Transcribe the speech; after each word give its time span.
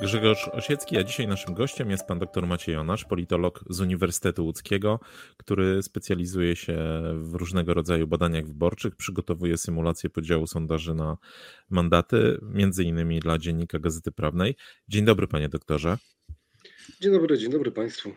Grzegorz 0.00 0.48
Osiecki, 0.48 0.96
a 0.96 1.04
dzisiaj 1.04 1.26
naszym 1.26 1.54
gościem 1.54 1.90
jest 1.90 2.06
pan 2.06 2.18
dr 2.18 2.46
Maciej 2.46 2.74
Jonasz, 2.74 3.04
politolog 3.04 3.64
z 3.70 3.80
Uniwersytetu 3.80 4.44
Łódzkiego, 4.44 5.00
który 5.36 5.82
specjalizuje 5.82 6.56
się 6.56 6.76
w 7.14 7.34
różnego 7.34 7.74
rodzaju 7.74 8.06
badaniach 8.06 8.46
wyborczych, 8.46 8.96
przygotowuje 8.96 9.58
symulację 9.58 10.10
podziału 10.10 10.46
sondaży 10.46 10.94
na 10.94 11.16
mandaty, 11.70 12.38
między 12.42 12.84
innymi 12.84 13.20
dla 13.20 13.38
Dziennika 13.38 13.78
Gazety 13.78 14.12
Prawnej. 14.12 14.56
Dzień 14.88 15.04
dobry 15.04 15.26
panie 15.28 15.48
doktorze. 15.48 15.98
Dzień 17.00 17.12
dobry, 17.12 17.38
dzień 17.38 17.50
dobry 17.50 17.70
Państwu. 17.72 18.12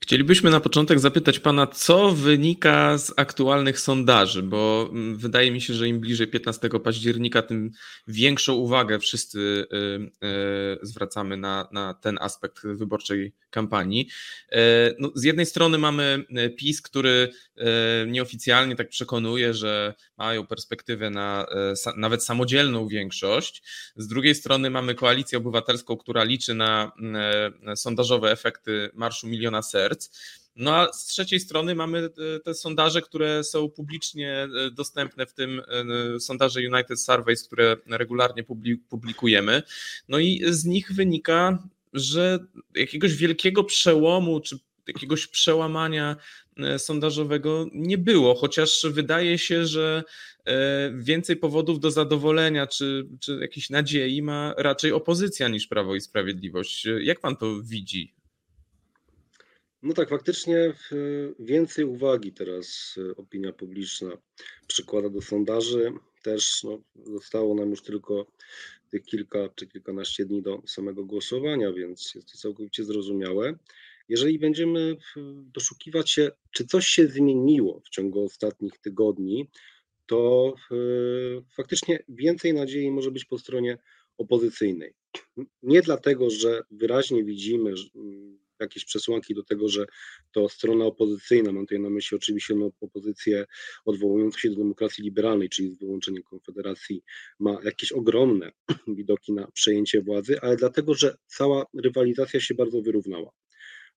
Chcielibyśmy 0.00 0.50
na 0.50 0.60
początek 0.60 1.00
zapytać 1.00 1.38
Pana, 1.38 1.66
co 1.66 2.12
wynika 2.12 2.98
z 2.98 3.12
aktualnych 3.16 3.80
sondaży, 3.80 4.42
bo 4.42 4.88
mm, 4.92 5.16
wydaje 5.16 5.50
mi 5.50 5.60
się, 5.60 5.74
że 5.74 5.88
im 5.88 6.00
bliżej 6.00 6.26
15 6.26 6.68
października, 6.84 7.42
tym 7.42 7.70
większą 8.08 8.54
uwagę 8.54 8.98
wszyscy 8.98 9.38
y, 9.40 10.26
y, 10.26 10.78
zwracamy 10.82 11.36
na, 11.36 11.68
na 11.72 11.94
ten 11.94 12.18
aspekt 12.20 12.62
wyborczej 12.64 13.32
kampanii. 13.50 14.08
E, 14.52 14.94
no, 14.98 15.10
z 15.14 15.24
jednej 15.24 15.46
strony 15.46 15.78
mamy 15.78 16.24
e, 16.36 16.50
PiS, 16.50 16.82
który 16.82 17.32
nieoficjalnie 18.06 18.76
tak 18.76 18.88
przekonuje, 18.88 19.54
że 19.54 19.94
mają 20.18 20.46
perspektywę 20.46 21.10
na 21.10 21.46
nawet 21.96 22.24
samodzielną 22.24 22.88
większość. 22.88 23.62
Z 23.96 24.06
drugiej 24.06 24.34
strony 24.34 24.70
mamy 24.70 24.94
koalicję 24.94 25.38
obywatelską, 25.38 25.96
która 25.96 26.24
liczy 26.24 26.54
na 26.54 26.92
sondażowe 27.76 28.30
efekty 28.30 28.90
Marszu 28.94 29.26
Miliona 29.26 29.62
Serc. 29.70 30.10
No 30.56 30.76
a 30.76 30.92
z 30.92 31.06
trzeciej 31.06 31.40
strony 31.40 31.74
mamy 31.74 32.08
te 32.44 32.54
sondaże, 32.54 33.02
które 33.02 33.44
są 33.44 33.70
publicznie 33.70 34.48
dostępne, 34.72 35.26
w 35.26 35.34
tym 35.34 35.62
sondaże 36.20 36.60
United 36.72 37.00
Surveys, 37.00 37.44
które 37.44 37.76
regularnie 37.86 38.44
publikujemy. 38.88 39.62
No 40.08 40.18
i 40.18 40.42
z 40.48 40.64
nich 40.64 40.92
wynika 40.92 41.58
że 41.92 42.38
jakiegoś 42.74 43.14
wielkiego 43.14 43.64
przełomu 43.64 44.40
czy 44.40 44.58
jakiegoś 44.86 45.26
przełamania 45.26 46.16
e, 46.58 46.78
sondażowego 46.78 47.66
nie 47.72 47.98
było, 47.98 48.34
chociaż 48.34 48.86
wydaje 48.90 49.38
się, 49.38 49.66
że 49.66 50.02
e, 50.44 50.92
więcej 50.94 51.36
powodów 51.36 51.80
do 51.80 51.90
zadowolenia 51.90 52.66
czy, 52.66 53.08
czy 53.20 53.38
jakiejś 53.40 53.70
nadziei 53.70 54.22
ma 54.22 54.54
raczej 54.56 54.92
opozycja 54.92 55.48
niż 55.48 55.66
Prawo 55.66 55.94
i 55.94 56.00
Sprawiedliwość. 56.00 56.86
Jak 57.00 57.20
pan 57.20 57.36
to 57.36 57.62
widzi? 57.62 58.19
No 59.82 59.94
tak, 59.94 60.08
faktycznie 60.08 60.74
więcej 61.38 61.84
uwagi 61.84 62.32
teraz 62.32 62.98
e, 62.98 63.16
opinia 63.16 63.52
publiczna 63.52 64.10
przykłada 64.66 65.08
do 65.08 65.22
sondaży. 65.22 65.92
Też 66.22 66.64
no, 66.64 66.82
zostało 67.04 67.54
nam 67.54 67.70
już 67.70 67.82
tylko 67.82 68.26
tych 68.90 69.02
kilka 69.02 69.48
czy 69.54 69.66
kilkanaście 69.66 70.24
dni 70.24 70.42
do 70.42 70.62
samego 70.66 71.04
głosowania, 71.04 71.72
więc 71.72 72.14
jest 72.14 72.32
to 72.32 72.38
całkowicie 72.38 72.84
zrozumiałe. 72.84 73.58
Jeżeli 74.08 74.38
będziemy 74.38 74.96
doszukiwać 75.54 76.10
się, 76.10 76.30
czy 76.50 76.66
coś 76.66 76.86
się 76.86 77.06
zmieniło 77.06 77.80
w 77.80 77.88
ciągu 77.88 78.24
ostatnich 78.24 78.78
tygodni, 78.78 79.48
to 80.06 80.54
faktycznie 81.56 81.98
więcej 82.08 82.54
nadziei 82.54 82.90
może 82.90 83.10
być 83.10 83.24
po 83.24 83.38
stronie 83.38 83.78
opozycyjnej. 84.18 84.94
Nie 85.62 85.82
dlatego, 85.82 86.30
że 86.30 86.62
wyraźnie 86.70 87.24
widzimy, 87.24 87.74
jakieś 88.64 88.84
przesłanki 88.84 89.34
do 89.34 89.42
tego, 89.42 89.68
że 89.68 89.86
to 90.32 90.48
strona 90.48 90.84
opozycyjna, 90.84 91.52
mam 91.52 91.66
tutaj 91.66 91.80
na 91.80 91.90
myśli 91.90 92.16
oczywiście 92.16 92.54
no, 92.54 92.70
opozycję 92.80 93.46
odwołującą 93.84 94.38
się 94.38 94.50
do 94.50 94.56
demokracji 94.56 95.04
liberalnej, 95.04 95.48
czyli 95.48 95.74
z 95.74 95.78
wyłączeniem 95.78 96.22
Konfederacji, 96.22 97.02
ma 97.38 97.58
jakieś 97.64 97.92
ogromne 97.92 98.52
widoki 98.98 99.32
na 99.32 99.50
przejęcie 99.50 100.02
władzy, 100.02 100.40
ale 100.40 100.56
dlatego, 100.56 100.94
że 100.94 101.16
cała 101.26 101.66
rywalizacja 101.84 102.40
się 102.40 102.54
bardzo 102.54 102.82
wyrównała. 102.82 103.30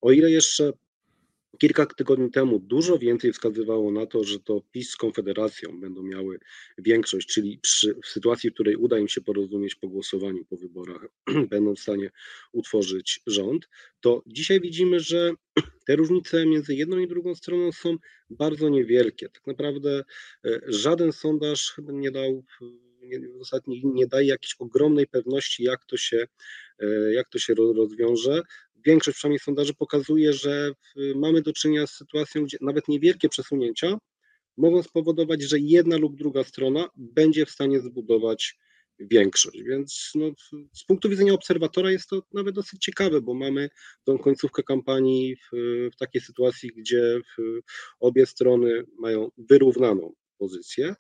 O 0.02 0.12
ile 0.12 0.32
jeszcze 0.32 0.74
Kilka 1.58 1.86
tygodni 1.86 2.32
temu 2.32 2.60
dużo 2.60 2.98
więcej 2.98 3.34
wskazywało 3.34 3.92
na 3.92 4.06
to, 4.06 4.24
że 4.24 4.40
to 4.40 4.62
PiS 4.72 4.90
z 4.90 4.96
Konfederacją 4.96 5.80
będą 5.80 6.04
miały 6.04 6.40
większość, 6.78 7.28
czyli 7.28 7.60
przy, 7.62 7.96
w 8.04 8.08
sytuacji, 8.08 8.50
w 8.50 8.54
której 8.54 8.76
uda 8.76 9.00
im 9.00 9.08
się 9.08 9.22
porozumieć 9.22 9.76
po 9.76 9.88
głosowaniu, 9.88 10.46
po 10.46 10.58
wyborach, 10.58 11.08
będą 11.50 11.76
w 11.76 11.80
stanie 11.80 12.10
utworzyć 12.52 13.22
rząd, 13.28 13.70
to 14.02 14.24
dzisiaj 14.28 14.62
widzimy, 14.62 15.00
że 15.00 15.34
te 15.88 15.96
różnice 15.96 16.46
między 16.46 16.76
jedną 16.76 16.98
i 16.98 17.08
drugą 17.08 17.36
stroną 17.36 17.72
są 17.72 17.98
bardzo 18.30 18.70
niewielkie. 18.70 19.30
Tak 19.30 19.48
naprawdę 19.48 20.04
e, 20.46 20.62
żaden 20.68 21.12
sondaż 21.12 21.76
nie 21.88 22.12
dał 22.12 22.44
w 23.38 23.42
ostatnich 23.42 23.84
nie 23.84 24.08
daje 24.08 24.28
jakiejś 24.28 24.56
ogromnej 24.60 25.08
pewności, 25.08 25.64
jak 25.64 25.86
to 25.86 25.98
się, 25.98 26.26
e, 26.80 27.14
jak 27.14 27.30
to 27.30 27.40
się 27.40 27.54
rozwiąże 27.54 28.42
większość 28.86 29.18
przynajmniej 29.18 29.40
sondaży 29.40 29.74
pokazuje, 29.74 30.34
że 30.34 30.72
mamy 31.16 31.42
do 31.42 31.54
czynienia 31.54 31.88
z 31.88 31.94
sytuacją, 31.94 32.44
gdzie 32.44 32.58
nawet 32.62 32.88
niewielkie 32.88 33.30
przesunięcia 33.30 33.98
mogą 34.58 34.84
spowodować, 34.84 35.42
że 35.42 35.60
jedna 35.60 35.98
lub 35.98 36.16
druga 36.16 36.44
strona 36.44 36.90
będzie 36.96 37.46
w 37.46 37.50
stanie 37.50 37.80
zbudować 37.80 38.58
większość. 39.00 39.64
Więc 39.64 40.12
no, 40.16 40.32
z 40.74 40.86
punktu 40.86 41.10
widzenia 41.10 41.34
obserwatora 41.34 41.92
jest 41.92 42.10
to 42.10 42.24
nawet 42.34 42.56
dosyć 42.56 42.82
ciekawe, 42.86 43.22
bo 43.22 43.34
mamy 43.34 43.70
tą 44.04 44.18
końcówkę 44.18 44.64
kampanii 44.64 45.36
w, 45.36 45.50
w 45.94 45.96
takiej 45.96 46.22
sytuacji, 46.22 46.70
gdzie 46.78 47.20
obie 48.00 48.26
strony 48.26 48.84
mają 49.00 49.30
wyrównaną 49.38 50.14
pozycję. 50.38 50.96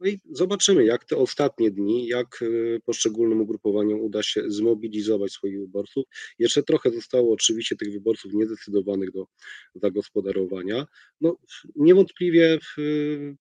No 0.00 0.06
i 0.06 0.20
zobaczymy, 0.30 0.84
jak 0.84 1.04
te 1.04 1.16
ostatnie 1.16 1.70
dni, 1.70 2.06
jak 2.06 2.42
y, 2.42 2.80
poszczególnym 2.84 3.40
ugrupowaniom 3.40 4.00
uda 4.00 4.22
się 4.22 4.42
zmobilizować 4.50 5.32
swoich 5.32 5.60
wyborców. 5.60 6.04
Jeszcze 6.38 6.62
trochę 6.62 6.90
zostało 6.90 7.32
oczywiście 7.32 7.76
tych 7.76 7.92
wyborców 7.92 8.32
niezdecydowanych 8.34 9.12
do 9.12 9.26
zagospodarowania. 9.74 10.86
No, 11.20 11.36
niewątpliwie 11.76 12.58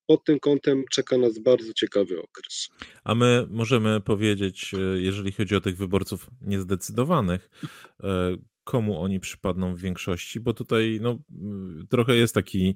pod 0.08 0.26
tym 0.26 0.40
kątem 0.40 0.84
czeka 0.92 1.18
nas 1.18 1.40
bardzo 1.40 1.74
ciekawy 1.74 2.22
okres. 2.22 2.70
A 3.04 3.16
my 3.16 3.48
możemy 3.50 4.02
powiedzieć, 4.02 4.74
y, 4.74 5.02
jeżeli 5.02 5.32
chodzi 5.32 5.56
o 5.56 5.62
tych 5.62 5.78
wyborców 5.78 6.30
niezdecydowanych, 6.42 7.50
komu 8.64 9.00
oni 9.00 9.20
przypadną 9.20 9.76
w 9.76 9.80
większości, 9.80 10.40
bo 10.40 10.54
tutaj 10.54 11.00
no, 11.02 11.18
trochę 11.90 12.16
jest 12.16 12.34
taki 12.34 12.76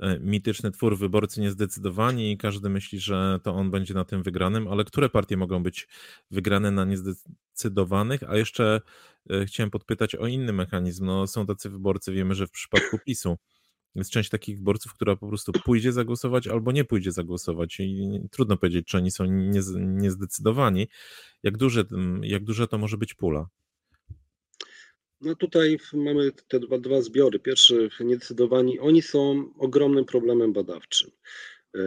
e, 0.00 0.18
mityczny 0.18 0.70
twór 0.70 0.98
wyborcy 0.98 1.40
niezdecydowani 1.40 2.32
i 2.32 2.36
każdy 2.36 2.68
myśli, 2.68 3.00
że 3.00 3.40
to 3.42 3.54
on 3.54 3.70
będzie 3.70 3.94
na 3.94 4.04
tym 4.04 4.22
wygranym, 4.22 4.68
ale 4.68 4.84
które 4.84 5.08
partie 5.08 5.36
mogą 5.36 5.62
być 5.62 5.88
wygrane 6.30 6.70
na 6.70 6.84
niezdecydowanych? 6.84 8.22
A 8.22 8.36
jeszcze 8.36 8.80
e, 9.30 9.46
chciałem 9.46 9.70
podpytać 9.70 10.14
o 10.14 10.26
inny 10.26 10.52
mechanizm. 10.52 11.06
No, 11.06 11.26
są 11.26 11.46
tacy 11.46 11.70
wyborcy, 11.70 12.12
wiemy, 12.12 12.34
że 12.34 12.46
w 12.46 12.50
przypadku 12.50 12.98
PiSu 13.06 13.38
jest 13.94 14.10
część 14.10 14.30
takich 14.30 14.58
wyborców, 14.58 14.94
która 14.94 15.16
po 15.16 15.28
prostu 15.28 15.52
pójdzie 15.64 15.92
zagłosować 15.92 16.46
albo 16.46 16.72
nie 16.72 16.84
pójdzie 16.84 17.12
zagłosować 17.12 17.80
i 17.80 18.20
trudno 18.30 18.56
powiedzieć, 18.56 18.86
czy 18.86 18.96
oni 18.96 19.10
są 19.10 19.24
niezdecydowani. 19.76 20.88
Jak 21.42 21.56
duże, 21.56 21.84
jak 22.22 22.44
duże 22.44 22.68
to 22.68 22.78
może 22.78 22.98
być 22.98 23.14
pula? 23.14 23.46
No 25.20 25.34
tutaj 25.34 25.78
mamy 25.92 26.32
te 26.48 26.60
dwa, 26.60 26.78
dwa 26.78 27.02
zbiory. 27.02 27.38
Pierwszy, 27.38 27.88
niedecydowani, 28.00 28.78
oni 28.78 29.02
są 29.02 29.54
ogromnym 29.58 30.04
problemem 30.04 30.52
badawczym. 30.52 31.10
E, 31.74 31.80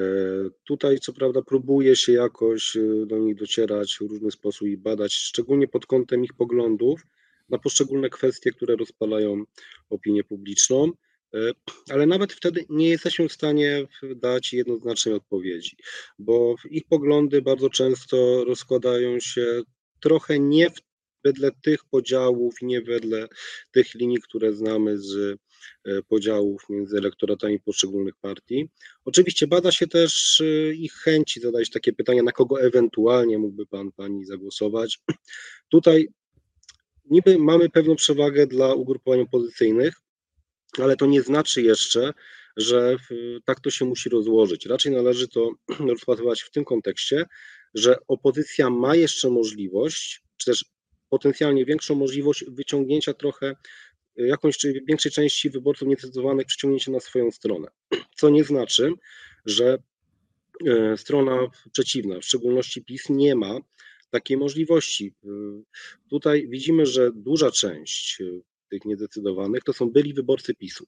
tutaj, 0.63 0.99
co 0.99 1.13
prawda, 1.13 1.41
próbuje 1.41 1.95
się 1.95 2.13
jakoś 2.13 2.75
e, 2.75 3.05
do 3.05 3.17
nich 3.17 3.35
docierać 3.35 3.97
w 3.97 4.01
różny 4.01 4.31
sposób 4.31 4.67
i 4.67 4.77
badać, 4.77 5.13
szczególnie 5.13 5.67
pod 5.67 5.85
kątem 5.85 6.23
ich 6.23 6.33
poglądów 6.33 7.01
na 7.49 7.57
poszczególne 7.57 8.09
kwestie, 8.09 8.51
które 8.51 8.75
rozpalają 8.75 9.43
opinię 9.89 10.23
publiczną, 10.23 10.91
e, 11.33 11.51
ale 11.89 12.05
nawet 12.05 12.33
wtedy 12.33 12.65
nie 12.69 12.89
jesteśmy 12.89 13.29
w 13.29 13.33
stanie 13.33 13.87
dać 14.15 14.53
jednoznacznej 14.53 15.15
odpowiedzi, 15.15 15.77
bo 16.19 16.55
ich 16.69 16.83
poglądy 16.89 17.41
bardzo 17.41 17.69
często 17.69 18.45
rozkładają 18.45 19.19
się 19.19 19.61
trochę 19.99 20.39
nie 20.39 20.69
w 20.69 20.81
wedle 21.23 21.51
tych 21.61 21.85
podziałów, 21.85 22.55
nie 22.61 22.81
wedle 22.81 23.27
tych 23.71 23.93
linii, 23.93 24.21
które 24.21 24.53
znamy 24.53 24.97
z 24.97 25.39
e, 25.85 26.01
podziałów 26.01 26.61
między 26.69 26.97
elektoratami 26.97 27.59
poszczególnych 27.59 28.15
partii. 28.21 28.69
Oczywiście 29.05 29.47
bada 29.47 29.71
się 29.71 29.87
też 29.87 30.41
e, 30.41 30.73
ich 30.73 30.93
chęci 30.93 31.39
zadać 31.39 31.69
takie 31.69 31.93
pytania, 31.93 32.23
na 32.23 32.31
kogo 32.31 32.61
ewentualnie 32.61 33.37
mógłby 33.37 33.65
pan, 33.65 33.91
pani 33.91 34.25
zagłosować. 34.25 34.99
Tutaj 35.71 36.07
niby 37.09 37.39
mamy 37.39 37.69
pewną 37.69 37.95
przewagę 37.95 38.47
dla 38.47 38.73
ugrupowań 38.73 39.21
opozycyjnych, 39.21 39.95
ale 40.79 40.95
to 40.95 41.05
nie 41.05 41.21
znaczy 41.21 41.61
jeszcze, 41.61 42.13
że 42.57 42.97
tak 43.45 43.59
to 43.59 43.69
się 43.69 43.85
musi 43.85 44.09
rozłożyć. 44.09 44.65
Raczej 44.65 44.91
należy 44.91 45.27
to 45.27 45.51
rozpatrywać 45.91 46.41
w 46.41 46.51
tym 46.51 46.65
kontekście, 46.65 47.25
że 47.73 47.95
opozycja 48.07 48.69
ma 48.69 48.95
jeszcze 48.95 49.29
możliwość, 49.29 50.21
czy 50.37 50.45
też 50.45 50.65
potencjalnie 51.09 51.65
większą 51.65 51.95
możliwość 51.95 52.45
wyciągnięcia 52.47 53.13
trochę 53.13 53.55
jakąś 54.17 54.57
czy 54.57 54.81
większej 54.87 55.11
części 55.11 55.49
wyborców 55.49 55.87
niezdecydowanych 55.87 56.45
przyciągnięcia 56.45 56.91
na 56.91 56.99
swoją 56.99 57.31
stronę. 57.31 57.67
Co 58.19 58.29
nie 58.29 58.43
znaczy, 58.43 58.91
że 59.45 59.77
e, 60.67 60.97
strona 60.97 61.47
przeciwna, 61.71 62.19
w 62.19 62.25
szczególności 62.25 62.83
PiS, 62.83 63.09
nie 63.09 63.35
ma 63.35 63.59
takiej 64.09 64.37
możliwości. 64.37 65.13
E, 65.25 65.29
tutaj 66.09 66.47
widzimy, 66.47 66.85
że 66.85 67.11
duża 67.15 67.51
część 67.51 68.21
e, 68.21 68.25
tych 68.69 68.85
niezdecydowanych 68.85 69.63
to 69.63 69.73
są 69.73 69.89
byli 69.89 70.13
wyborcy 70.13 70.55
PiSu. 70.55 70.85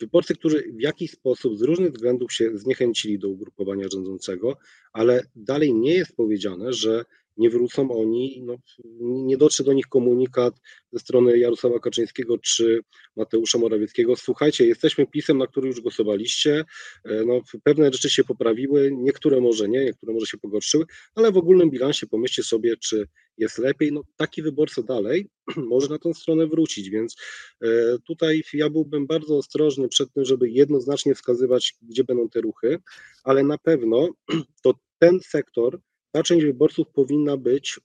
Wyborcy, 0.00 0.34
którzy 0.34 0.72
w 0.72 0.80
jakiś 0.80 1.10
sposób 1.10 1.58
z 1.58 1.62
różnych 1.62 1.92
względów 1.92 2.32
się 2.32 2.58
zniechęcili 2.58 3.18
do 3.18 3.28
ugrupowania 3.28 3.88
rządzącego, 3.92 4.56
ale 4.92 5.22
dalej 5.36 5.74
nie 5.74 5.94
jest 5.94 6.16
powiedziane, 6.16 6.72
że 6.72 7.04
nie 7.38 7.50
wrócą 7.50 7.90
oni, 7.90 8.42
no, 8.44 8.56
nie 9.00 9.36
dotrze 9.36 9.64
do 9.64 9.72
nich 9.72 9.86
komunikat 9.86 10.54
ze 10.92 10.98
strony 10.98 11.38
Jarosława 11.38 11.78
Kaczyńskiego 11.78 12.38
czy 12.38 12.80
Mateusza 13.16 13.58
Morawieckiego. 13.58 14.16
Słuchajcie, 14.16 14.66
jesteśmy 14.66 15.06
pisem, 15.06 15.38
na 15.38 15.46
który 15.46 15.68
już 15.68 15.80
głosowaliście, 15.80 16.64
e, 17.04 17.24
no, 17.24 17.40
pewne 17.64 17.92
rzeczy 17.92 18.10
się 18.10 18.24
poprawiły, 18.24 18.90
niektóre 18.92 19.40
może 19.40 19.68
nie, 19.68 19.84
niektóre 19.84 20.12
może 20.12 20.26
się 20.26 20.38
pogorszyły, 20.38 20.84
ale 21.14 21.32
w 21.32 21.36
ogólnym 21.36 21.70
bilansie 21.70 22.06
pomyślcie 22.06 22.42
sobie, 22.42 22.76
czy 22.76 23.08
jest 23.38 23.58
lepiej. 23.58 23.92
No, 23.92 24.02
taki 24.16 24.42
wyborca 24.42 24.82
dalej 24.82 25.28
może 25.72 25.88
na 25.88 25.98
tą 25.98 26.14
stronę 26.14 26.46
wrócić, 26.46 26.90
więc 26.90 27.16
e, 27.62 27.68
tutaj 28.06 28.42
ja 28.52 28.70
byłbym 28.70 29.06
bardzo 29.06 29.36
ostrożny 29.36 29.88
przed 29.88 30.12
tym, 30.12 30.24
żeby 30.24 30.50
jednoznacznie 30.50 31.14
wskazywać, 31.14 31.74
gdzie 31.82 32.04
będą 32.04 32.28
te 32.28 32.40
ruchy, 32.40 32.78
ale 33.24 33.42
na 33.42 33.58
pewno 33.58 34.08
to 34.62 34.74
ten 34.98 35.20
sektor, 35.20 35.80
ta 36.12 36.22
część 36.22 36.46
wyborców 36.46 36.88
powinna 36.88 37.36
być 37.36 37.80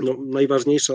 no, 0.00 0.16
najważniejsza, 0.26 0.94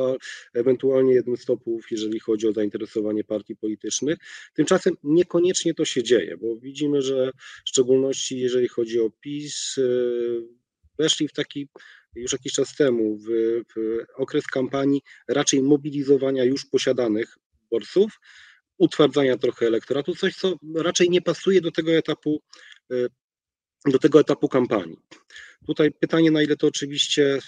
ewentualnie 0.53 1.13
jednym 1.13 1.37
z 1.37 1.45
topów, 1.45 1.91
jeżeli 1.91 2.19
chodzi 2.19 2.47
o 2.47 2.53
zainteresowanie 2.53 3.23
partii 3.23 3.55
politycznych. 3.55 4.17
Tymczasem 4.53 4.93
niekoniecznie 5.03 5.73
to 5.73 5.85
się 5.85 6.03
dzieje, 6.03 6.37
bo 6.37 6.55
widzimy, 6.55 7.01
że 7.01 7.31
w 7.65 7.69
szczególności 7.69 8.39
jeżeli 8.39 8.67
chodzi 8.67 8.99
o 8.99 9.09
PiS, 9.21 9.77
y, 9.77 10.41
weszli 10.99 11.27
w 11.27 11.33
taki 11.33 11.67
już 12.15 12.31
jakiś 12.31 12.53
czas 12.53 12.75
temu 12.75 13.17
w, 13.17 13.27
w 13.75 14.05
okres 14.15 14.47
kampanii 14.47 15.01
raczej 15.27 15.61
mobilizowania 15.61 16.43
już 16.43 16.65
posiadanych 16.65 17.37
wyborców, 17.61 18.19
utwardzania 18.77 19.37
trochę 19.37 19.67
elektoratu, 19.67 20.15
coś 20.15 20.35
co 20.35 20.55
raczej 20.75 21.09
nie 21.09 21.21
pasuje 21.21 21.61
do 21.61 21.71
tego 21.71 21.91
etapu 21.91 22.41
y, 22.91 23.07
do 23.85 23.99
tego 23.99 24.19
etapu 24.19 24.47
kampanii. 24.47 24.97
Tutaj 25.67 25.91
pytanie, 25.91 26.31
na 26.31 26.41
ile 26.41 26.57
to 26.57 26.67
oczywiście 26.67 27.39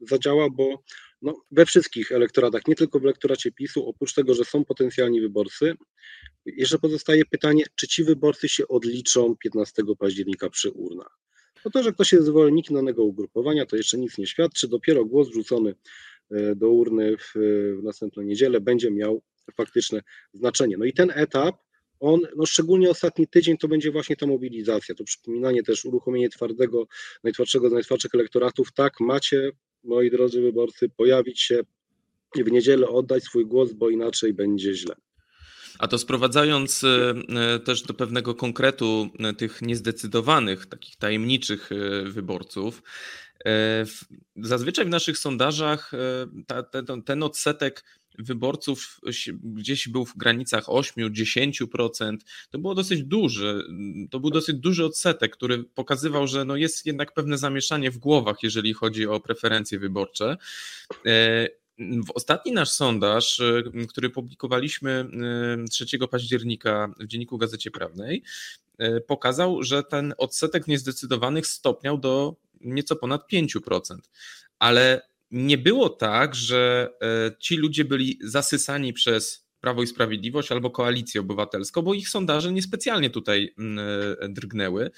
zadziała, 0.00 0.50
bo 0.50 0.82
no, 1.22 1.42
we 1.50 1.66
wszystkich 1.66 2.12
elektoratach, 2.12 2.66
nie 2.68 2.74
tylko 2.74 3.00
w 3.00 3.04
elektoracie 3.04 3.52
PiSu, 3.52 3.88
oprócz 3.88 4.14
tego, 4.14 4.34
że 4.34 4.44
są 4.44 4.64
potencjalni 4.64 5.20
wyborcy, 5.20 5.74
jeszcze 6.46 6.78
pozostaje 6.78 7.24
pytanie, 7.24 7.64
czy 7.74 7.88
ci 7.88 8.04
wyborcy 8.04 8.48
się 8.48 8.68
odliczą 8.68 9.36
15 9.36 9.82
października 9.98 10.50
przy 10.50 10.70
urnach. 10.70 11.18
No 11.64 11.70
to, 11.70 11.82
że 11.82 11.92
ktoś 11.92 12.12
jest 12.12 12.26
zwolennikiem 12.26 12.76
danego 12.76 13.04
ugrupowania, 13.04 13.66
to 13.66 13.76
jeszcze 13.76 13.98
nic 13.98 14.18
nie 14.18 14.26
świadczy. 14.26 14.68
Dopiero 14.68 15.04
głos 15.04 15.28
wrzucony 15.28 15.74
y, 16.32 16.56
do 16.56 16.70
urny 16.70 17.16
w, 17.16 17.32
w 17.78 17.82
następną 17.82 18.22
niedzielę 18.22 18.60
będzie 18.60 18.90
miał 18.90 19.22
faktyczne 19.56 20.02
znaczenie. 20.34 20.76
No 20.78 20.84
i 20.84 20.92
ten 20.92 21.12
etap 21.14 21.56
on, 22.02 22.20
no 22.36 22.46
szczególnie 22.46 22.90
ostatni 22.90 23.26
tydzień, 23.28 23.56
to 23.56 23.68
będzie 23.68 23.90
właśnie 23.90 24.16
ta 24.16 24.26
mobilizacja, 24.26 24.94
to 24.94 25.04
przypominanie 25.04 25.62
też, 25.62 25.84
uruchomienie 25.84 26.28
twardego, 26.28 26.86
najtwardszego 27.24 27.68
z 27.68 27.72
najtwardszych 27.72 28.14
elektoratów. 28.14 28.72
Tak, 28.72 29.00
macie, 29.00 29.50
moi 29.84 30.10
drodzy 30.10 30.40
wyborcy, 30.40 30.88
pojawić 30.88 31.40
się 31.40 31.60
w 32.36 32.50
niedzielę, 32.50 32.88
oddać 32.88 33.24
swój 33.24 33.46
głos, 33.46 33.72
bo 33.72 33.90
inaczej 33.90 34.32
będzie 34.32 34.74
źle. 34.74 34.94
A 35.78 35.88
to 35.88 35.98
sprowadzając 35.98 36.84
e, 36.84 37.14
e, 37.28 37.58
też 37.58 37.82
do 37.82 37.94
pewnego 37.94 38.34
konkretu 38.34 39.10
e, 39.18 39.32
tych 39.32 39.62
niezdecydowanych, 39.62 40.66
takich 40.66 40.96
tajemniczych 40.96 41.70
wyborców, 42.04 42.82
zazwyczaj 44.36 44.84
w 44.84 44.88
naszych 44.88 45.18
sondażach 45.18 45.92
ten, 46.86 47.02
ten 47.02 47.22
odsetek 47.22 47.84
wyborców 48.18 49.00
gdzieś 49.42 49.88
był 49.88 50.04
w 50.04 50.16
granicach 50.16 50.64
8-10%. 50.64 52.16
To 52.50 52.58
było 52.58 52.74
dosyć 52.74 53.04
duży, 53.04 53.64
to 54.10 54.20
był 54.20 54.30
dosyć 54.30 54.56
duży 54.56 54.84
odsetek, 54.84 55.32
który 55.32 55.64
pokazywał, 55.64 56.26
że 56.26 56.44
no 56.44 56.56
jest 56.56 56.86
jednak 56.86 57.14
pewne 57.14 57.38
zamieszanie 57.38 57.90
w 57.90 57.98
głowach, 57.98 58.36
jeżeli 58.42 58.72
chodzi 58.74 59.06
o 59.06 59.20
preferencje 59.20 59.78
wyborcze. 59.78 60.36
E, 61.06 61.48
w 61.78 62.10
ostatni 62.14 62.52
nasz 62.52 62.70
sondaż, 62.70 63.40
e, 63.40 63.62
który 63.88 64.10
publikowaliśmy 64.10 65.06
3 65.70 65.86
e, 66.02 66.08
października 66.08 66.94
w 67.00 67.06
Dzienniku 67.06 67.38
Gazecie 67.38 67.70
Prawnej, 67.70 68.22
pokazał, 69.06 69.62
że 69.62 69.82
ten 69.82 70.14
odsetek 70.18 70.66
niezdecydowanych 70.66 71.46
stopniał 71.46 71.98
do 71.98 72.36
nieco 72.64 72.96
ponad 72.96 73.22
5%. 73.32 73.96
Ale 74.58 75.02
nie 75.32 75.58
było 75.58 75.88
tak, 75.88 76.34
że 76.34 76.90
e, 77.02 77.30
ci 77.38 77.56
ludzie 77.56 77.84
byli 77.84 78.18
zasysani 78.22 78.92
przez 78.92 79.46
Prawo 79.60 79.82
i 79.82 79.86
Sprawiedliwość 79.86 80.52
albo 80.52 80.70
Koalicję 80.70 81.20
Obywatelską, 81.20 81.82
bo 81.82 81.94
ich 81.94 82.08
sondaże 82.08 82.52
niespecjalnie 82.52 83.10
tutaj 83.10 83.54
e, 84.22 84.28
drgnęły. 84.28 84.90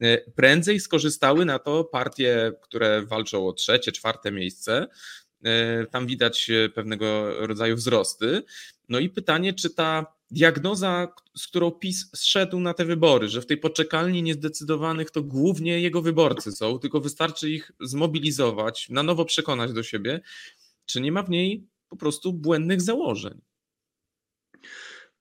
E, 0.00 0.30
prędzej 0.30 0.80
skorzystały 0.80 1.44
na 1.44 1.58
to 1.58 1.84
partie, 1.84 2.52
które 2.62 3.02
walczą 3.02 3.48
o 3.48 3.52
trzecie, 3.52 3.92
czwarte 3.92 4.32
miejsce. 4.32 4.86
Tam 5.90 6.06
widać 6.06 6.50
pewnego 6.74 7.32
rodzaju 7.46 7.76
wzrosty. 7.76 8.42
No 8.88 8.98
i 8.98 9.08
pytanie, 9.08 9.54
czy 9.54 9.70
ta 9.70 10.15
diagnoza, 10.30 11.14
z 11.36 11.46
którą 11.46 11.70
PiS 11.70 12.10
zszedł 12.14 12.60
na 12.60 12.74
te 12.74 12.84
wybory, 12.84 13.28
że 13.28 13.40
w 13.40 13.46
tej 13.46 13.56
poczekalni 13.56 14.22
niezdecydowanych 14.22 15.10
to 15.10 15.22
głównie 15.22 15.80
jego 15.80 16.02
wyborcy 16.02 16.52
są, 16.52 16.78
tylko 16.78 17.00
wystarczy 17.00 17.50
ich 17.50 17.72
zmobilizować, 17.80 18.88
na 18.88 19.02
nowo 19.02 19.24
przekonać 19.24 19.72
do 19.72 19.82
siebie, 19.82 20.20
czy 20.86 21.00
nie 21.00 21.12
ma 21.12 21.22
w 21.22 21.30
niej 21.30 21.66
po 21.88 21.96
prostu 21.96 22.32
błędnych 22.32 22.80
założeń? 22.80 23.40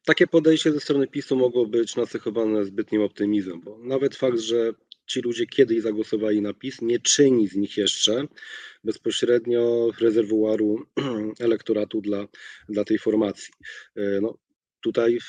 Takie 0.06 0.28
podejście 0.28 0.72
ze 0.72 0.80
strony 0.80 1.08
PiSu 1.08 1.36
mogło 1.36 1.66
być 1.66 1.96
nacechowane 1.96 2.66
zbytnim 2.66 3.02
optymizmem, 3.02 3.62
bo 3.62 3.78
nawet 3.78 4.16
fakt, 4.16 4.40
że 4.40 4.74
ci 5.08 5.22
ludzie 5.22 5.48
kiedyś 5.48 5.82
zagłosowali 5.82 6.42
na 6.42 6.54
PiS, 6.54 6.82
nie 6.82 7.00
czyni 7.00 7.48
z 7.48 7.56
nich 7.56 7.78
jeszcze 7.78 8.28
bezpośrednio 8.84 9.92
rezerwuaru 10.00 10.86
elektoratu 11.40 12.02
dla, 12.02 12.28
dla 12.70 12.84
tej 12.84 13.00
formacji. 13.00 13.54
E, 13.96 14.22
no, 14.22 14.38
tutaj 14.86 15.20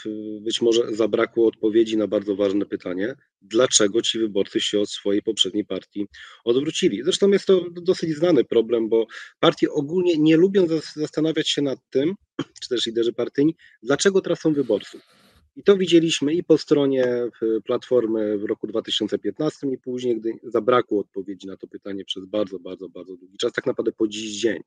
być 0.41 0.61
może 0.63 0.95
zabrakło 0.95 1.49
odpowiedzi 1.49 1.97
na 1.97 2.07
bardzo 2.07 2.37
ważne 2.37 2.67
pytanie, 2.67 3.15
dlaczego 3.43 4.03
ci 4.03 4.19
wyborcy 4.19 4.61
się 4.61 4.81
od 4.81 4.91
swojej 4.91 5.23
poprzedniej 5.23 5.65
partii 5.65 6.07
odwrócili. 6.45 7.03
Zresztą 7.05 7.31
jest 7.31 7.47
to 7.47 7.65
dosyć 7.71 8.17
znany 8.17 8.45
problem, 8.45 8.89
bo 8.89 9.07
partie 9.41 9.71
ogólnie 9.71 10.15
nie 10.19 10.37
lubią 10.37 10.67
zastanawiać 10.97 11.49
się 11.49 11.63
nad 11.63 11.79
tym, 11.91 12.15
czy 12.63 12.69
też 12.69 12.87
liderzy 12.87 13.13
partyjni, 13.13 13.57
dlaczego 13.83 14.21
tracą 14.21 14.53
wyborców. 14.53 15.16
I 15.57 15.63
to 15.63 15.77
widzieliśmy 15.77 16.35
i 16.35 16.45
po 16.45 16.59
stronie 16.59 17.31
Platformy 17.65 18.39
w 18.39 18.45
roku 18.45 18.67
2015 18.67 19.67
i 19.67 19.79
później, 19.79 20.21
gdy 20.21 20.33
zabrakło 20.43 21.01
odpowiedzi 21.01 21.47
na 21.47 21.57
to 21.57 21.67
pytanie 21.67 22.05
przez 22.05 22.27
bardzo, 22.27 22.59
bardzo, 22.59 22.89
bardzo 22.89 23.17
długi 23.17 23.39
czas, 23.39 23.53
tak 23.53 23.67
naprawdę 23.67 23.93
po 23.93 24.09
dziś 24.09 24.41
dzień 24.41 24.63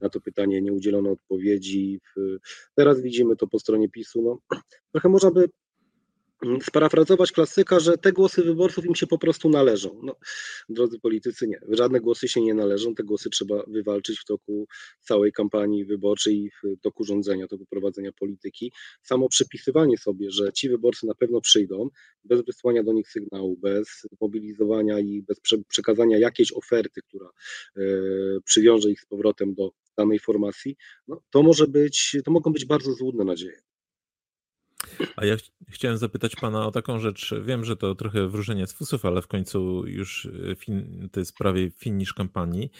na 0.00 0.08
to 0.08 0.20
pytanie 0.20 0.62
nie 0.62 0.72
udzielono 0.72 1.10
odpowiedzi. 1.10 2.00
Teraz 2.74 3.00
widzimy 3.00 3.36
to 3.36 3.46
po 3.46 3.58
stronie 3.58 3.88
PiSu. 3.88 4.22
No, 4.22 4.58
trochę 4.92 5.08
można 5.08 5.30
by 5.30 5.48
sparafrazować 6.62 7.32
klasyka, 7.32 7.80
że 7.80 7.98
te 7.98 8.12
głosy 8.12 8.42
wyborców 8.42 8.84
im 8.86 8.94
się 8.94 9.06
po 9.06 9.18
prostu 9.18 9.48
należą. 9.48 10.00
No, 10.02 10.16
drodzy 10.68 10.98
politycy, 10.98 11.46
nie. 11.46 11.60
Żadne 11.68 12.00
głosy 12.00 12.28
się 12.28 12.40
nie 12.40 12.54
należą. 12.54 12.94
Te 12.94 13.04
głosy 13.04 13.30
trzeba 13.30 13.64
wywalczyć 13.66 14.20
w 14.20 14.24
toku 14.24 14.66
całej 15.00 15.32
kampanii 15.32 15.84
wyborczej 15.84 16.50
w 16.62 16.80
toku 16.80 17.04
rządzenia, 17.04 17.46
toku 17.46 17.66
prowadzenia 17.66 18.12
polityki. 18.12 18.72
Samo 19.02 19.28
przypisywanie 19.28 19.98
sobie, 19.98 20.30
że 20.30 20.52
ci 20.52 20.68
wyborcy 20.68 21.06
na 21.06 21.14
pewno 21.14 21.40
przyjdą, 21.40 21.88
bez 22.24 22.42
wysłania 22.42 22.82
do 22.82 22.92
nich 22.92 23.10
sygnału, 23.10 23.56
bez 23.56 24.06
mobilizowania 24.20 25.00
i 25.00 25.22
bez 25.22 25.40
przekazania 25.68 26.18
jakiejś 26.18 26.52
oferty, 26.52 27.02
która 27.02 27.30
e, 27.76 27.82
przywiąże 28.44 28.90
ich 28.90 29.00
z 29.00 29.06
powrotem 29.06 29.54
do 29.54 29.70
danej 29.96 30.18
formacji, 30.18 30.76
no, 31.08 31.22
to 31.30 31.42
może 31.42 31.66
być, 31.66 32.16
to 32.24 32.30
mogą 32.30 32.52
być 32.52 32.64
bardzo 32.64 32.92
złudne 32.92 33.24
nadzieje. 33.24 33.71
A 35.16 35.24
ja 35.24 35.36
ch 35.36 35.42
chciałem 35.68 35.98
zapytać 35.98 36.36
pana 36.36 36.66
o 36.66 36.70
taką 36.70 36.98
rzecz. 36.98 37.34
Wiem, 37.44 37.64
że 37.64 37.76
to 37.76 37.94
trochę 37.94 38.28
wróżenie 38.28 38.66
z 38.66 38.72
fusów, 38.72 39.04
ale 39.04 39.22
w 39.22 39.26
końcu 39.26 39.86
już 39.86 40.26
e, 40.26 41.08
to 41.12 41.20
jest 41.20 41.36
prawie 41.36 41.70
finisz 41.70 42.14
kampanii. 42.14 42.70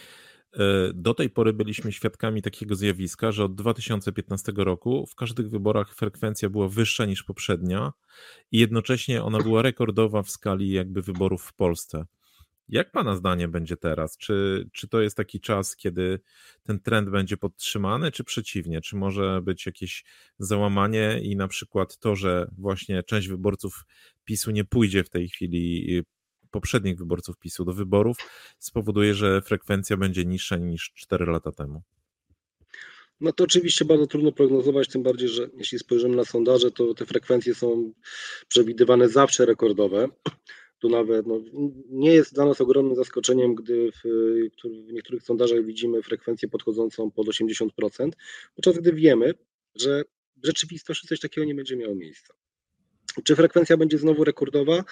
Do 0.93 1.13
tej 1.13 1.29
pory 1.29 1.53
byliśmy 1.53 1.91
świadkami 1.91 2.41
takiego 2.41 2.75
zjawiska, 2.75 3.31
że 3.31 3.43
od 3.43 3.55
2015 3.55 4.51
roku 4.55 5.05
w 5.05 5.15
każdych 5.15 5.49
wyborach 5.49 5.95
frekwencja 5.95 6.49
była 6.49 6.67
wyższa 6.67 7.05
niż 7.05 7.23
poprzednia 7.23 7.93
i 8.51 8.59
jednocześnie 8.59 9.23
ona 9.23 9.39
była 9.39 9.61
rekordowa 9.61 10.23
w 10.23 10.29
skali 10.29 10.71
jakby 10.71 11.01
wyborów 11.01 11.43
w 11.43 11.53
Polsce. 11.53 12.05
Jak 12.69 12.91
Pana 12.91 13.15
zdanie 13.15 13.47
będzie 13.47 13.77
teraz? 13.77 14.17
Czy, 14.17 14.67
czy 14.73 14.87
to 14.87 15.01
jest 15.01 15.17
taki 15.17 15.39
czas, 15.39 15.75
kiedy 15.75 16.19
ten 16.63 16.79
trend 16.79 17.09
będzie 17.09 17.37
podtrzymany, 17.37 18.11
czy 18.11 18.23
przeciwnie? 18.23 18.81
Czy 18.81 18.95
może 18.95 19.41
być 19.43 19.65
jakieś 19.65 20.03
załamanie 20.39 21.19
i 21.23 21.35
na 21.35 21.47
przykład 21.47 21.97
to, 21.97 22.15
że 22.15 22.47
właśnie 22.57 23.03
część 23.03 23.27
wyborców 23.27 23.85
PiSu 24.25 24.51
nie 24.51 24.65
pójdzie 24.65 25.03
w 25.03 25.09
tej 25.09 25.29
chwili, 25.29 25.95
y, 25.97 26.03
poprzednich 26.51 26.97
wyborców 26.97 27.37
PiSu 27.37 27.65
do 27.65 27.73
wyborów, 27.73 28.17
spowoduje, 28.59 29.13
że 29.13 29.41
frekwencja 29.41 29.97
będzie 29.97 30.25
niższa 30.25 30.57
niż 30.57 30.91
4 30.95 31.25
lata 31.25 31.51
temu? 31.51 31.81
No 33.21 33.31
to 33.31 33.43
oczywiście 33.43 33.85
bardzo 33.85 34.07
trudno 34.07 34.31
prognozować, 34.31 34.87
tym 34.87 35.03
bardziej, 35.03 35.29
że 35.29 35.49
jeśli 35.57 35.79
spojrzymy 35.79 36.15
na 36.15 36.25
sondaże, 36.25 36.71
to 36.71 36.93
te 36.93 37.05
frekwencje 37.05 37.55
są 37.55 37.93
przewidywane 38.47 39.09
zawsze 39.09 39.45
rekordowe 39.45 40.07
tu 40.83 40.89
nawet 40.89 41.27
no, 41.27 41.39
nie 41.89 42.13
jest 42.13 42.33
dla 42.33 42.45
nas 42.45 42.61
ogromnym 42.61 42.95
zaskoczeniem, 42.95 43.55
gdy 43.55 43.91
w, 43.91 44.01
w 44.89 44.93
niektórych 44.93 45.23
sondażach 45.23 45.65
widzimy 45.65 46.01
frekwencję 46.01 46.49
podchodzącą 46.49 47.11
pod 47.11 47.27
80%, 47.27 47.67
podczas 48.55 48.77
gdy 48.77 48.93
wiemy, 48.93 49.33
że 49.75 50.03
w 50.37 50.45
rzeczywistości 50.45 51.07
coś 51.07 51.19
takiego 51.19 51.45
nie 51.45 51.55
będzie 51.55 51.75
miało 51.75 51.95
miejsca. 51.95 52.33
Czy 53.23 53.35
frekwencja 53.35 53.77
będzie 53.77 53.97
znowu 53.97 54.23
rekordowa? 54.23 54.83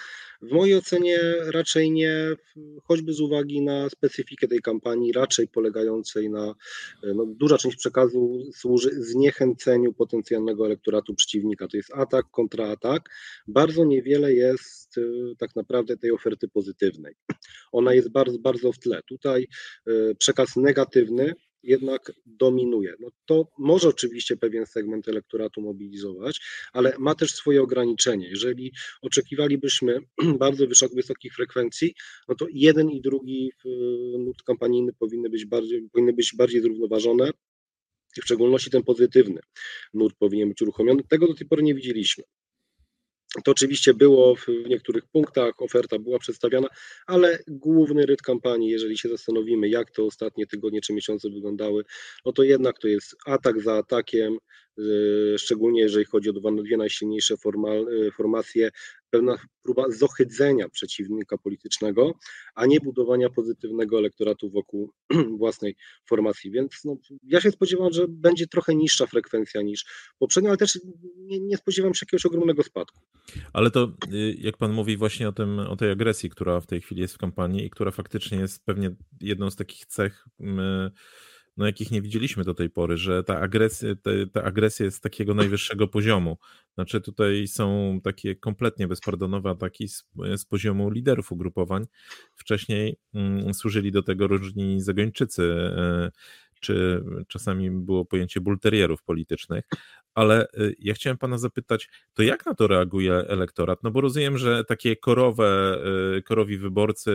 W 0.42 0.52
mojej 0.52 0.74
ocenie 0.74 1.20
raczej 1.46 1.90
nie, 1.90 2.28
choćby 2.84 3.12
z 3.12 3.20
uwagi 3.20 3.62
na 3.62 3.90
specyfikę 3.90 4.48
tej 4.48 4.60
kampanii, 4.60 5.12
raczej 5.12 5.48
polegającej 5.48 6.30
na, 6.30 6.54
no, 7.14 7.26
duża 7.26 7.58
część 7.58 7.76
przekazu 7.76 8.42
służy 8.54 8.90
zniechęceniu 8.92 9.92
potencjalnego 9.92 10.66
elektoratu 10.66 11.14
przeciwnika. 11.14 11.68
To 11.68 11.76
jest 11.76 11.94
atak, 11.94 12.26
kontraatak. 12.30 13.10
Bardzo 13.46 13.84
niewiele 13.84 14.32
jest 14.32 14.98
y, 14.98 15.34
tak 15.38 15.56
naprawdę 15.56 15.96
tej 15.96 16.10
oferty 16.10 16.48
pozytywnej. 16.48 17.14
Ona 17.72 17.94
jest 17.94 18.08
bardzo, 18.08 18.38
bardzo 18.38 18.72
w 18.72 18.78
tle. 18.78 19.00
Tutaj 19.08 19.48
y, 19.88 20.14
przekaz 20.18 20.56
negatywny 20.56 21.34
jednak 21.62 22.12
dominuje. 22.26 22.94
No 23.00 23.08
to 23.26 23.48
może 23.58 23.88
oczywiście 23.88 24.36
pewien 24.36 24.66
segment 24.66 25.08
elektoratu 25.08 25.60
mobilizować, 25.60 26.40
ale 26.72 26.94
ma 26.98 27.14
też 27.14 27.34
swoje 27.34 27.62
ograniczenie. 27.62 28.28
Jeżeli 28.28 28.72
oczekiwalibyśmy 29.02 29.98
bardzo 30.38 30.66
wysokich 30.94 31.34
frekwencji, 31.34 31.94
no 32.28 32.34
to 32.34 32.46
jeden 32.50 32.90
i 32.90 33.00
drugi 33.00 33.52
nurt 34.18 34.42
kampanijny 34.42 34.92
powinny 34.92 35.30
być 35.30 35.44
bardziej, 35.44 35.88
powinny 35.92 36.12
być 36.12 36.34
bardziej 36.36 36.60
zrównoważone. 36.60 37.30
W 38.20 38.24
szczególności 38.24 38.70
ten 38.70 38.82
pozytywny 38.82 39.40
nurt 39.94 40.16
powinien 40.18 40.48
być 40.48 40.62
uruchomiony. 40.62 41.02
Tego 41.08 41.26
do 41.26 41.34
tej 41.34 41.46
pory 41.46 41.62
nie 41.62 41.74
widzieliśmy. 41.74 42.24
To 43.44 43.50
oczywiście 43.50 43.94
było 43.94 44.36
w 44.36 44.46
niektórych 44.68 45.04
punktach, 45.06 45.62
oferta 45.62 45.98
była 45.98 46.18
przedstawiana, 46.18 46.68
ale 47.06 47.38
główny 47.48 48.06
rytm 48.06 48.24
kampanii, 48.24 48.70
jeżeli 48.70 48.98
się 48.98 49.08
zastanowimy, 49.08 49.68
jak 49.68 49.90
to 49.90 50.06
ostatnie 50.06 50.46
tygodnie 50.46 50.80
czy 50.80 50.92
miesiące 50.92 51.30
wyglądały, 51.30 51.84
no 52.24 52.32
to 52.32 52.42
jednak 52.42 52.78
to 52.78 52.88
jest 52.88 53.16
atak 53.26 53.60
za 53.60 53.74
atakiem, 53.74 54.38
Y, 54.78 55.38
szczególnie 55.38 55.80
jeżeli 55.80 56.04
chodzi 56.04 56.30
o 56.30 56.32
dwie 56.32 56.76
najsilniejsze 56.76 57.34
y, 57.34 58.10
formacje, 58.16 58.70
pewna 59.12 59.38
próba 59.62 59.84
zohydzenia 59.88 60.68
przeciwnika 60.68 61.38
politycznego, 61.38 62.14
a 62.54 62.66
nie 62.66 62.80
budowania 62.80 63.30
pozytywnego 63.30 63.98
elektoratu 63.98 64.50
wokół 64.50 64.92
własnej 65.38 65.76
formacji. 66.08 66.50
Więc 66.50 66.80
no, 66.84 66.96
ja 67.22 67.40
się 67.40 67.50
spodziewam, 67.50 67.92
że 67.92 68.06
będzie 68.08 68.46
trochę 68.46 68.74
niższa 68.74 69.06
frekwencja 69.06 69.62
niż 69.62 69.84
poprzednio, 70.18 70.50
ale 70.50 70.56
też 70.56 70.78
nie, 71.16 71.40
nie 71.40 71.56
spodziewam 71.56 71.94
się 71.94 72.04
jakiegoś 72.06 72.26
ogromnego 72.26 72.62
spadku. 72.62 73.00
Ale 73.52 73.70
to, 73.70 73.92
y, 74.12 74.36
jak 74.38 74.56
pan 74.56 74.72
mówi 74.72 74.96
właśnie 74.96 75.28
o, 75.28 75.32
tym, 75.32 75.58
o 75.58 75.76
tej 75.76 75.90
agresji, 75.90 76.30
która 76.30 76.60
w 76.60 76.66
tej 76.66 76.80
chwili 76.80 77.00
jest 77.00 77.14
w 77.14 77.18
kampanii 77.18 77.66
i 77.66 77.70
która 77.70 77.90
faktycznie 77.90 78.38
jest 78.38 78.64
pewnie 78.64 78.94
jedną 79.20 79.50
z 79.50 79.56
takich 79.56 79.86
cech 79.86 80.24
no, 81.56 81.66
jakich 81.66 81.90
nie 81.90 82.02
widzieliśmy 82.02 82.44
do 82.44 82.54
tej 82.54 82.70
pory, 82.70 82.96
że 82.96 83.24
ta 83.24 83.40
agresja, 83.40 83.88
ta 84.32 84.42
agresja 84.42 84.84
jest 84.84 85.02
takiego 85.02 85.34
najwyższego 85.34 85.88
poziomu. 85.88 86.38
Znaczy 86.74 87.00
tutaj 87.00 87.48
są 87.48 88.00
takie 88.04 88.36
kompletnie 88.36 88.88
bezpardonowe 88.88 89.50
ataki 89.50 89.88
z, 89.88 90.04
z 90.36 90.44
poziomu 90.44 90.90
liderów 90.90 91.32
ugrupowań. 91.32 91.86
Wcześniej 92.36 92.96
mm, 93.14 93.54
służyli 93.54 93.92
do 93.92 94.02
tego 94.02 94.26
różni 94.26 94.80
zagończycy, 94.80 95.42
e, 95.76 96.10
czy 96.62 97.04
czasami 97.28 97.70
było 97.70 98.04
pojęcie 98.04 98.40
bulterierów 98.40 99.02
politycznych, 99.02 99.64
ale 100.14 100.46
y, 100.58 100.76
ja 100.78 100.94
chciałem 100.94 101.18
pana 101.18 101.38
zapytać, 101.38 101.88
to 102.14 102.22
jak 102.22 102.46
na 102.46 102.54
to 102.54 102.66
reaguje 102.66 103.14
elektorat? 103.14 103.82
No 103.82 103.90
bo 103.90 104.00
rozumiem, 104.00 104.38
że 104.38 104.64
takie 104.64 104.96
korowe, 104.96 105.78
y, 106.16 106.22
korowi 106.22 106.58
wyborcy, 106.58 107.12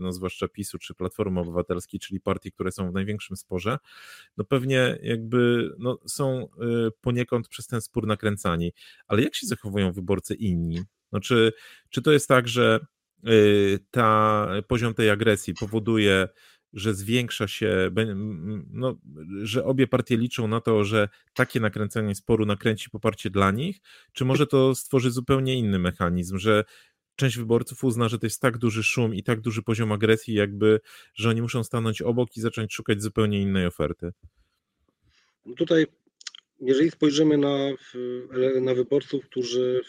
no 0.00 0.12
zwłaszcza 0.12 0.48
PiSu 0.48 0.78
czy 0.78 0.94
Platformy 0.94 1.40
Obywatelskiej, 1.40 2.00
czyli 2.00 2.20
partii, 2.20 2.52
które 2.52 2.72
są 2.72 2.90
w 2.90 2.94
największym 2.94 3.36
sporze, 3.36 3.78
no 4.36 4.44
pewnie 4.44 4.98
jakby 5.02 5.70
no, 5.78 5.98
są 6.06 6.42
y, 6.42 6.90
poniekąd 7.00 7.48
przez 7.48 7.66
ten 7.66 7.80
spór 7.80 8.06
nakręcani. 8.06 8.72
Ale 9.06 9.22
jak 9.22 9.34
się 9.34 9.46
zachowują 9.46 9.92
wyborcy 9.92 10.34
inni? 10.34 10.82
No 11.12 11.20
czy, 11.20 11.52
czy 11.90 12.02
to 12.02 12.12
jest 12.12 12.28
tak, 12.28 12.48
że 12.48 12.80
ta 13.90 14.48
poziom 14.68 14.94
tej 14.94 15.10
agresji 15.10 15.54
powoduje 15.54 16.28
że 16.72 16.94
zwiększa 16.94 17.48
się, 17.48 17.90
no, 18.70 18.98
że 19.42 19.64
obie 19.64 19.86
partie 19.86 20.16
liczą 20.16 20.48
na 20.48 20.60
to, 20.60 20.84
że 20.84 21.08
takie 21.34 21.60
nakręcenie 21.60 22.14
sporu 22.14 22.46
nakręci 22.46 22.90
poparcie 22.90 23.30
dla 23.30 23.50
nich, 23.50 23.80
czy 24.12 24.24
może 24.24 24.46
to 24.46 24.74
stworzy 24.74 25.10
zupełnie 25.10 25.58
inny 25.58 25.78
mechanizm, 25.78 26.38
że 26.38 26.64
część 27.16 27.36
wyborców 27.36 27.84
uzna, 27.84 28.08
że 28.08 28.18
to 28.18 28.26
jest 28.26 28.40
tak 28.40 28.58
duży 28.58 28.82
szum 28.82 29.14
i 29.14 29.22
tak 29.22 29.40
duży 29.40 29.62
poziom 29.62 29.92
agresji, 29.92 30.34
jakby, 30.34 30.80
że 31.14 31.28
oni 31.28 31.42
muszą 31.42 31.64
stanąć 31.64 32.02
obok 32.02 32.36
i 32.36 32.40
zacząć 32.40 32.74
szukać 32.74 33.02
zupełnie 33.02 33.40
innej 33.40 33.66
oferty? 33.66 34.12
No 35.46 35.54
tutaj, 35.54 35.86
jeżeli 36.60 36.90
spojrzymy 36.90 37.38
na, 37.38 37.56
na 38.60 38.74
wyborców, 38.74 39.24
którzy 39.24 39.80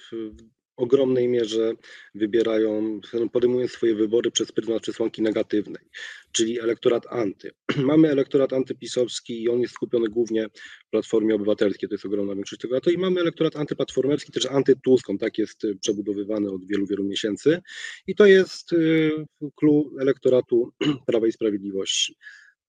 ogromnej 0.82 1.28
mierze 1.28 1.74
wybierają, 2.16 3.02
podejmują 3.32 3.68
swoje 3.68 3.96
wybory 3.96 4.32
przez 4.32 4.52
pryzmat 4.52 4.82
przesłanki 4.82 5.22
negatywnej, 5.22 5.84
czyli 6.32 6.60
elektorat 6.60 7.08
anty. 7.10 7.52
Mamy 7.92 8.10
elektorat 8.10 8.54
antypisowski 8.54 9.44
i 9.44 9.50
on 9.50 9.62
jest 9.62 9.74
skupiony 9.74 10.10
głównie 10.10 10.48
w 10.88 10.90
Platformie 10.90 11.36
Obywatelskiej, 11.36 11.90
to 11.90 11.96
jest 11.96 12.06
ogromna 12.06 12.36
większość 12.36 12.62
tego, 12.62 12.82
to 12.82 12.90
i 12.90 12.98
mamy 12.98 13.22
elektorat 13.22 13.56
antyplatformerski, 13.56 14.32
też 14.32 14.46
antytusk, 14.46 15.10
on 15.10 15.18
tak 15.18 15.38
jest 15.38 15.64
y, 15.64 15.76
przebudowywany 15.76 16.52
od 16.52 16.66
wielu, 16.66 16.86
wielu 16.86 17.04
miesięcy 17.04 17.62
i 18.08 18.16
to 18.16 18.26
jest 18.26 18.70
klucz 19.56 19.88
y, 19.88 20.02
elektoratu 20.02 20.72
Prawa 21.08 21.28
i 21.28 21.32
Sprawiedliwości. 21.32 22.16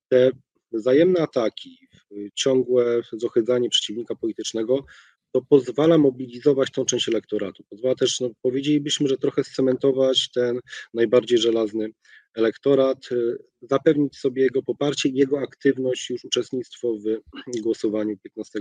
Te 0.08 0.30
wzajemne 0.72 1.20
ataki, 1.20 1.88
ciągłe 2.34 3.00
zohydzanie 3.12 3.68
przeciwnika 3.68 4.14
politycznego 4.14 4.84
to 5.32 5.42
pozwala 5.42 5.98
mobilizować 5.98 6.70
tą 6.70 6.84
część 6.84 7.08
elektoratu. 7.08 7.64
Pozwala 7.70 7.94
też, 7.94 8.20
no, 8.20 8.30
powiedzielibyśmy, 8.42 9.08
że 9.08 9.18
trochę 9.18 9.44
scementować 9.44 10.30
ten 10.30 10.60
najbardziej 10.94 11.38
żelazny 11.38 11.88
elektorat, 12.34 13.12
y, 13.12 13.36
zapewnić 13.62 14.16
sobie 14.16 14.42
jego 14.42 14.62
poparcie 14.62 15.08
i 15.08 15.14
jego 15.14 15.40
aktywność, 15.40 16.10
już 16.10 16.24
uczestnictwo 16.24 16.94
w 16.94 17.60
głosowaniu 17.60 18.16
15 18.22 18.60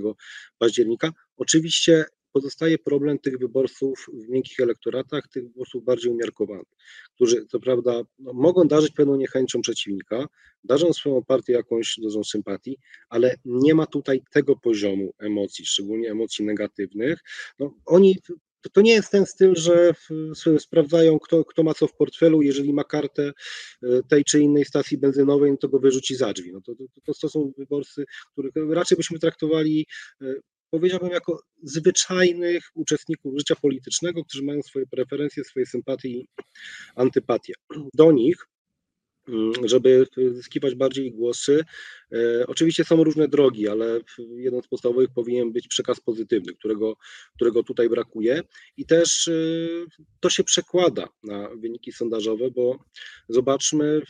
października. 0.58 1.12
Oczywiście 1.38 2.06
pozostaje 2.34 2.78
problem 2.78 3.20
tych 3.20 3.38
wyborców 3.38 4.08
w 4.14 4.30
miękkich 4.30 4.60
elektoratach, 4.60 5.28
tych 5.28 5.44
wyborców 5.44 5.84
bardziej 5.84 6.12
umiarkowanych, 6.12 6.68
którzy 7.16 7.46
co 7.46 7.60
prawda 7.60 8.02
no, 8.20 8.34
mogą 8.34 8.68
darzyć 8.68 8.92
pewną 8.92 9.16
niechęcią 9.16 9.62
przeciwnika, 9.62 10.26
darzą 10.64 10.94
swoją 10.94 11.24
partię 11.24 11.54
jakąś 11.54 11.96
dozą 12.02 12.24
sympatii, 12.24 12.78
ale 13.10 13.36
nie 13.46 13.76
ma 13.76 13.86
tutaj 13.86 14.22
tego 14.32 14.56
poziomu 14.56 15.14
emocji, 15.20 15.66
szczególnie 15.66 16.12
emocji 16.12 16.46
negatywnych. 16.46 17.20
No, 17.60 17.74
oni 17.86 18.16
to, 18.62 18.70
to 18.70 18.82
nie 18.82 18.92
jest 18.92 19.12
ten 19.12 19.26
styl, 19.26 19.56
że 19.56 19.94
sprawdzają, 20.60 21.20
kto, 21.20 21.46
kto 21.46 21.64
ma 21.64 21.74
co 21.74 21.88
w 21.88 21.94
portfelu. 21.94 22.42
Jeżeli 22.42 22.74
ma 22.74 22.84
kartę 22.84 23.32
e, 23.84 23.88
tej 24.08 24.24
czy 24.24 24.40
innej 24.40 24.66
stacji 24.66 24.98
benzynowej, 24.98 25.52
no 25.52 25.58
to 25.58 25.70
go 25.70 25.80
wyrzuci 25.80 26.16
za 26.16 26.34
drzwi. 26.34 26.54
No 26.54 26.62
to, 26.62 26.76
to, 27.06 27.14
to 27.22 27.30
są 27.30 27.52
wyborcy, 27.58 28.06
których 28.32 28.52
raczej 28.70 28.98
byśmy 28.98 29.20
traktowali 29.20 29.86
e, 30.22 30.26
powiedziałbym, 30.72 31.12
jako 31.12 31.40
zwyczajnych 31.63 32.63
uczestników 32.74 33.34
życia 33.38 33.56
politycznego, 33.62 34.24
którzy 34.25 34.44
mają 34.44 34.62
swoje 34.62 34.86
preferencje, 34.88 35.44
swoje 35.44 35.66
sympatie 35.66 36.10
i 36.10 36.28
antypatie. 36.96 37.54
Do 37.94 38.12
nich 38.12 38.48
żeby 39.66 40.08
zyskiwać 40.32 40.75
bardziej 40.75 41.12
głosy. 41.12 41.63
E, 42.13 42.48
oczywiście 42.48 42.84
są 42.84 43.04
różne 43.04 43.28
drogi, 43.28 43.68
ale 43.68 44.00
jeden 44.36 44.62
z 44.62 44.68
podstawowych 44.68 45.10
powinien 45.16 45.51
być 45.51 45.68
przekaz 45.68 46.00
pozytywny, 46.00 46.54
którego, 46.54 46.96
którego 47.36 47.63
tutaj 47.63 47.90
brakuje. 47.90 48.42
I 48.78 48.86
też 48.86 49.28
e, 49.28 49.32
to 50.20 50.30
się 50.30 50.44
przekłada 50.44 51.08
na 51.24 51.50
wyniki 51.56 51.92
sondażowe, 51.92 52.51
bo 52.51 52.86
zobaczmy, 53.30 54.01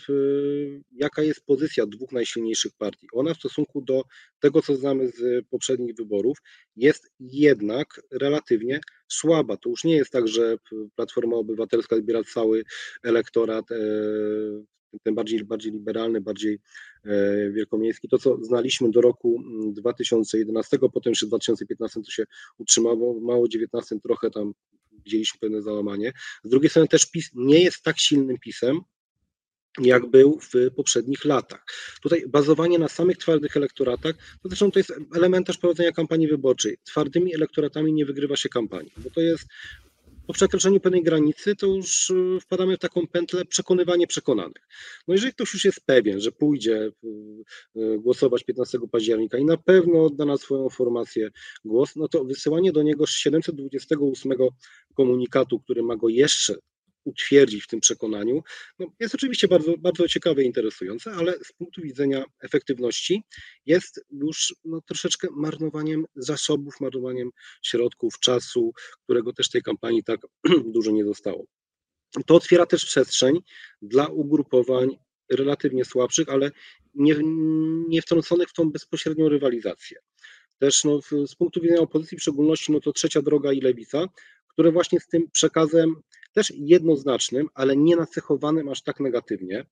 jaka 0.91 1.23
jest 1.23 1.45
pozycja 1.45 1.85
dwóch 1.85 2.11
najsilniejszych 2.11 2.71
partii. 2.77 3.07
Ona 3.13 3.33
w 3.33 3.37
stosunku 3.37 3.81
do 3.81 4.03
tego, 4.39 4.61
co 4.61 4.75
znamy 4.75 5.07
z 5.07 5.47
poprzednich 5.47 5.95
wyborów, 5.95 6.37
jest 6.75 7.11
jednak 7.19 8.01
relatywnie 8.11 8.79
słaba. 9.07 9.57
To 9.57 9.69
już 9.69 9.83
nie 9.83 9.95
jest 9.95 10.11
tak, 10.11 10.27
że 10.27 10.57
Platforma 10.95 11.35
Obywatelska 11.35 11.97
zbiera 11.97 12.23
cały 12.23 12.63
elektorat 13.03 13.71
e, 13.71 13.75
ten 15.03 15.15
bardziej, 15.15 15.43
bardziej 15.43 15.71
liberalny, 15.71 16.21
bardziej 16.21 16.59
e, 17.05 17.51
wielkomiejski. 17.51 18.09
To, 18.09 18.17
co 18.17 18.37
znaliśmy 18.43 18.91
do 18.91 19.01
roku 19.01 19.43
2011, 19.73 20.77
mm, 20.77 20.91
potem 20.91 21.11
jeszcze 21.11 21.25
w 21.25 21.29
2015 21.29 22.01
to 22.03 22.11
się 22.11 22.23
utrzymało, 22.57 23.19
mało 23.19 23.47
19 23.47 23.99
trochę 23.99 24.31
tam 24.31 24.53
widzieliśmy 25.05 25.39
pewne 25.39 25.61
załamanie. 25.61 26.13
Z 26.43 26.49
drugiej 26.49 26.69
strony 26.69 26.87
też 26.87 27.05
PiS 27.05 27.29
nie 27.33 27.63
jest 27.63 27.83
tak 27.83 27.99
silnym 27.99 28.37
PiSem, 28.39 28.81
jak 29.79 30.05
był 30.05 30.39
w 30.39 30.75
poprzednich 30.75 31.25
latach. 31.25 31.65
Tutaj 32.01 32.23
bazowanie 32.27 32.79
na 32.79 32.87
samych 32.87 33.17
twardych 33.17 33.57
elektoratach, 33.57 34.15
to 34.43 34.49
zresztą 34.49 34.71
to 34.71 34.79
jest 34.79 34.93
elementarz 35.15 35.57
prowadzenia 35.57 35.91
kampanii 35.91 36.27
wyborczej. 36.27 36.77
Twardymi 36.83 37.35
elektoratami 37.35 37.93
nie 37.93 38.05
wygrywa 38.05 38.35
się 38.35 38.49
kampanii, 38.49 38.93
bo 38.97 39.09
to 39.09 39.21
jest 39.21 39.45
po 40.27 40.33
przekroczeniu 40.33 40.79
pewnej 40.79 41.03
granicy 41.03 41.55
to 41.55 41.67
już 41.67 42.09
y, 42.09 42.39
wpadamy 42.41 42.77
w 42.77 42.79
taką 42.79 43.07
pętlę 43.07 43.45
przekonywania 43.45 44.07
przekonanych. 44.07 44.67
No 45.07 45.13
jeżeli 45.13 45.33
ktoś 45.33 45.53
już 45.53 45.65
jest 45.65 45.85
pewien, 45.85 46.21
że 46.21 46.31
pójdzie 46.31 46.77
y, 46.77 46.91
y, 47.81 47.99
głosować 47.99 48.43
15 48.43 48.79
października 48.91 49.37
i 49.37 49.45
na 49.45 49.57
pewno 49.57 50.05
odda 50.05 50.25
na 50.25 50.37
swoją 50.37 50.69
formację 50.69 51.29
głos, 51.65 51.95
no 51.95 52.07
to 52.07 52.25
wysyłanie 52.25 52.71
do 52.71 52.83
niego 52.83 53.05
728 53.05 54.33
komunikatu, 54.93 55.59
który 55.59 55.83
ma 55.83 55.95
go 55.95 56.09
jeszcze 56.09 56.55
utwierdzić 57.03 57.63
w 57.63 57.67
tym 57.67 57.79
przekonaniu, 57.79 58.43
no 58.79 58.87
jest 58.99 59.15
oczywiście 59.15 59.47
bardzo, 59.47 59.77
bardzo 59.77 60.07
ciekawe 60.07 60.43
i 60.43 60.45
interesujące, 60.45 61.11
ale 61.11 61.33
z 61.43 61.53
punktu 61.53 61.81
widzenia 61.81 62.25
efektywności 62.41 63.23
jest 63.65 64.05
już 64.11 64.55
no, 64.65 64.81
troszeczkę 64.81 65.27
marnowaniem 65.31 66.05
zasobów, 66.15 66.79
marnowaniem 66.79 67.29
środków, 67.61 68.19
czasu, 68.19 68.73
którego 69.03 69.33
też 69.33 69.49
tej 69.49 69.61
kampanii 69.61 70.03
tak 70.03 70.19
dużo 70.75 70.91
nie 70.91 71.05
zostało. 71.05 71.45
To 72.25 72.35
otwiera 72.35 72.65
też 72.65 72.85
przestrzeń 72.85 73.39
dla 73.81 74.07
ugrupowań 74.07 74.97
relatywnie 75.29 75.85
słabszych, 75.85 76.29
ale 76.29 76.51
nie, 76.95 77.15
nie 77.87 78.01
wtrąconych 78.01 78.49
w 78.49 78.53
tą 78.53 78.71
bezpośrednią 78.71 79.29
rywalizację. 79.29 79.97
Też 80.59 80.83
no, 80.83 80.99
z 81.27 81.35
punktu 81.35 81.61
widzenia 81.61 81.81
opozycji, 81.81 82.17
w 82.17 82.21
szczególności, 82.21 82.71
no 82.71 82.79
to 82.79 82.93
trzecia 82.93 83.21
droga 83.21 83.53
i 83.53 83.61
lewica, 83.61 84.05
które 84.47 84.71
właśnie 84.71 84.99
z 84.99 85.07
tym 85.07 85.31
przekazem 85.31 85.95
też 86.33 86.53
jednoznacznym, 86.55 87.47
ale 87.53 87.77
nie 87.77 87.95
nacechowanym 87.95 88.69
aż 88.69 88.83
tak 88.83 88.99
negatywnie. 88.99 89.65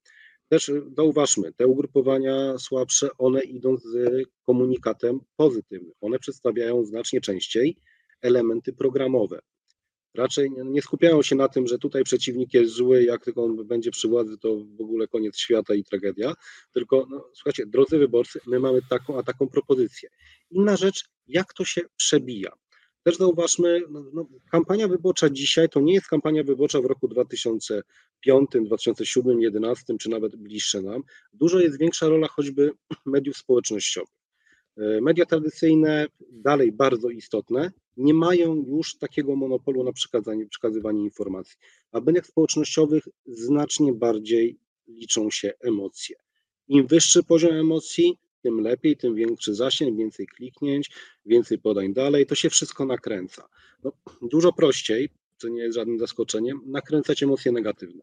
Też 0.50 0.72
zauważmy, 0.98 1.54
te 1.54 1.68
ugrupowania 1.68 2.58
słabsze, 2.58 3.10
one 3.18 3.42
idą 3.42 3.78
z 3.78 4.24
komunikatem 4.46 5.20
pozytywnym. 5.36 5.94
One 6.02 6.20
przedstawiają 6.20 6.86
znacznie 6.86 7.22
częściej 7.22 7.78
elementy 8.22 8.74
programowe. 8.74 9.40
Raczej 10.16 10.52
nie 10.66 10.82
skupiają 10.82 11.22
się 11.22 11.36
na 11.36 11.48
tym, 11.48 11.68
że 11.68 11.78
tutaj 11.78 12.04
przeciwnik 12.04 12.54
jest 12.54 12.74
zły, 12.74 13.04
jak 13.04 13.26
tylko 13.26 13.44
on 13.44 13.68
będzie 13.68 13.92
przy 13.92 14.08
władzy, 14.08 14.38
to 14.38 14.58
w 14.78 14.82
ogóle 14.82 15.08
koniec 15.08 15.38
świata 15.38 15.74
i 15.74 15.84
tragedia. 15.84 16.34
Tylko, 16.74 17.08
no, 17.10 17.30
słuchajcie, 17.34 17.66
drodzy 17.66 17.98
wyborcy, 17.98 18.40
my 18.48 18.60
mamy 18.60 18.80
taką, 18.90 19.18
a 19.18 19.24
taką 19.24 19.48
propozycję. 19.48 20.10
Inna 20.52 20.78
rzecz, 20.78 21.04
jak 21.28 21.54
to 21.54 21.66
się 21.66 21.82
przebija. 21.98 22.52
Też 23.10 23.18
zauważmy, 23.18 23.82
no, 23.90 24.04
no, 24.14 24.26
kampania 24.52 24.88
wyborcza 24.88 25.30
dzisiaj 25.30 25.70
to 25.70 25.80
nie 25.80 25.94
jest 25.94 26.08
kampania 26.08 26.44
wyborcza 26.44 26.82
w 26.82 26.86
roku 26.86 27.08
2005, 27.08 28.50
2007, 28.66 29.24
2011 29.38 29.98
czy 29.98 30.10
nawet 30.10 30.36
bliższe 30.36 30.82
nam. 30.82 31.04
Dużo 31.34 31.60
jest 31.60 31.80
większa 31.80 32.08
rola 32.08 32.28
choćby 32.28 32.72
mediów 33.06 33.38
społecznościowych. 33.38 34.14
E, 34.78 35.02
media 35.02 35.26
tradycyjne, 35.26 36.08
dalej 36.32 36.72
bardzo 36.72 37.10
istotne, 37.10 37.72
nie 37.98 38.14
mają 38.14 38.56
już 38.56 38.98
takiego 38.98 39.36
monopolu 39.36 39.84
na 39.84 39.94
przekazanie, 39.94 40.46
przekazywanie 40.46 41.04
informacji, 41.04 41.56
a 41.92 42.02
w 42.02 42.06
mediach 42.06 42.26
społecznościowych 42.26 43.08
znacznie 43.26 43.94
bardziej 43.94 44.60
liczą 44.88 45.30
się 45.30 45.54
emocje. 45.60 46.16
Im 46.68 46.88
wyższy 46.88 47.24
poziom 47.24 47.54
emocji, 47.54 48.18
tym 48.42 48.62
lepiej, 48.62 48.98
tym 48.98 49.16
większy 49.16 49.56
zasięg, 49.56 49.98
więcej 49.98 50.28
kliknięć, 50.28 50.90
więcej 51.26 51.60
podań 51.60 51.94
dalej, 51.94 52.26
to 52.26 52.36
się 52.36 52.50
wszystko 52.50 52.86
nakręca. 52.86 53.48
No, 53.84 53.92
dużo 54.22 54.54
prościej, 54.54 55.10
co 55.38 55.50
nie 55.50 55.62
jest 55.62 55.76
żadnym 55.76 56.00
zaskoczeniem, 56.00 56.62
nakręcać 56.66 57.24
emocje 57.24 57.52
negatywne. 57.52 58.02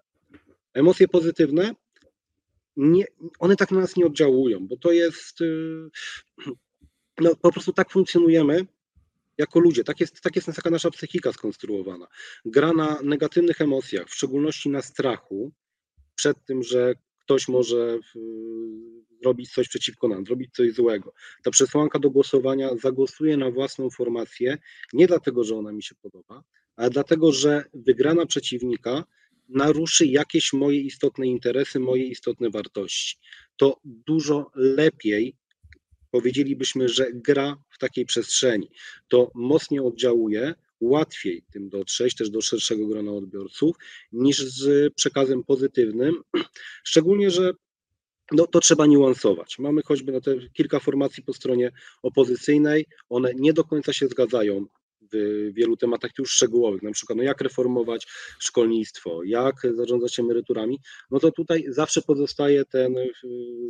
Emocje 0.74 1.08
pozytywne, 1.08 1.74
nie, 2.76 3.04
one 3.38 3.56
tak 3.56 3.70
na 3.70 3.80
nas 3.80 3.96
nie 3.96 4.06
oddziałują, 4.06 4.66
bo 4.66 4.76
to 4.76 4.92
jest, 4.92 5.40
y, 5.40 5.90
no 7.20 7.36
po 7.36 7.52
prostu 7.52 7.72
tak 7.72 7.90
funkcjonujemy 7.90 8.66
jako 9.38 9.60
ludzie, 9.60 9.84
tak 9.84 10.00
jest, 10.00 10.20
tak 10.20 10.36
jest 10.36 10.48
taka 10.56 10.70
nasza 10.70 10.90
psychika 10.90 11.32
skonstruowana. 11.32 12.06
Gra 12.44 12.72
na 12.72 13.02
negatywnych 13.02 13.60
emocjach, 13.60 14.08
w 14.08 14.14
szczególności 14.14 14.68
na 14.68 14.82
strachu, 14.82 15.52
przed 16.14 16.44
tym, 16.44 16.62
że 16.62 16.94
ktoś 17.20 17.48
może 17.48 17.98
zrobić 19.22 19.52
coś 19.52 19.68
przeciwko 19.68 20.08
nam, 20.08 20.26
zrobić 20.26 20.54
coś 20.54 20.72
złego. 20.72 21.12
Ta 21.42 21.50
przesłanka 21.50 21.98
do 21.98 22.10
głosowania 22.10 22.76
zagłosuje 22.76 23.36
na 23.36 23.50
własną 23.50 23.90
formację 23.90 24.58
nie 24.92 25.06
dlatego, 25.06 25.44
że 25.44 25.56
ona 25.56 25.72
mi 25.72 25.82
się 25.82 25.94
podoba, 25.94 26.44
ale 26.76 26.90
dlatego, 26.90 27.32
że 27.32 27.64
wygrana 27.74 28.26
przeciwnika 28.26 29.04
naruszy 29.48 30.06
jakieś 30.06 30.52
moje 30.52 30.80
istotne 30.80 31.26
interesy, 31.26 31.80
moje 31.80 32.04
istotne 32.04 32.50
wartości. 32.50 33.16
To 33.56 33.80
dużo 33.84 34.50
lepiej 34.54 35.36
powiedzielibyśmy, 36.10 36.88
że 36.88 37.06
gra 37.14 37.56
w 37.70 37.78
takiej 37.78 38.06
przestrzeni. 38.06 38.70
To 39.08 39.30
mocniej 39.34 39.80
oddziałuje, 39.80 40.54
łatwiej 40.80 41.44
tym 41.52 41.68
dotrzeć, 41.68 42.14
też 42.14 42.30
do 42.30 42.40
szerszego 42.40 42.86
grona 42.86 43.12
odbiorców, 43.12 43.76
niż 44.12 44.38
z 44.38 44.94
przekazem 44.94 45.44
pozytywnym. 45.44 46.22
Szczególnie, 46.84 47.30
że 47.30 47.52
no, 48.32 48.46
to 48.46 48.60
trzeba 48.60 48.86
niuansować. 48.86 49.58
Mamy 49.58 49.82
choćby 49.82 50.12
na 50.12 50.20
te 50.20 50.36
kilka 50.52 50.80
formacji 50.80 51.22
po 51.22 51.32
stronie 51.32 51.72
opozycyjnej, 52.02 52.86
one 53.08 53.34
nie 53.34 53.52
do 53.52 53.64
końca 53.64 53.92
się 53.92 54.08
zgadzają 54.08 54.66
w 55.12 55.16
wielu 55.52 55.76
tematach 55.76 56.10
już 56.18 56.32
szczegółowych, 56.32 56.82
na 56.82 56.92
przykład 56.92 57.16
no 57.16 57.22
jak 57.22 57.40
reformować 57.40 58.06
szkolnictwo, 58.38 59.24
jak 59.24 59.54
zarządzać 59.74 60.18
emeryturami, 60.18 60.80
no 61.10 61.20
to 61.20 61.30
tutaj 61.30 61.64
zawsze 61.68 62.02
pozostaje 62.02 62.64
ten 62.64 62.96
y, 62.96 63.12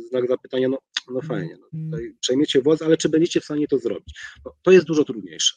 znak 0.09 0.27
zapytania, 0.27 0.69
no, 0.69 0.77
no 1.13 1.21
fajnie, 1.21 1.57
no, 1.59 1.83
tutaj 1.85 2.13
przejmiecie 2.19 2.61
władzę, 2.61 2.85
ale 2.85 2.97
czy 2.97 3.09
będziecie 3.09 3.41
w 3.41 3.45
stanie 3.45 3.67
to 3.67 3.77
zrobić? 3.77 4.19
No, 4.45 4.51
to 4.61 4.71
jest 4.71 4.85
dużo 4.85 5.03
trudniejsze. 5.03 5.55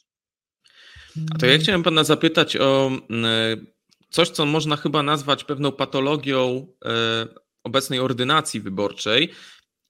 A 1.34 1.38
to 1.38 1.46
ja 1.46 1.58
chciałem 1.58 1.82
pana 1.82 2.04
zapytać 2.04 2.56
o 2.56 2.90
mm, 3.10 3.66
coś, 4.10 4.28
co 4.28 4.46
można 4.46 4.76
chyba 4.76 5.02
nazwać 5.02 5.44
pewną 5.44 5.72
patologią 5.72 6.66
e, 6.84 7.49
obecnej 7.64 8.00
ordynacji 8.00 8.60
wyborczej 8.60 9.30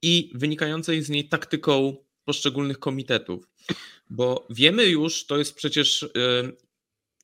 i 0.02 0.32
wynikającej 0.34 1.02
z 1.02 1.10
niej 1.10 1.28
taktyką 1.28 1.96
poszczególnych 2.24 2.78
komitetów. 2.78 3.48
Bo 4.10 4.46
wiemy 4.50 4.86
już, 4.86 5.26
to 5.26 5.38
jest 5.38 5.54
przecież 5.54 6.02
e, 6.02 6.08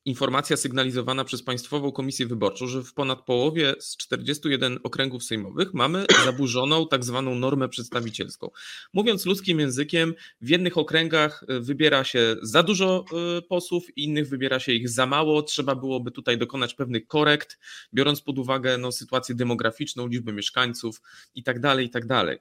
informacja 0.07 0.57
sygnalizowana 0.57 1.25
przez 1.25 1.43
Państwową 1.43 1.91
Komisję 1.91 2.27
Wyborczą, 2.27 2.67
że 2.67 2.83
w 2.83 2.93
ponad 2.93 3.21
połowie 3.21 3.75
z 3.79 3.97
41 3.97 4.79
okręgów 4.83 5.23
sejmowych 5.23 5.73
mamy 5.73 6.05
zaburzoną 6.25 6.87
tak 6.87 7.05
zwaną 7.05 7.35
normę 7.35 7.69
przedstawicielską. 7.69 8.49
Mówiąc 8.93 9.25
ludzkim 9.25 9.59
językiem, 9.59 10.13
w 10.41 10.49
jednych 10.49 10.77
okręgach 10.77 11.43
e, 11.47 11.59
wybiera 11.59 12.03
się 12.03 12.35
za 12.41 12.63
dużo 12.63 13.05
e, 13.37 13.41
posłów, 13.41 13.97
innych 13.97 14.29
wybiera 14.29 14.59
się 14.59 14.71
ich 14.71 14.89
za 14.89 15.05
mało. 15.05 15.43
Trzeba 15.43 15.75
byłoby 15.75 16.11
tutaj 16.11 16.37
dokonać 16.37 16.73
pewnych 16.73 17.07
korekt, 17.07 17.59
biorąc 17.93 18.21
pod 18.21 18.39
uwagę 18.39 18.77
no, 18.77 18.91
sytuację 18.91 19.35
demograficzną, 19.35 20.07
liczbę 20.07 20.33
mieszkańców 20.33 21.01
itd. 21.35 21.61
Tak 21.61 21.79
itd. 21.81 22.37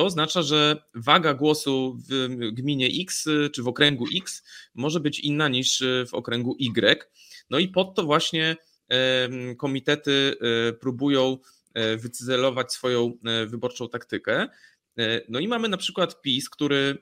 To 0.00 0.04
oznacza, 0.04 0.42
że 0.42 0.82
waga 0.94 1.34
głosu 1.34 1.98
w 2.08 2.36
gminie 2.52 2.88
X 3.00 3.28
czy 3.52 3.62
w 3.62 3.68
okręgu 3.68 4.04
X 4.20 4.42
może 4.74 5.00
być 5.00 5.20
inna 5.20 5.48
niż 5.48 5.82
w 6.08 6.14
okręgu 6.14 6.56
Y. 6.58 7.08
No 7.50 7.58
i 7.58 7.68
pod 7.68 7.94
to 7.94 8.02
właśnie 8.02 8.56
komitety 9.58 10.36
e, 10.40 10.72
próbują 10.72 11.38
e, 11.74 11.96
wycyzelować 11.96 12.72
swoją 12.72 13.12
e, 13.24 13.46
wyborczą 13.46 13.88
taktykę. 13.88 14.48
No 15.28 15.38
i 15.38 15.48
mamy 15.48 15.68
na 15.68 15.76
przykład 15.76 16.22
PiS, 16.22 16.50
który 16.50 16.98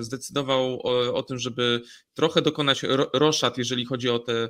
zdecydował 0.00 0.80
o, 0.86 1.14
o 1.14 1.22
tym, 1.22 1.38
żeby 1.38 1.82
trochę 2.14 2.42
dokonać 2.42 2.82
roszad, 3.12 3.58
jeżeli 3.58 3.84
chodzi 3.84 4.08
o 4.08 4.18
te 4.18 4.48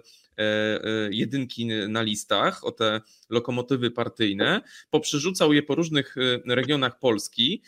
jedynki 1.11 1.66
na 1.66 2.02
listach, 2.02 2.64
o 2.64 2.72
te 2.72 3.00
lokomotywy 3.30 3.90
partyjne, 3.90 4.61
poprzerzucał 4.90 5.52
je 5.52 5.62
po 5.62 5.74
różnych 5.74 6.16
regionach 6.46 6.98
Polski. 6.98 7.62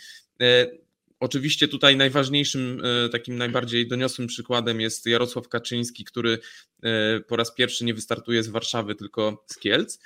Oczywiście 1.23 1.69
tutaj 1.69 1.97
najważniejszym, 1.97 2.83
e, 2.85 3.09
takim 3.09 3.37
najbardziej 3.37 3.89
doniosłym 3.89 4.29
przykładem 4.29 4.81
jest 4.81 5.07
Jarosław 5.07 5.49
Kaczyński, 5.49 6.05
który 6.05 6.39
e, 6.83 7.21
po 7.21 7.37
raz 7.37 7.55
pierwszy 7.55 7.85
nie 7.85 7.95
wystartuje 7.95 8.43
z 8.43 8.49
Warszawy, 8.49 8.95
tylko 8.95 9.45
z 9.47 9.59
Kielc. 9.59 9.99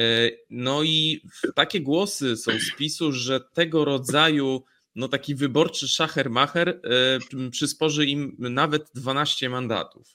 E, 0.00 0.30
no 0.50 0.82
i 0.82 1.22
takie 1.54 1.80
głosy 1.80 2.36
są 2.36 2.52
z 2.52 2.76
PiSu, 2.76 3.12
że 3.12 3.40
tego 3.40 3.84
rodzaju 3.84 4.64
no 4.94 5.08
taki 5.08 5.34
wyborczy 5.34 5.86
szacher-macher 5.86 6.80
przysporzy 7.50 8.06
im 8.06 8.36
nawet 8.38 8.90
12 8.94 9.48
mandatów. 9.48 10.08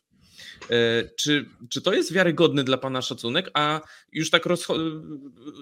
Czy, 1.17 1.45
czy 1.69 1.81
to 1.81 1.93
jest 1.93 2.13
wiarygodny 2.13 2.63
dla 2.63 2.77
Pana 2.77 3.01
szacunek? 3.01 3.51
A 3.53 3.81
już 4.11 4.29
tak, 4.29 4.45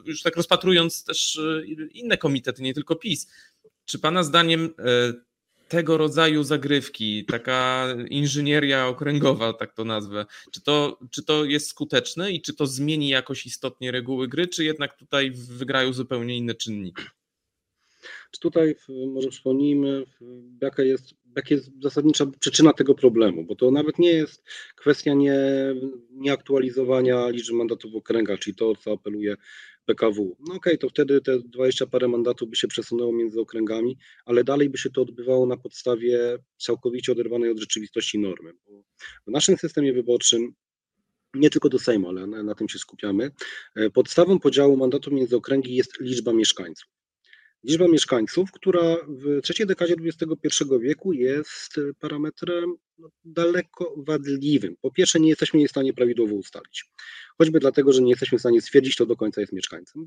już 0.05 0.21
tak 0.21 0.35
rozpatrując 0.35 1.03
też 1.03 1.39
inne 1.91 2.17
komitety, 2.17 2.61
nie 2.61 2.73
tylko 2.73 2.95
PiS, 2.95 3.27
czy 3.85 3.99
Pana 3.99 4.23
zdaniem 4.23 4.73
e, 4.79 5.13
tego 5.73 5.97
rodzaju 5.97 6.43
zagrywki, 6.43 7.25
taka 7.25 7.87
inżynieria 8.09 8.87
okręgowa, 8.87 9.53
tak 9.53 9.73
to 9.73 9.83
nazwę, 9.85 10.25
czy 10.51 10.61
to, 10.61 10.99
czy 11.11 11.23
to 11.23 11.45
jest 11.45 11.67
skuteczne 11.67 12.31
i 12.31 12.41
czy 12.41 12.53
to 12.53 12.67
zmieni 12.67 13.09
jakoś 13.09 13.45
istotnie 13.45 13.91
reguły 13.91 14.27
gry, 14.27 14.47
czy 14.47 14.63
jednak 14.63 14.97
tutaj 14.97 15.31
wygrają 15.31 15.93
zupełnie 15.93 16.37
inne 16.37 16.55
czynniki? 16.55 17.03
Czy 18.31 18.39
tutaj 18.39 18.75
może 19.07 19.29
przypomnijmy, 19.29 20.05
jaka 20.61 20.83
jest, 20.83 21.13
jaka 21.35 21.55
jest 21.55 21.71
zasadnicza 21.81 22.25
przyczyna 22.39 22.73
tego 22.73 22.95
problemu, 22.95 23.43
bo 23.43 23.55
to 23.55 23.71
nawet 23.71 23.99
nie 23.99 24.11
jest 24.11 24.43
kwestia 24.75 25.13
nie, 25.13 25.35
nieaktualizowania 26.11 27.29
liczby 27.29 27.57
mandatów 27.57 27.91
w 27.91 27.95
okręgach, 27.95 28.39
czyli 28.39 28.55
to, 28.55 28.75
co 28.75 28.91
apeluje 28.91 29.35
PKW. 29.85 30.35
No 30.39 30.45
okej, 30.45 30.57
okay, 30.57 30.77
to 30.77 30.89
wtedy 30.89 31.21
te 31.21 31.39
20 31.39 31.87
parę 31.87 32.07
mandatów 32.07 32.49
by 32.49 32.55
się 32.55 32.67
przesunęło 32.67 33.13
między 33.13 33.39
okręgami, 33.39 33.97
ale 34.25 34.43
dalej 34.43 34.69
by 34.69 34.77
się 34.77 34.89
to 34.89 35.01
odbywało 35.01 35.45
na 35.45 35.57
podstawie 35.57 36.37
całkowicie 36.57 37.11
oderwanej 37.11 37.51
od 37.51 37.59
rzeczywistości 37.59 38.19
normy. 38.19 38.53
Bo 38.65 38.83
w 39.27 39.31
naszym 39.31 39.57
systemie 39.57 39.93
wyborczym 39.93 40.53
nie 41.33 41.49
tylko 41.49 41.69
do 41.69 41.79
Sejmu, 41.79 42.09
ale 42.09 42.27
na, 42.27 42.43
na 42.43 42.55
tym 42.55 42.69
się 42.69 42.79
skupiamy. 42.79 43.31
E, 43.75 43.89
podstawą 43.89 44.39
podziału 44.39 44.77
mandatów 44.77 45.13
między 45.13 45.35
okręgi 45.35 45.75
jest 45.75 45.99
liczba 45.99 46.33
mieszkańców. 46.33 46.89
Liczba 47.63 47.87
mieszkańców, 47.87 48.51
która 48.51 48.97
w 49.07 49.41
trzeciej 49.41 49.67
dekadzie 49.67 49.95
XXI 50.05 50.63
wieku 50.81 51.13
jest 51.13 51.79
parametrem 51.99 52.75
no, 52.97 53.09
daleko 53.25 53.95
wadliwym. 53.97 54.75
Po 54.81 54.91
pierwsze, 54.91 55.19
nie 55.19 55.29
jesteśmy 55.29 55.59
jej 55.59 55.67
w 55.67 55.71
stanie 55.71 55.93
prawidłowo 55.93 56.35
ustalić. 56.35 56.85
Choćby 57.37 57.59
dlatego, 57.59 57.93
że 57.93 58.01
nie 58.01 58.09
jesteśmy 58.09 58.37
w 58.37 58.41
stanie 58.41 58.61
stwierdzić, 58.61 58.95
kto 58.95 59.05
do 59.05 59.15
końca 59.15 59.41
jest 59.41 59.53
mieszkańcem. 59.53 60.05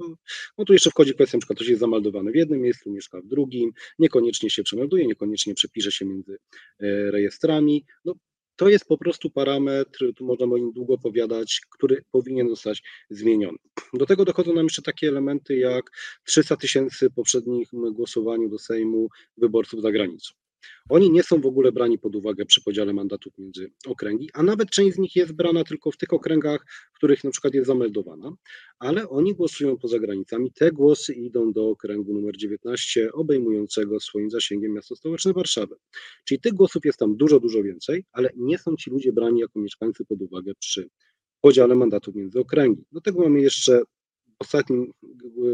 Bo 0.56 0.64
tu 0.64 0.72
jeszcze 0.72 0.90
wchodzi 0.90 1.14
kwestia, 1.14 1.36
np. 1.36 1.54
ktoś 1.54 1.68
jest 1.68 1.80
zameldowany 1.80 2.32
w 2.32 2.34
jednym 2.34 2.60
miejscu, 2.60 2.90
mieszka 2.90 3.20
w 3.20 3.26
drugim, 3.26 3.72
niekoniecznie 3.98 4.50
się 4.50 4.62
przemelduje, 4.62 5.06
niekoniecznie 5.06 5.54
przepisze 5.54 5.92
się 5.92 6.04
między 6.04 6.38
e, 6.80 7.10
rejestrami. 7.10 7.84
No, 8.04 8.14
to 8.56 8.68
jest 8.68 8.84
po 8.84 8.98
prostu 8.98 9.30
parametr, 9.30 10.12
tu 10.16 10.24
można 10.24 10.46
o 10.46 10.58
nim 10.58 10.72
długo 10.72 10.94
opowiadać, 10.94 11.60
który 11.70 12.04
powinien 12.10 12.48
zostać 12.48 12.82
zmieniony. 13.10 13.58
Do 13.94 14.06
tego 14.06 14.24
dochodzą 14.24 14.54
nam 14.54 14.64
jeszcze 14.64 14.82
takie 14.82 15.08
elementy 15.08 15.56
jak 15.56 15.90
300 16.24 16.56
tysięcy 16.56 17.10
poprzednich 17.10 17.68
głosowaniu 17.72 18.48
do 18.48 18.58
Sejmu 18.58 19.08
wyborców 19.36 19.82
za 19.82 19.92
granicą. 19.92 20.34
Oni 20.88 21.10
nie 21.10 21.22
są 21.22 21.40
w 21.40 21.46
ogóle 21.46 21.72
brani 21.72 21.98
pod 21.98 22.16
uwagę 22.16 22.46
przy 22.46 22.62
podziale 22.62 22.92
mandatów 22.92 23.38
między 23.38 23.70
okręgi, 23.86 24.30
a 24.34 24.42
nawet 24.42 24.70
część 24.70 24.96
z 24.96 24.98
nich 24.98 25.16
jest 25.16 25.32
brana 25.32 25.64
tylko 25.64 25.90
w 25.90 25.96
tych 25.96 26.12
okręgach, 26.12 26.66
w 26.94 26.96
których 26.96 27.24
na 27.24 27.30
przykład 27.30 27.54
jest 27.54 27.66
zameldowana, 27.66 28.32
ale 28.78 29.08
oni 29.08 29.34
głosują 29.34 29.76
poza 29.78 29.98
granicami. 29.98 30.52
Te 30.52 30.72
głosy 30.72 31.12
idą 31.12 31.52
do 31.52 31.68
okręgu 31.68 32.14
numer 32.14 32.36
19, 32.36 33.12
obejmującego 33.12 34.00
swoim 34.00 34.30
zasięgiem 34.30 34.72
miasto 34.72 34.96
stołeczne 34.96 35.32
Warszawę. 35.32 35.76
Czyli 36.24 36.40
tych 36.40 36.52
głosów 36.52 36.84
jest 36.84 36.98
tam 36.98 37.16
dużo, 37.16 37.40
dużo 37.40 37.62
więcej, 37.62 38.04
ale 38.12 38.30
nie 38.36 38.58
są 38.58 38.76
ci 38.76 38.90
ludzie 38.90 39.12
brani 39.12 39.40
jako 39.40 39.60
mieszkańcy 39.60 40.04
pod 40.04 40.22
uwagę 40.22 40.52
przy 40.58 40.88
podziale 41.40 41.74
mandatów 41.74 42.14
między 42.14 42.40
okręgi. 42.40 42.84
Do 42.92 43.00
tego 43.00 43.20
mamy 43.20 43.40
jeszcze 43.40 43.82
ostatnim 44.38 44.92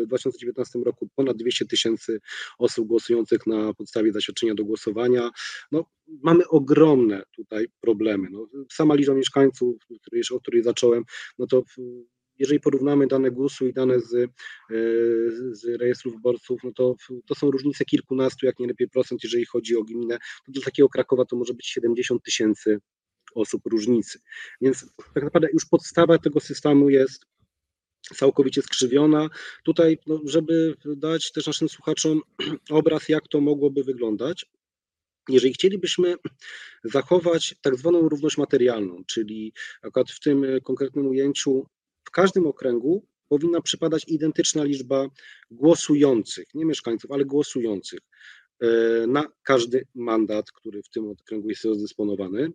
2019 0.07 0.79
roku 0.79 1.09
ponad 1.14 1.37
200 1.37 1.66
tysięcy 1.66 2.21
osób 2.59 2.88
głosujących 2.88 3.47
na 3.47 3.75
podstawie 3.75 4.12
zaświadczenia 4.12 4.55
do 4.55 4.64
głosowania. 4.64 5.31
No, 5.73 5.85
mamy 6.23 6.49
ogromne 6.49 7.23
tutaj 7.37 7.66
problemy. 7.81 8.29
No, 8.31 8.47
sama 8.73 8.95
liczba 8.95 9.14
mieszkańców, 9.14 9.77
o 10.31 10.40
której 10.40 10.62
zacząłem, 10.62 11.05
no 11.38 11.47
to 11.47 11.62
jeżeli 12.38 12.61
porównamy 12.61 13.07
dane 13.07 13.31
GUS-u 13.31 13.66
i 13.66 13.73
dane 13.73 14.01
z, 14.01 14.14
e, 14.14 14.29
z 15.51 15.64
rejestru 15.81 16.11
wyborców, 16.11 16.61
no 16.64 16.73
to, 16.73 16.95
to 17.27 17.35
są 17.35 17.51
różnice 17.51 17.85
kilkunastu, 17.85 18.47
jak 18.47 18.59
nie 18.59 18.66
lepiej 18.66 18.88
procent, 18.88 19.25
jeżeli 19.25 19.47
chodzi 19.47 19.77
o 19.77 19.85
gminę, 19.85 20.18
to 20.47 20.53
dla 20.53 20.62
takiego 20.62 20.88
Krakowa 20.88 21.25
to 21.25 21.37
może 21.37 21.55
być 21.55 21.66
70 21.66 22.23
tysięcy 22.23 22.79
osób 23.35 23.62
różnicy. 23.66 24.18
Więc 24.61 24.87
tak 25.14 25.25
naprawdę 25.25 25.49
już 25.53 25.66
podstawa 25.66 26.18
tego 26.18 26.40
systemu 26.40 26.90
jest 26.90 27.27
całkowicie 28.17 28.62
skrzywiona. 28.62 29.29
Tutaj, 29.65 29.99
no, 30.07 30.21
żeby 30.25 30.75
dać 30.85 31.33
też 31.33 31.47
naszym 31.47 31.69
słuchaczom 31.69 32.21
obraz, 32.71 33.09
jak 33.09 33.29
to 33.29 33.41
mogłoby 33.41 33.85
wyglądać, 33.85 34.47
jeżeli 35.29 35.55
chcielibyśmy 35.55 36.15
zachować 36.85 37.55
tak 37.61 37.77
zwaną 37.77 38.09
równość 38.09 38.38
materialną, 38.38 39.05
czyli 39.07 39.53
akurat 39.83 40.11
w 40.11 40.21
tym 40.21 40.45
konkretnym 40.65 41.07
ujęciu 41.07 41.67
w 42.05 42.11
każdym 42.11 42.47
okręgu 42.47 43.07
powinna 43.29 43.61
przypadać 43.61 44.05
identyczna 44.09 44.65
liczba 44.65 45.09
głosujących, 45.51 46.55
nie 46.55 46.65
mieszkańców, 46.65 47.11
ale 47.11 47.25
głosujących 47.25 48.01
e, 48.61 49.07
na 49.07 49.25
każdy 49.43 49.87
mandat, 49.95 50.53
który 50.53 50.83
w 50.83 50.88
tym 50.88 51.11
okręgu 51.11 51.49
jest 51.49 51.65
rozdysponowany, 51.65 52.53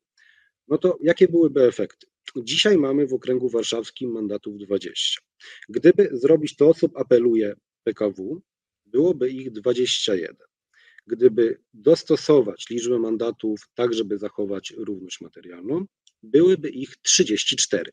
no 0.68 0.78
to 0.78 0.98
jakie 1.02 1.28
byłyby 1.28 1.64
efekty? 1.64 2.08
Dzisiaj 2.36 2.78
mamy 2.78 3.08
w 3.08 3.14
okręgu 3.14 3.50
warszawskim 3.50 4.12
mandatów 4.12 4.58
20. 4.58 5.22
Gdyby 5.70 6.10
zrobić 6.12 6.56
to, 6.56 6.74
co 6.74 6.88
apeluje 6.96 7.54
PKW, 7.84 8.42
byłoby 8.86 9.30
ich 9.30 9.52
21. 9.52 10.36
Gdyby 11.08 11.60
dostosować 11.74 12.70
liczbę 12.70 13.00
mandatów 13.00 13.60
tak, 13.76 13.94
żeby 13.94 14.18
zachować 14.18 14.74
równość 14.78 15.22
materialną, 15.22 15.86
byłyby 16.24 16.70
ich 16.70 16.98
34. 17.02 17.92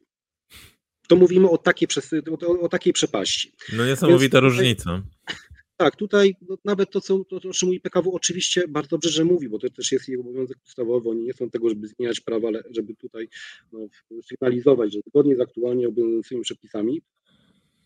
To 1.09 1.17
mówimy 1.17 1.51
o 1.51 1.59
takiej, 1.59 1.89
o, 2.43 2.61
o 2.61 2.69
takiej 2.69 2.93
przepaści. 2.93 3.53
No 3.73 3.87
niesamowita 3.87 4.39
tutaj, 4.39 4.51
różnica. 4.51 5.03
Tak, 5.77 5.97
tutaj 5.97 6.37
no, 6.49 6.59
nawet 6.65 6.91
to, 6.91 7.01
co, 7.01 7.25
to, 7.25 7.37
o 7.37 7.53
czym 7.53 7.67
mówi 7.67 7.81
PKW, 7.81 8.15
oczywiście 8.15 8.69
bardzo 8.69 8.89
dobrze, 8.89 9.11
że 9.11 9.25
mówi, 9.25 9.49
bo 9.49 9.59
to 9.59 9.71
też 9.71 9.93
jest 9.93 10.09
jej 10.09 10.19
obowiązek 10.19 10.59
ustawowy. 10.67 11.11
Oni 11.11 11.23
nie 11.23 11.33
są 11.33 11.51
tego, 11.51 11.69
żeby 11.69 11.89
zmieniać 11.89 12.21
prawa, 12.21 12.49
ale 12.49 12.63
żeby 12.71 12.95
tutaj 12.95 13.29
no, 13.73 13.79
sygnalizować, 14.23 14.93
że 14.93 15.01
zgodnie 15.07 15.37
z 15.37 15.41
aktualnie 15.41 15.89
obowiązującymi 15.89 16.43
przepisami 16.43 17.03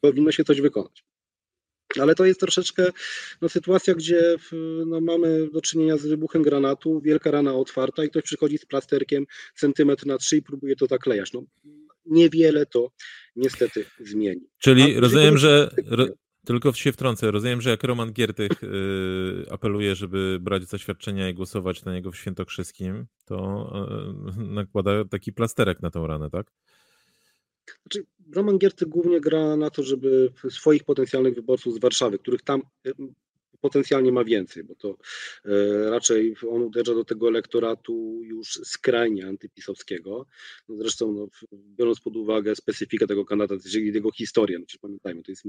powinno 0.00 0.32
się 0.32 0.44
coś 0.44 0.60
wykonać. 0.60 1.04
Ale 2.00 2.14
to 2.14 2.24
jest 2.24 2.40
troszeczkę 2.40 2.86
no, 3.42 3.48
sytuacja, 3.48 3.94
gdzie 3.94 4.36
no, 4.86 5.00
mamy 5.00 5.48
do 5.52 5.60
czynienia 5.60 5.96
z 5.96 6.06
wybuchem 6.06 6.42
granatu, 6.42 7.00
wielka 7.00 7.30
rana 7.30 7.54
otwarta 7.54 8.04
i 8.04 8.08
ktoś 8.08 8.22
przychodzi 8.22 8.58
z 8.58 8.66
plasterkiem 8.66 9.26
centymetr 9.54 10.06
na 10.06 10.18
trzy 10.18 10.36
i 10.36 10.42
próbuje 10.42 10.76
to 10.76 10.86
zaklejać. 10.86 11.32
No, 11.32 11.44
niewiele 12.06 12.66
to 12.66 12.90
niestety 13.36 13.84
zmieni. 14.00 14.48
Czyli 14.58 15.00
rozumiem, 15.00 15.38
że. 15.38 15.70
Tylko 16.48 16.72
się 16.72 16.92
wtrącę. 16.92 17.30
Rozumiem, 17.30 17.60
że 17.60 17.70
jak 17.70 17.84
Roman 17.84 18.12
Giertych 18.12 18.50
yy, 18.62 19.46
apeluje, 19.50 19.94
żeby 19.94 20.38
brać 20.40 20.64
zaświadczenia 20.64 21.28
i 21.28 21.34
głosować 21.34 21.84
na 21.84 21.94
niego 21.94 22.12
w 22.12 22.16
Świętokrzyskim, 22.16 23.06
to 23.24 23.70
yy, 24.38 24.44
nakłada 24.44 25.04
taki 25.04 25.32
plasterek 25.32 25.82
na 25.82 25.90
tą 25.90 26.06
ranę, 26.06 26.30
tak? 26.30 26.52
Znaczy, 27.82 28.06
Roman 28.34 28.58
Giertych 28.58 28.88
głównie 28.88 29.20
gra 29.20 29.56
na 29.56 29.70
to, 29.70 29.82
żeby 29.82 30.32
swoich 30.50 30.84
potencjalnych 30.84 31.34
wyborców 31.34 31.74
z 31.74 31.80
Warszawy, 31.80 32.18
których 32.18 32.42
tam 32.42 32.62
potencjalnie 33.60 34.12
ma 34.12 34.24
więcej, 34.24 34.64
bo 34.64 34.74
to 34.74 34.96
e, 35.44 35.90
raczej 35.90 36.36
on 36.50 36.62
uderza 36.62 36.94
do 36.94 37.04
tego 37.04 37.28
elektoratu 37.28 38.20
już 38.22 38.48
skrajnie 38.64 39.26
antypisowskiego. 39.26 40.26
No 40.68 40.76
zresztą 40.76 41.12
no, 41.12 41.28
biorąc 41.52 42.00
pod 42.00 42.16
uwagę 42.16 42.56
specyfikę 42.56 43.06
tego 43.06 43.24
kandydata, 43.24 43.68
czyli 43.70 43.94
jego 43.94 44.12
historię, 44.12 44.58
no, 44.58 44.66
przecież 44.66 44.80
pamiętajmy, 44.80 45.22
to 45.22 45.32
jest 45.32 45.44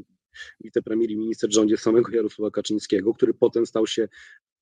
wicepremier 0.61 1.11
i 1.11 1.17
minister 1.17 1.53
rządzie 1.53 1.77
samego 1.77 2.11
Jarosława 2.11 2.51
Kaczyńskiego, 2.51 3.13
który 3.13 3.33
potem 3.33 3.65
stał 3.65 3.87
się 3.87 4.07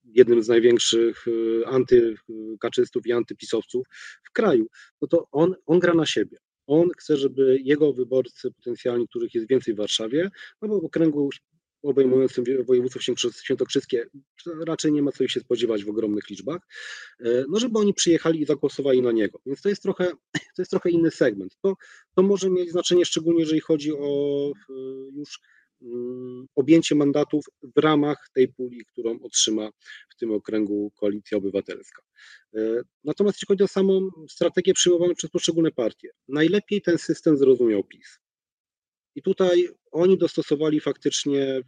jednym 0.03 0.43
z 0.43 0.47
największych 0.47 1.25
e, 1.27 1.67
antykaczystów 1.67 3.07
i 3.07 3.11
antypisowców 3.11 3.87
w 4.23 4.31
kraju, 4.31 4.67
no 5.01 5.07
to 5.07 5.27
on, 5.31 5.55
on 5.65 5.79
gra 5.79 5.93
na 5.93 6.05
siebie. 6.05 6.37
On 6.67 6.89
chce, 6.97 7.17
żeby 7.17 7.59
jego 7.63 7.93
wyborcy 7.93 8.51
potencjalni, 8.51 9.07
których 9.07 9.35
jest 9.35 9.47
więcej 9.47 9.73
w 9.73 9.77
Warszawie, 9.77 10.29
no 10.61 10.67
bo 10.67 10.81
w 10.81 10.85
okręgu 10.85 11.29
obejmującym 11.83 12.43
województwo 12.65 12.99
świętokrzyskie 13.31 14.05
raczej 14.67 14.91
nie 14.91 15.01
ma 15.01 15.11
co 15.11 15.27
się 15.27 15.39
spodziewać 15.39 15.83
w 15.83 15.89
ogromnych 15.89 16.29
liczbach, 16.29 16.61
e, 17.19 17.45
no 17.49 17.59
żeby 17.59 17.79
oni 17.79 17.93
przyjechali 17.93 18.41
i 18.41 18.45
zagłosowali 18.45 19.01
na 19.01 19.11
niego. 19.11 19.39
Więc 19.45 19.61
to 19.61 19.69
jest 19.69 19.81
trochę, 19.81 20.11
to 20.55 20.61
jest 20.61 20.71
trochę 20.71 20.89
inny 20.89 21.11
segment. 21.11 21.57
To, 21.61 21.73
to 22.15 22.23
może 22.23 22.49
mieć 22.49 22.71
znaczenie 22.71 23.05
szczególnie, 23.05 23.39
jeżeli 23.39 23.61
chodzi 23.61 23.93
o 23.93 24.51
już 25.15 25.39
mm, 25.81 26.47
objęcie 26.55 26.95
mandatów 26.95 27.45
w 27.75 27.79
ramach 27.79 28.29
tej 28.33 28.47
puli, 28.47 28.85
którą 28.85 29.19
otrzyma 29.19 29.69
w 30.09 30.15
tym 30.19 30.31
okręgu 30.31 30.91
Koalicja 30.95 31.37
Obywatelska. 31.37 32.01
E, 32.55 32.59
natomiast 33.03 33.37
jeśli 33.37 33.47
chodzi 33.47 33.63
o 33.63 33.67
samą 33.67 34.09
strategię 34.29 34.73
przyjmowaną 34.73 35.15
przez 35.15 35.29
poszczególne 35.29 35.71
partie, 35.71 36.09
najlepiej 36.27 36.81
ten 36.81 36.97
system 36.97 37.37
zrozumiał 37.37 37.83
PiS. 37.83 38.19
I 39.17 39.21
tutaj 39.21 39.69
oni 39.91 40.17
dostosowali 40.17 40.79
faktycznie 40.79 41.61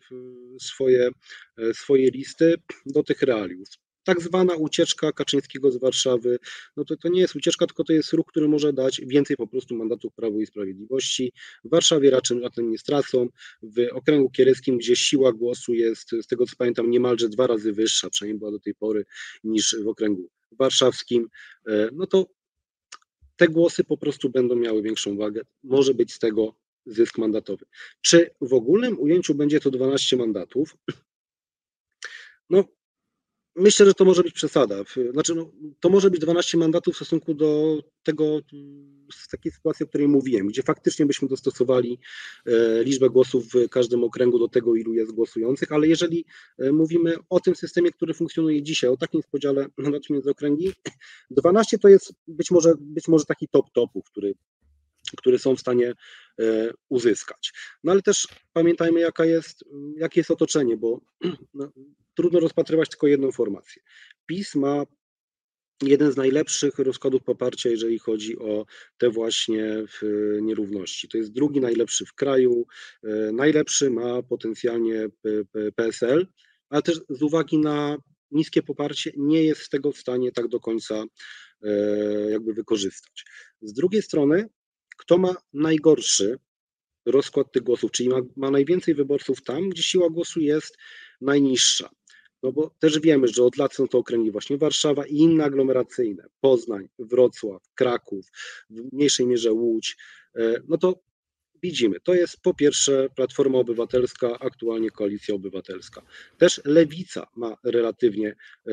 swoje, 0.61 1.09
e, 1.57 1.73
swoje 1.73 2.09
listy 2.11 2.55
do 2.85 3.03
tych 3.03 3.21
realiów. 3.21 3.67
Tak 4.03 4.21
zwana 4.21 4.55
ucieczka 4.55 5.11
Kaczyńskiego 5.11 5.71
z 5.71 5.77
Warszawy, 5.77 6.39
no 6.77 6.85
to, 6.85 6.97
to 6.97 7.09
nie 7.09 7.21
jest 7.21 7.35
ucieczka, 7.35 7.67
tylko 7.67 7.83
to 7.83 7.93
jest 7.93 8.13
ruch, 8.13 8.25
który 8.25 8.47
może 8.47 8.73
dać 8.73 9.01
więcej 9.05 9.37
po 9.37 9.47
prostu 9.47 9.75
mandatów 9.75 10.13
Prawu 10.13 10.41
i 10.41 10.45
Sprawiedliwości. 10.45 11.31
W 11.63 11.69
Warszawie 11.69 12.09
raczej 12.09 12.37
na 12.37 12.49
tym 12.49 12.71
nie 12.71 12.77
stracą. 12.77 13.27
W 13.63 13.87
okręgu 13.93 14.29
kieleckim, 14.29 14.77
gdzie 14.77 14.95
siła 14.95 15.33
głosu 15.33 15.73
jest, 15.73 16.09
z 16.21 16.27
tego 16.27 16.45
co 16.45 16.55
pamiętam, 16.57 16.91
niemalże 16.91 17.29
dwa 17.29 17.47
razy 17.47 17.73
wyższa, 17.73 18.09
przynajmniej 18.09 18.39
była 18.39 18.51
do 18.51 18.59
tej 18.59 18.75
pory, 18.75 19.05
niż 19.43 19.75
w 19.83 19.87
okręgu 19.87 20.29
warszawskim, 20.51 21.27
e, 21.67 21.89
no 21.93 22.07
to 22.07 22.25
te 23.35 23.47
głosy 23.47 23.83
po 23.83 23.97
prostu 23.97 24.29
będą 24.29 24.55
miały 24.55 24.81
większą 24.81 25.17
wagę. 25.17 25.41
Może 25.63 25.93
być 25.93 26.13
z 26.13 26.19
tego 26.19 26.55
zysk 26.85 27.17
mandatowy. 27.17 27.65
Czy 28.01 28.29
w 28.41 28.53
ogólnym 28.53 28.99
ujęciu 28.99 29.35
będzie 29.35 29.59
to 29.59 29.71
12 29.71 30.17
mandatów? 30.17 30.77
No, 32.49 32.63
myślę, 33.55 33.85
że 33.85 33.93
to 33.93 34.05
może 34.05 34.23
być 34.23 34.33
przesada. 34.33 34.75
Znaczy, 35.11 35.35
no, 35.35 35.51
to 35.79 35.89
może 35.89 36.09
być 36.09 36.21
12 36.21 36.57
mandatów 36.57 36.93
w 36.93 36.97
stosunku 36.97 37.33
do 37.33 37.79
tego, 38.03 38.39
z 39.13 39.27
takiej 39.27 39.51
sytuacji, 39.51 39.83
o 39.83 39.87
której 39.87 40.07
mówiłem, 40.07 40.47
gdzie 40.47 40.63
faktycznie 40.63 41.05
byśmy 41.05 41.27
dostosowali 41.27 41.99
e, 42.45 42.83
liczbę 42.83 43.09
głosów 43.09 43.45
w 43.53 43.69
każdym 43.69 44.03
okręgu 44.03 44.39
do 44.39 44.47
tego, 44.47 44.75
ilu 44.75 44.93
jest 44.93 45.11
głosujących, 45.11 45.71
ale 45.71 45.87
jeżeli 45.87 46.25
e, 46.59 46.71
mówimy 46.71 47.15
o 47.29 47.39
tym 47.39 47.55
systemie, 47.55 47.91
który 47.91 48.13
funkcjonuje 48.13 48.63
dzisiaj, 48.63 48.89
o 48.89 48.97
takim 48.97 49.21
podziale 49.31 49.67
mandatów 49.77 50.09
między 50.09 50.29
okręgi, 50.29 50.73
12 51.31 51.79
to 51.79 51.87
jest 51.87 52.13
być 52.27 52.51
może, 52.51 52.73
być 52.79 53.07
może 53.07 53.25
taki 53.25 53.47
top 53.47 53.65
topów, 53.73 54.05
który 54.05 54.33
które 55.17 55.39
są 55.39 55.55
w 55.55 55.59
stanie 55.59 55.93
e, 56.39 56.71
uzyskać. 56.89 57.53
No 57.83 57.91
ale 57.91 58.01
też 58.01 58.27
pamiętajmy, 58.53 58.99
jaka 58.99 59.25
jest, 59.25 59.63
jakie 59.97 60.19
jest 60.19 60.31
otoczenie, 60.31 60.77
bo 60.77 61.01
no, 61.53 61.71
trudno 62.15 62.39
rozpatrywać 62.39 62.89
tylko 62.89 63.07
jedną 63.07 63.31
formację. 63.31 63.81
PiS 64.25 64.55
ma 64.55 64.83
jeden 65.81 66.11
z 66.11 66.17
najlepszych 66.17 66.79
rozkładów 66.79 67.23
poparcia, 67.23 67.69
jeżeli 67.69 67.99
chodzi 67.99 68.39
o 68.39 68.65
te 68.97 69.09
właśnie 69.09 69.83
nierówności. 70.41 71.07
To 71.07 71.17
jest 71.17 71.31
drugi 71.31 71.59
najlepszy 71.61 72.05
w 72.05 72.13
kraju, 72.13 72.65
e, 73.03 73.31
najlepszy 73.31 73.89
ma 73.89 74.23
potencjalnie 74.23 75.07
PSL, 75.75 76.27
ale 76.69 76.81
też 76.81 77.01
z 77.09 77.21
uwagi 77.21 77.57
na 77.57 77.97
niskie 78.31 78.63
poparcie 78.63 79.11
nie 79.17 79.43
jest 79.43 79.69
tego 79.69 79.91
w 79.91 79.97
stanie 79.97 80.31
tak 80.31 80.47
do 80.47 80.59
końca 80.59 81.03
e, 81.63 81.69
jakby 82.31 82.53
wykorzystać. 82.53 83.25
Z 83.61 83.73
drugiej 83.73 84.01
strony 84.01 84.49
kto 84.99 85.17
ma 85.17 85.35
najgorszy 85.53 86.39
rozkład 87.05 87.51
tych 87.51 87.63
głosów, 87.63 87.91
czyli 87.91 88.09
ma, 88.09 88.21
ma 88.35 88.51
najwięcej 88.51 88.93
wyborców 88.93 89.43
tam, 89.43 89.69
gdzie 89.69 89.83
siła 89.83 90.09
głosu 90.09 90.39
jest 90.39 90.77
najniższa. 91.21 91.89
No 92.43 92.51
bo 92.51 92.75
też 92.79 92.99
wiemy, 92.99 93.27
że 93.27 93.43
od 93.43 93.57
lat 93.57 93.73
są 93.73 93.87
to 93.87 93.97
okręgi 93.97 94.31
właśnie 94.31 94.57
Warszawa 94.57 95.05
i 95.05 95.15
inne 95.15 95.43
aglomeracyjne, 95.43 96.23
Poznań, 96.41 96.89
Wrocław, 96.99 97.61
Kraków, 97.75 98.25
w 98.69 98.93
mniejszej 98.93 99.27
mierze 99.27 99.51
Łódź. 99.53 99.97
E, 100.35 100.61
no 100.67 100.77
to 100.77 100.99
widzimy, 101.63 101.99
to 101.99 102.13
jest 102.13 102.41
po 102.41 102.53
pierwsze 102.53 103.09
Platforma 103.15 103.57
Obywatelska, 103.57 104.39
aktualnie 104.39 104.91
Koalicja 104.91 105.35
Obywatelska. 105.35 106.01
Też 106.37 106.61
Lewica 106.65 107.27
ma 107.35 107.57
relatywnie 107.63 108.35
e, 108.67 108.71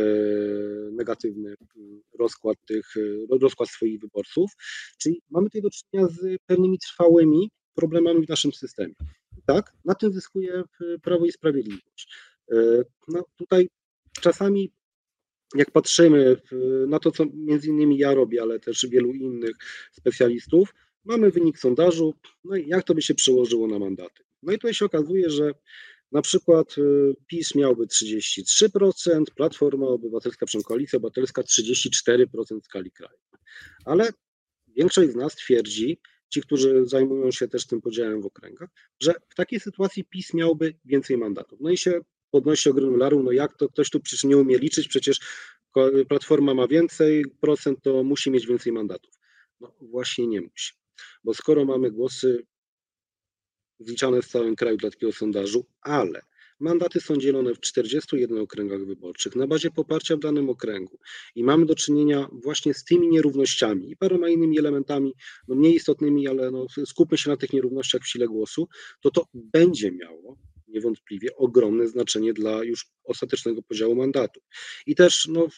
negatywny 0.92 1.54
mm, 1.76 2.02
rozkład, 2.18 2.56
tych, 2.66 2.96
e, 2.96 3.38
rozkład 3.40 3.68
swoich 3.68 4.00
wyborców, 4.00 4.50
czyli 4.98 5.22
mamy 5.30 5.46
tutaj 5.46 5.62
do 5.62 5.70
czynienia 5.70 6.08
z 6.08 6.38
pewnymi 6.46 6.78
trwałymi 6.78 7.50
problemami 7.74 8.26
w 8.26 8.28
naszym 8.28 8.52
systemie. 8.52 8.94
Tak, 9.46 9.72
na 9.84 9.94
tym 9.94 10.12
zyskuje 10.12 10.62
Prawo 11.02 11.26
i 11.26 11.32
Sprawiedliwość. 11.32 12.14
E, 12.52 12.56
no 13.08 13.24
tutaj 13.36 13.68
czasami 14.20 14.72
jak 15.54 15.70
patrzymy 15.70 16.36
na 16.88 16.98
to, 16.98 17.10
co 17.10 17.24
między 17.34 17.68
innymi 17.68 17.98
ja 17.98 18.14
robię, 18.14 18.42
ale 18.42 18.60
też 18.60 18.86
wielu 18.90 19.12
innych 19.12 19.56
specjalistów, 19.92 20.74
Mamy 21.06 21.30
wynik 21.30 21.58
sondażu, 21.58 22.14
no 22.44 22.56
i 22.56 22.68
jak 22.68 22.84
to 22.84 22.94
by 22.94 23.02
się 23.02 23.14
przełożyło 23.14 23.66
na 23.66 23.78
mandaty? 23.78 24.24
No 24.42 24.52
i 24.52 24.56
tutaj 24.56 24.74
się 24.74 24.84
okazuje, 24.84 25.30
że 25.30 25.52
na 26.12 26.22
przykład 26.22 26.78
y, 26.78 27.14
PiS 27.26 27.54
miałby 27.54 27.86
33%, 27.86 29.24
Platforma 29.36 29.86
Obywatelska, 29.86 30.46
czy 30.46 30.62
Koalicja 30.62 30.96
Obywatelska 30.96 31.42
34% 31.42 32.60
w 32.60 32.64
skali 32.64 32.90
kraju. 32.90 33.18
Ale 33.84 34.10
większość 34.66 35.10
z 35.10 35.16
nas 35.16 35.34
twierdzi, 35.34 36.00
ci, 36.28 36.40
którzy 36.40 36.86
zajmują 36.86 37.30
się 37.30 37.48
też 37.48 37.66
tym 37.66 37.80
podziałem 37.80 38.22
w 38.22 38.26
okręgach, 38.26 38.68
że 39.00 39.14
w 39.28 39.34
takiej 39.34 39.60
sytuacji 39.60 40.04
PiS 40.04 40.34
miałby 40.34 40.74
więcej 40.84 41.18
mandatów. 41.18 41.60
No 41.60 41.70
i 41.70 41.76
się 41.76 42.00
podnosi 42.30 42.70
ogromny 42.70 42.98
larum, 42.98 43.24
no 43.24 43.32
jak 43.32 43.56
to 43.56 43.68
ktoś 43.68 43.90
tu 43.90 44.00
przecież 44.00 44.24
nie 44.24 44.36
umie 44.36 44.58
liczyć, 44.58 44.88
przecież 44.88 45.20
Platforma 46.08 46.54
ma 46.54 46.66
więcej 46.66 47.24
procent, 47.40 47.82
to 47.82 48.04
musi 48.04 48.30
mieć 48.30 48.46
więcej 48.46 48.72
mandatów. 48.72 49.14
No 49.60 49.74
właśnie 49.80 50.26
nie 50.26 50.40
musi. 50.40 50.72
Bo 51.24 51.34
skoro 51.34 51.64
mamy 51.64 51.90
głosy 51.90 52.46
wliczane 53.80 54.22
w 54.22 54.26
całym 54.26 54.56
kraju 54.56 54.76
dla 54.76 54.90
takiego 54.90 55.12
sondażu, 55.12 55.66
ale 55.80 56.22
mandaty 56.60 57.00
są 57.00 57.16
dzielone 57.16 57.54
w 57.54 57.60
41 57.60 58.38
okręgach 58.38 58.84
wyborczych 58.84 59.36
na 59.36 59.46
bazie 59.46 59.70
poparcia 59.70 60.16
w 60.16 60.20
danym 60.20 60.50
okręgu 60.50 60.98
i 61.34 61.44
mamy 61.44 61.66
do 61.66 61.74
czynienia 61.74 62.28
właśnie 62.32 62.74
z 62.74 62.84
tymi 62.84 63.08
nierównościami 63.08 63.90
i 63.90 63.96
paroma 63.96 64.28
innymi 64.28 64.58
elementami, 64.58 65.14
no 65.48 65.54
mniej 65.54 65.74
istotnymi, 65.74 66.28
ale 66.28 66.50
no, 66.50 66.66
skupmy 66.86 67.18
się 67.18 67.30
na 67.30 67.36
tych 67.36 67.52
nierównościach 67.52 68.02
w 68.02 68.08
sile 68.08 68.26
głosu, 68.26 68.68
to 69.00 69.10
to 69.10 69.26
będzie 69.34 69.92
miało 69.92 70.38
niewątpliwie 70.68 71.36
ogromne 71.36 71.88
znaczenie 71.88 72.32
dla 72.32 72.64
już 72.64 72.86
ostatecznego 73.04 73.62
podziału 73.62 73.94
mandatu. 73.94 74.40
I 74.86 74.94
też 74.94 75.28
no, 75.28 75.48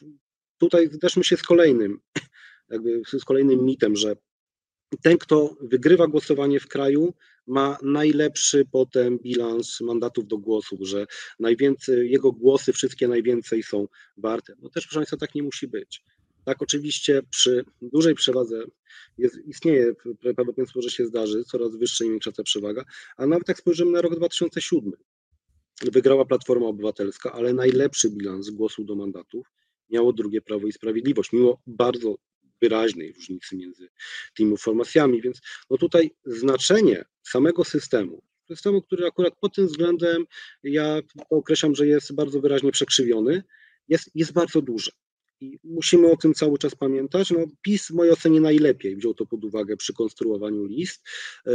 tutaj 0.59 0.89
zderzmy 0.93 1.25
się 1.25 1.37
z 1.37 1.43
kolejnym, 1.43 2.01
jakby 2.71 3.03
z 3.19 3.25
kolejnym 3.25 3.65
mitem, 3.65 3.97
że 3.97 4.17
ten, 5.03 5.19
kto 5.19 5.57
wygrywa 5.61 6.07
głosowanie 6.07 6.61
w 6.61 6.69
kraju, 6.69 7.15
ma 7.47 7.79
najlepszy 7.83 8.65
potem 8.73 9.19
bilans 9.19 9.81
mandatów 9.81 10.27
do 10.27 10.39
głosu, 10.39 10.79
że 10.81 11.07
najwięcej, 11.41 12.11
jego 12.11 12.33
głosy 12.33 12.73
wszystkie 12.73 13.09
najwięcej 13.09 13.63
są 13.63 13.89
warte. 14.17 14.55
No 14.63 14.71
też, 14.71 14.85
proszę 14.85 14.99
Państwa, 14.99 15.17
tak 15.17 15.35
nie 15.35 15.43
musi 15.43 15.69
być. 15.69 16.03
Tak, 16.45 16.63
oczywiście 16.63 17.23
przy 17.31 17.65
dużej 17.83 18.15
przewadze 18.15 18.65
jest, 19.19 19.37
istnieje 19.47 19.95
prawdopodobieństwo, 20.21 20.83
że 20.83 20.91
się 20.91 21.07
zdarzy, 21.07 21.45
coraz 21.45 21.77
wyższa 21.77 22.05
i 22.05 22.11
większa 22.11 22.33
ta 22.33 22.43
przewaga, 22.43 22.85
a 23.17 23.27
nawet 23.27 23.49
jak 23.49 23.59
spojrzymy 23.59 23.91
na 23.91 24.01
rok 24.01 24.17
2007, 24.17 24.93
wygrała 25.83 26.25
Platforma 26.25 26.67
Obywatelska, 26.67 27.33
ale 27.33 27.53
najlepszy 27.55 28.11
bilans 28.11 28.51
głosu 28.51 28.85
do 28.85 28.95
mandatów 28.95 29.47
miało 29.91 30.13
drugie 30.13 30.41
Prawo 30.41 30.67
i 30.67 30.73
Sprawiedliwość, 30.73 31.33
mimo 31.33 31.63
bardzo 31.67 32.17
wyraźnej 32.63 33.13
różnicy 33.13 33.57
między 33.57 33.89
tymi 34.35 34.57
formacjami, 34.57 35.23
więc 35.23 35.41
no 35.71 35.77
tutaj 35.77 36.11
znaczenie 36.25 37.05
samego 37.23 37.65
systemu, 37.65 38.23
systemu, 38.49 38.83
który 38.83 39.07
akurat 39.07 39.35
pod 39.41 39.55
tym 39.55 39.67
względem 39.67 40.25
ja 40.63 41.01
określam, 41.31 41.75
że 41.75 41.87
jest 41.87 42.15
bardzo 42.15 42.41
wyraźnie 42.41 42.73
przekrzywiony, 42.73 43.43
jest, 43.89 44.11
jest 44.15 44.33
bardzo 44.33 44.63
duże. 44.63 44.91
I 45.41 45.59
musimy 45.65 46.11
o 46.11 46.17
tym 46.17 46.35
cały 46.35 46.59
czas 46.59 46.75
pamiętać. 46.75 47.31
No, 47.31 47.39
PiS 47.63 47.87
w 47.87 47.91
mojej 47.91 48.13
ocenie 48.13 48.41
najlepiej 48.41 48.97
wziął 48.97 49.15
to 49.15 49.27
pod 49.27 49.45
uwagę 49.45 49.77
przy 49.77 49.95
konstruowaniu 49.95 50.65
list. 50.65 51.03
E, 51.47 51.53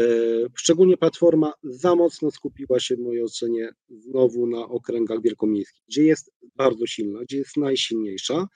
szczególnie 0.55 0.97
Platforma 0.97 1.53
za 1.63 1.95
mocno 1.95 2.31
skupiła 2.31 2.79
się 2.79 2.95
w 2.95 2.99
mojej 2.99 3.23
ocenie 3.23 3.69
znowu 3.89 4.47
na 4.47 4.67
okręgach 4.67 5.21
wielkomiejskich, 5.21 5.83
gdzie 5.87 6.03
jest 6.03 6.31
bardzo 6.55 6.87
silna, 6.87 7.19
gdzie 7.21 7.37
jest 7.37 7.57
najsilniejsza, 7.57 8.47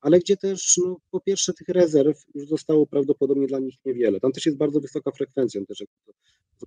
ale 0.00 0.18
gdzie 0.18 0.36
też 0.36 0.76
no, 0.84 1.00
po 1.10 1.20
pierwsze 1.20 1.52
tych 1.54 1.68
rezerw 1.68 2.16
już 2.34 2.48
zostało 2.48 2.86
prawdopodobnie 2.86 3.46
dla 3.46 3.58
nich 3.58 3.74
niewiele. 3.84 4.20
Tam 4.20 4.32
też 4.32 4.46
jest 4.46 4.58
bardzo 4.58 4.80
wysoka 4.80 5.10
frekwencja, 5.12 5.60
też 5.64 5.84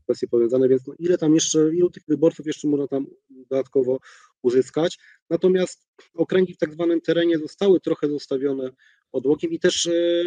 kwestie 0.04 0.28
powiązane, 0.28 0.70
więc 0.70 0.88
no, 0.88 0.94
ile 1.00 1.18
tam 1.18 1.34
jeszcze, 1.34 1.76
ilu 1.76 1.90
tych 1.90 2.04
wyborców 2.08 2.48
jeszcze 2.48 2.68
można 2.68 2.88
tam 2.88 3.06
dodatkowo 3.30 4.00
uzyskać. 4.42 4.98
Natomiast 5.30 5.88
okręgi 6.14 6.54
w 6.54 6.58
tak 6.58 6.74
zwanym 6.74 7.02
terenie 7.02 7.38
zostały 7.38 7.80
trochę 7.80 8.08
zostawione 8.08 8.72
odłokiem 9.12 9.52
i 9.52 9.60
też 9.60 9.86
e, 9.86 10.26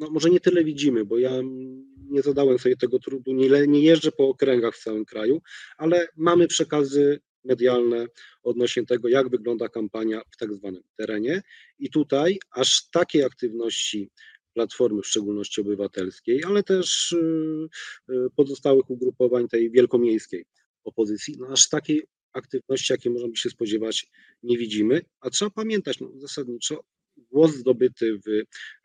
no 0.00 0.10
może 0.10 0.30
nie 0.30 0.40
tyle 0.40 0.64
widzimy, 0.64 1.04
bo 1.04 1.18
ja 1.18 1.30
nie 2.10 2.22
zadałem 2.22 2.58
sobie 2.58 2.76
tego 2.76 2.98
trudu, 2.98 3.32
nie, 3.32 3.66
nie 3.66 3.80
jeżdżę 3.80 4.12
po 4.12 4.28
okręgach 4.28 4.74
w 4.74 4.82
całym 4.82 5.04
kraju, 5.04 5.42
ale 5.76 6.08
mamy 6.16 6.46
przekazy 6.48 7.20
medialne 7.44 8.06
odnośnie 8.42 8.86
tego, 8.86 9.08
jak 9.08 9.28
wygląda 9.28 9.68
kampania 9.68 10.22
w 10.30 10.36
tak 10.36 10.54
zwanym 10.54 10.82
terenie. 10.96 11.42
I 11.78 11.90
tutaj 11.90 12.38
aż 12.50 12.88
takiej 12.90 13.24
aktywności 13.24 14.10
Platformy, 14.54 15.02
w 15.02 15.06
szczególności 15.06 15.60
obywatelskiej, 15.60 16.44
ale 16.44 16.62
też 16.62 17.12
y, 17.12 17.68
y, 18.10 18.14
pozostałych 18.36 18.90
ugrupowań 18.90 19.48
tej 19.48 19.70
wielkomiejskiej 19.70 20.44
opozycji, 20.84 21.36
no 21.38 21.46
aż 21.46 21.68
takiej 21.68 22.02
aktywności, 22.34 22.92
jakiej 22.92 23.12
możemy 23.12 23.36
się 23.36 23.50
spodziewać, 23.50 24.06
nie 24.42 24.58
widzimy. 24.58 25.02
A 25.20 25.30
trzeba 25.30 25.50
pamiętać, 25.50 26.00
no, 26.00 26.10
zasadniczo 26.16 26.84
głos 27.16 27.54
zdobyty 27.54 28.18
w, 28.18 28.28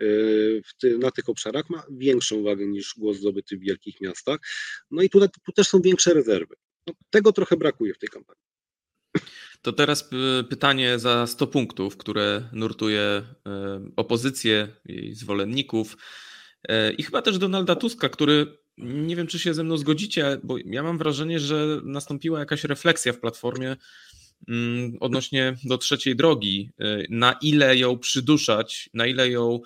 y, 0.03 0.61
w 0.65 0.73
ty, 0.81 0.97
na 0.97 1.11
tych 1.11 1.29
obszarach 1.29 1.69
ma 1.69 1.83
większą 1.91 2.43
wagę 2.43 2.67
niż 2.67 2.95
głos 2.97 3.17
zdobyty 3.17 3.57
w 3.57 3.59
wielkich 3.59 4.01
miastach. 4.01 4.39
No 4.91 5.01
i 5.01 5.09
tutaj 5.09 5.29
tu 5.45 5.51
też 5.51 5.67
są 5.67 5.81
większe 5.81 6.13
rezerwy. 6.13 6.55
No, 6.87 6.93
tego 7.09 7.31
trochę 7.31 7.57
brakuje 7.57 7.93
w 7.93 7.97
tej 7.97 8.09
kampanii. 8.09 8.43
To 9.61 9.73
teraz 9.73 10.09
pytanie 10.49 10.99
za 10.99 11.27
100 11.27 11.47
punktów, 11.47 11.97
które 11.97 12.49
nurtuje 12.53 13.01
e, 13.01 13.25
opozycję, 13.95 14.67
jej 14.85 15.15
zwolenników 15.15 15.93
e, 15.93 16.28
i 16.97 17.03
chyba 17.03 17.21
też 17.21 17.37
Donalda 17.37 17.75
Tuska, 17.75 18.09
który 18.09 18.57
nie 18.77 19.15
wiem, 19.15 19.27
czy 19.27 19.39
się 19.39 19.53
ze 19.53 19.63
mną 19.63 19.77
zgodzicie, 19.77 20.37
bo 20.43 20.57
ja 20.65 20.83
mam 20.83 20.97
wrażenie, 20.97 21.39
że 21.39 21.81
nastąpiła 21.83 22.39
jakaś 22.39 22.63
refleksja 22.63 23.13
w 23.13 23.19
platformie 23.19 23.75
mm, 24.47 24.97
odnośnie 24.99 25.55
do 25.63 25.77
trzeciej 25.77 26.15
drogi, 26.15 26.71
e, 26.79 27.03
na 27.09 27.35
ile 27.41 27.77
ją 27.77 27.97
przyduszać, 27.97 28.89
na 28.93 29.07
ile 29.07 29.29
ją 29.29 29.59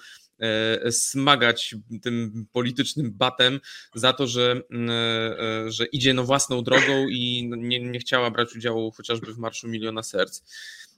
E, 0.44 0.92
smagać 0.92 1.76
tym 2.02 2.46
politycznym 2.52 3.12
batem 3.12 3.60
za 3.96 4.14
to, 4.14 4.28
że, 4.28 4.62
mm, 4.72 4.90
e, 4.90 5.72
że 5.72 5.86
idzie 5.86 6.14
no 6.14 6.24
własną 6.24 6.64
drogą 6.64 7.08
i 7.08 7.50
nie, 7.58 7.80
nie 7.80 8.00
chciała 8.00 8.32
brać 8.32 8.56
udziału 8.56 8.92
chociażby 8.92 9.34
w 9.34 9.38
Marszu 9.38 9.68
Miliona 9.68 10.04
Serc. 10.04 10.42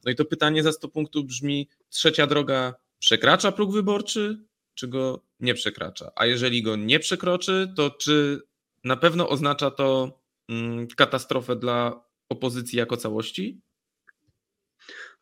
No 0.06 0.12
i 0.12 0.16
to 0.16 0.26
pytanie 0.26 0.64
za 0.64 0.72
100 0.72 0.88
punktów 0.88 1.26
brzmi, 1.26 1.70
trzecia 1.90 2.28
droga 2.28 2.74
przekracza 3.00 3.52
próg 3.52 3.72
wyborczy, 3.72 4.40
czy 4.74 4.88
go 4.88 5.25
nie 5.40 5.54
przekracza? 5.54 6.12
A 6.16 6.26
jeżeli 6.26 6.64
go 6.64 6.76
nie 6.76 7.00
przekroczy, 7.00 7.74
to 7.76 7.92
czy 7.92 8.42
na 8.84 8.98
pewno 8.98 9.30
oznacza 9.30 9.72
to 9.72 10.20
mm, 10.50 10.88
katastrofę 10.88 11.56
dla 11.56 12.06
opozycji 12.30 12.80
jako 12.80 12.98
całości? 12.98 13.62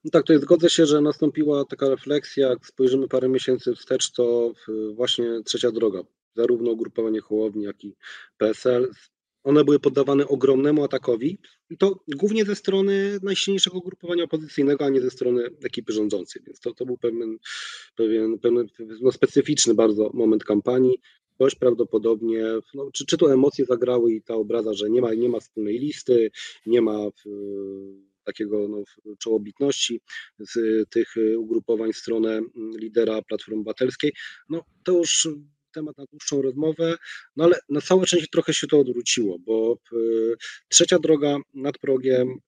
No 0.04 0.12
tak, 0.12 0.23
tutaj 0.23 0.39
zgodzę 0.39 0.69
się, 0.69 0.86
że 0.86 1.02
nastąpiła 1.02 1.65
taka 1.65 1.89
refleksja, 1.89 2.49
jak 2.49 2.65
spojrzymy 2.65 3.08
parę 3.08 3.30
miesięcy 3.30 3.76
wstecz, 3.76 4.12
to 4.12 4.54
właśnie 4.93 5.43
trzecia 5.45 5.71
droga, 5.71 5.99
zarówno 6.36 6.71
ugrupowanie 6.71 7.21
Hołowni, 7.21 7.63
jak 7.63 7.84
i 7.84 7.95
PSL, 8.38 8.91
one 9.43 9.63
były 9.63 9.79
poddawane 9.79 10.27
ogromnemu 10.27 10.84
atakowi 10.84 11.38
i 11.69 11.77
to 11.77 11.99
głównie 12.08 12.45
ze 12.45 12.56
strony 12.56 13.19
najsilniejszego 13.21 13.77
ugrupowania 13.77 14.23
opozycyjnego, 14.23 14.86
a 14.86 14.89
nie 14.89 15.01
ze 15.01 15.12
strony 15.12 15.49
ekipy 15.63 15.93
rządzącej, 15.93 16.41
więc 16.45 16.60
to, 16.60 16.73
to 16.73 16.86
był 16.86 16.97
pewien, 16.97 17.38
pewien, 17.95 18.39
pewien 18.39 18.67
no 19.01 19.12
specyficzny 19.12 19.73
bardzo 19.73 20.12
moment 20.13 20.43
kampanii. 20.43 20.99
Dość 21.39 21.56
prawdopodobnie, 21.56 22.45
no, 22.73 22.89
czy, 22.93 23.06
czy 23.06 23.17
to 23.17 23.34
emocje 23.34 23.65
zagrały 23.65 24.13
i 24.13 24.21
ta 24.21 24.34
obraza, 24.34 24.73
że 24.73 24.89
nie 24.89 25.01
ma, 25.01 25.13
nie 25.13 25.29
ma 25.29 25.39
wspólnej 25.39 25.79
listy, 25.79 26.32
nie 26.65 26.82
ma 26.82 26.99
takiego 28.23 28.67
no, 28.67 28.84
czołobitności 29.19 30.01
z 30.39 30.89
tych 30.89 31.13
ugrupowań 31.38 31.93
w 31.93 31.97
stronę 31.97 32.29
mm, 32.29 32.77
lidera 32.77 33.21
Platformy 33.21 33.60
Obywatelskiej, 33.60 34.13
no 34.49 34.62
to 34.84 34.91
już 34.91 35.27
temat 35.73 35.97
na 35.97 36.05
dłuższą 36.05 36.41
rozmowę, 36.41 36.97
no 37.36 37.43
ale 37.43 37.59
na 37.69 37.81
całe 37.81 38.07
szczęście 38.07 38.27
trochę 38.31 38.53
się 38.53 38.67
to 38.67 38.79
odwróciło, 38.79 39.39
bo 39.39 39.77
trzecia 40.69 40.99
droga 40.99 41.38
nad 41.53 41.77
progiem 41.77 42.39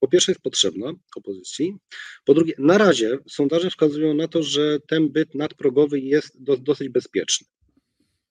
po 0.00 0.08
pierwsze 0.08 0.32
jest 0.32 0.42
potrzebna 0.42 0.92
opozycji, 1.16 1.74
po 2.24 2.34
drugie 2.34 2.54
na 2.58 2.78
razie 2.78 3.18
sondaże 3.28 3.70
wskazują 3.70 4.14
na 4.14 4.28
to, 4.28 4.42
że 4.42 4.78
ten 4.88 5.08
byt 5.08 5.34
nadprogowy 5.34 6.00
jest 6.00 6.42
do, 6.42 6.56
dosyć 6.56 6.88
bezpieczny. 6.88 7.46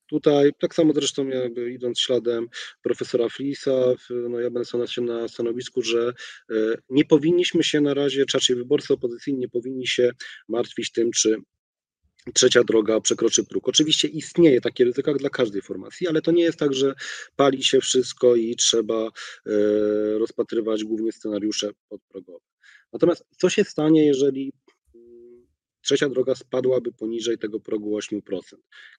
Tutaj 0.09 0.51
tak 0.59 0.75
samo 0.75 0.93
zresztą 0.93 1.27
jakby 1.27 1.71
idąc 1.71 1.99
śladem 1.99 2.47
profesora 2.83 3.29
Flisa, 3.29 3.93
no 4.09 4.39
ja 4.39 4.49
będę 4.51 4.87
się 4.87 5.01
na 5.01 5.27
stanowisku, 5.27 5.81
że 5.81 6.13
e, 6.49 6.53
nie 6.89 7.05
powinniśmy 7.05 7.63
się 7.63 7.81
na 7.81 7.93
razie, 7.93 8.25
czy 8.25 8.37
raczej 8.37 8.55
wyborcy 8.55 8.93
opozycyjni 8.93 9.39
nie 9.39 9.49
powinni 9.49 9.87
się 9.87 10.11
martwić 10.47 10.91
tym, 10.91 11.11
czy 11.11 11.35
trzecia 12.33 12.63
droga 12.63 13.01
przekroczy 13.01 13.43
próg. 13.43 13.67
Oczywiście 13.67 14.07
istnieje 14.07 14.61
takie 14.61 14.85
ryzyko 14.85 15.13
dla 15.13 15.29
każdej 15.29 15.61
formacji, 15.61 16.07
ale 16.07 16.21
to 16.21 16.31
nie 16.31 16.43
jest 16.43 16.59
tak, 16.59 16.73
że 16.73 16.93
pali 17.35 17.63
się 17.63 17.79
wszystko 17.79 18.35
i 18.35 18.55
trzeba 18.55 19.07
e, 19.07 19.09
rozpatrywać 20.19 20.83
głównie 20.83 21.11
scenariusze 21.11 21.69
podprogowe. 21.89 22.45
Natomiast 22.93 23.25
co 23.37 23.49
się 23.49 23.63
stanie, 23.63 24.05
jeżeli 24.05 24.53
trzecia 25.81 26.09
droga 26.09 26.35
spadłaby 26.35 26.91
poniżej 26.91 27.37
tego 27.37 27.59
progu 27.59 27.97
8%, 27.97 28.21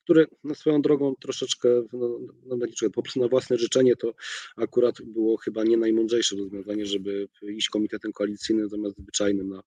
który 0.04 0.26
na 0.44 0.54
swoją 0.54 0.82
drogą 0.82 1.14
troszeczkę, 1.20 1.68
no, 1.92 2.18
no, 2.46 2.56
no 2.56 2.90
po 2.92 3.02
prostu 3.02 3.20
na 3.20 3.28
własne 3.28 3.58
życzenie 3.58 3.96
to 3.96 4.14
akurat 4.56 5.02
było 5.02 5.36
chyba 5.36 5.64
nie 5.64 5.76
najmądrzejsze 5.76 6.36
rozwiązanie, 6.36 6.86
żeby 6.86 7.28
iść 7.42 7.68
komitetem 7.68 8.12
koalicyjnym 8.12 8.68
zamiast 8.68 8.98
zwyczajnym 8.98 9.48
na 9.48 9.62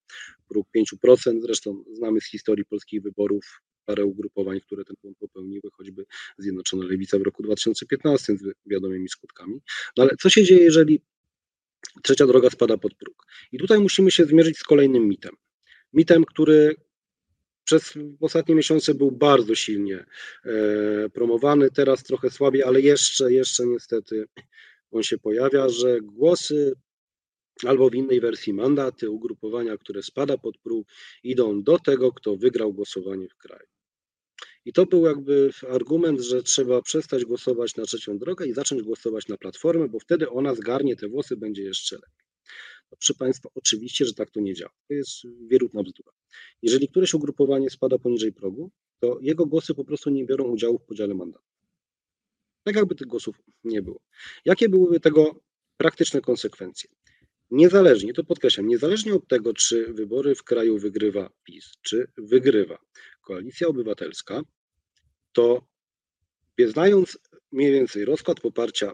próg 0.47 0.67
5%. 1.04 1.41
Zresztą 1.41 1.84
znamy 1.93 2.21
z 2.21 2.26
historii 2.26 2.65
polskich 2.65 3.02
wyborów 3.02 3.62
parę 3.86 4.06
ugrupowań, 4.06 4.60
które 4.60 4.86
ten 4.86 4.95
błąd 5.02 5.17
popełniły, 5.17 5.69
choćby 5.71 6.06
Zjednoczona 6.38 6.86
Lewica 6.86 7.19
w 7.19 7.21
roku 7.21 7.43
2015 7.43 8.38
z 8.38 8.41
wiadomymi 8.65 9.10
skutkami. 9.10 9.62
No 9.97 10.04
ale 10.04 10.12
co 10.21 10.30
się 10.30 10.43
dzieje, 10.43 10.63
jeżeli 10.63 11.02
trzecia 12.04 12.28
droga 12.28 12.49
spada 12.49 12.78
pod 12.78 12.93
próg? 12.93 13.26
I 13.52 13.58
tutaj 13.58 13.80
musimy 13.80 14.12
się 14.12 14.26
zmierzyć 14.26 14.58
z 14.58 14.63
kolejnym 14.63 15.08
mitem. 15.08 15.36
Mitem, 15.93 16.26
który 16.26 16.76
przez 17.63 17.93
ostatnie 18.21 18.56
miesiące 18.56 18.93
był 18.93 19.12
bardzo 19.12 19.56
silnie 19.56 20.06
e, 20.45 21.10
promowany, 21.10 21.71
teraz 21.71 22.04
trochę 22.04 22.30
słabiej, 22.30 22.63
ale 22.63 22.82
jeszcze, 22.82 23.34
jeszcze 23.34 23.65
niestety 23.65 24.26
on 24.91 25.04
się 25.04 25.17
pojawia, 25.17 25.69
że 25.69 26.02
głosy 26.02 26.73
albo 27.65 27.89
w 27.89 27.95
innej 27.95 28.21
wersji 28.21 28.54
mandaty 28.54 29.10
ugrupowania, 29.10 29.78
które 29.78 30.04
spada 30.04 30.38
pod 30.38 30.58
próg, 30.58 30.88
idą 31.23 31.63
do 31.63 31.80
tego, 31.80 32.12
kto 32.12 32.36
wygrał 32.36 32.73
głosowanie 32.73 33.30
w 33.30 33.36
kraju. 33.36 33.67
I 34.65 34.73
to 34.73 34.86
był 34.86 35.06
jakby 35.06 35.49
argument, 35.69 36.21
że 36.21 36.43
trzeba 36.43 36.82
przestać 36.82 37.26
głosować 37.26 37.76
na 37.76 37.84
trzecią 37.84 38.17
drogę 38.17 38.47
i 38.47 38.54
zacząć 38.54 38.82
głosować 38.82 39.28
na 39.28 39.38
platformę, 39.38 39.88
bo 39.88 39.99
wtedy 39.99 40.30
ona 40.30 40.56
zgarnie 40.56 40.95
te 40.95 41.08
włosy, 41.08 41.38
będzie 41.38 41.63
jeszcze 41.63 41.95
lepiej. 41.95 42.26
Proszę 42.95 43.13
Państwa, 43.13 43.49
oczywiście, 43.56 44.06
że 44.06 44.13
tak 44.13 44.32
to 44.32 44.39
nie 44.39 44.53
działa. 44.53 44.73
To 44.88 44.93
jest 44.93 45.12
wierutna 45.47 45.84
bzdura. 45.84 46.12
Jeżeli 46.62 46.88
któreś 46.88 47.13
ugrupowanie 47.13 47.69
spada 47.69 47.97
poniżej 47.97 48.34
progu, 48.34 48.71
to 48.99 49.17
jego 49.21 49.45
głosy 49.45 49.73
po 49.75 49.86
prostu 49.86 50.10
nie 50.10 50.25
biorą 50.25 50.43
udziału 50.43 50.79
w 50.79 50.86
podziale 50.86 51.13
mandatu. 51.13 51.45
Tak 52.63 52.75
jakby 52.75 52.95
tych 52.95 53.08
głosów 53.08 53.36
nie 53.63 53.82
było. 53.82 53.99
Jakie 54.45 54.69
byłyby 54.69 54.99
tego 54.99 55.39
praktyczne 55.77 56.21
konsekwencje? 56.21 56.89
Niezależnie, 57.51 58.13
to 58.13 58.23
podkreślam, 58.23 58.67
niezależnie 58.67 59.13
od 59.13 59.27
tego, 59.27 59.53
czy 59.53 59.93
wybory 59.93 60.36
w 60.36 60.43
kraju 60.43 60.77
wygrywa 60.77 61.29
PiS, 61.43 61.71
czy 61.82 62.08
wygrywa 62.17 62.77
Koalicja 63.21 63.67
Obywatelska, 63.67 64.41
to 65.32 65.67
znając 66.67 67.17
mniej 67.51 67.71
więcej 67.71 68.06
rozkład 68.06 68.39
poparcia 68.39 68.93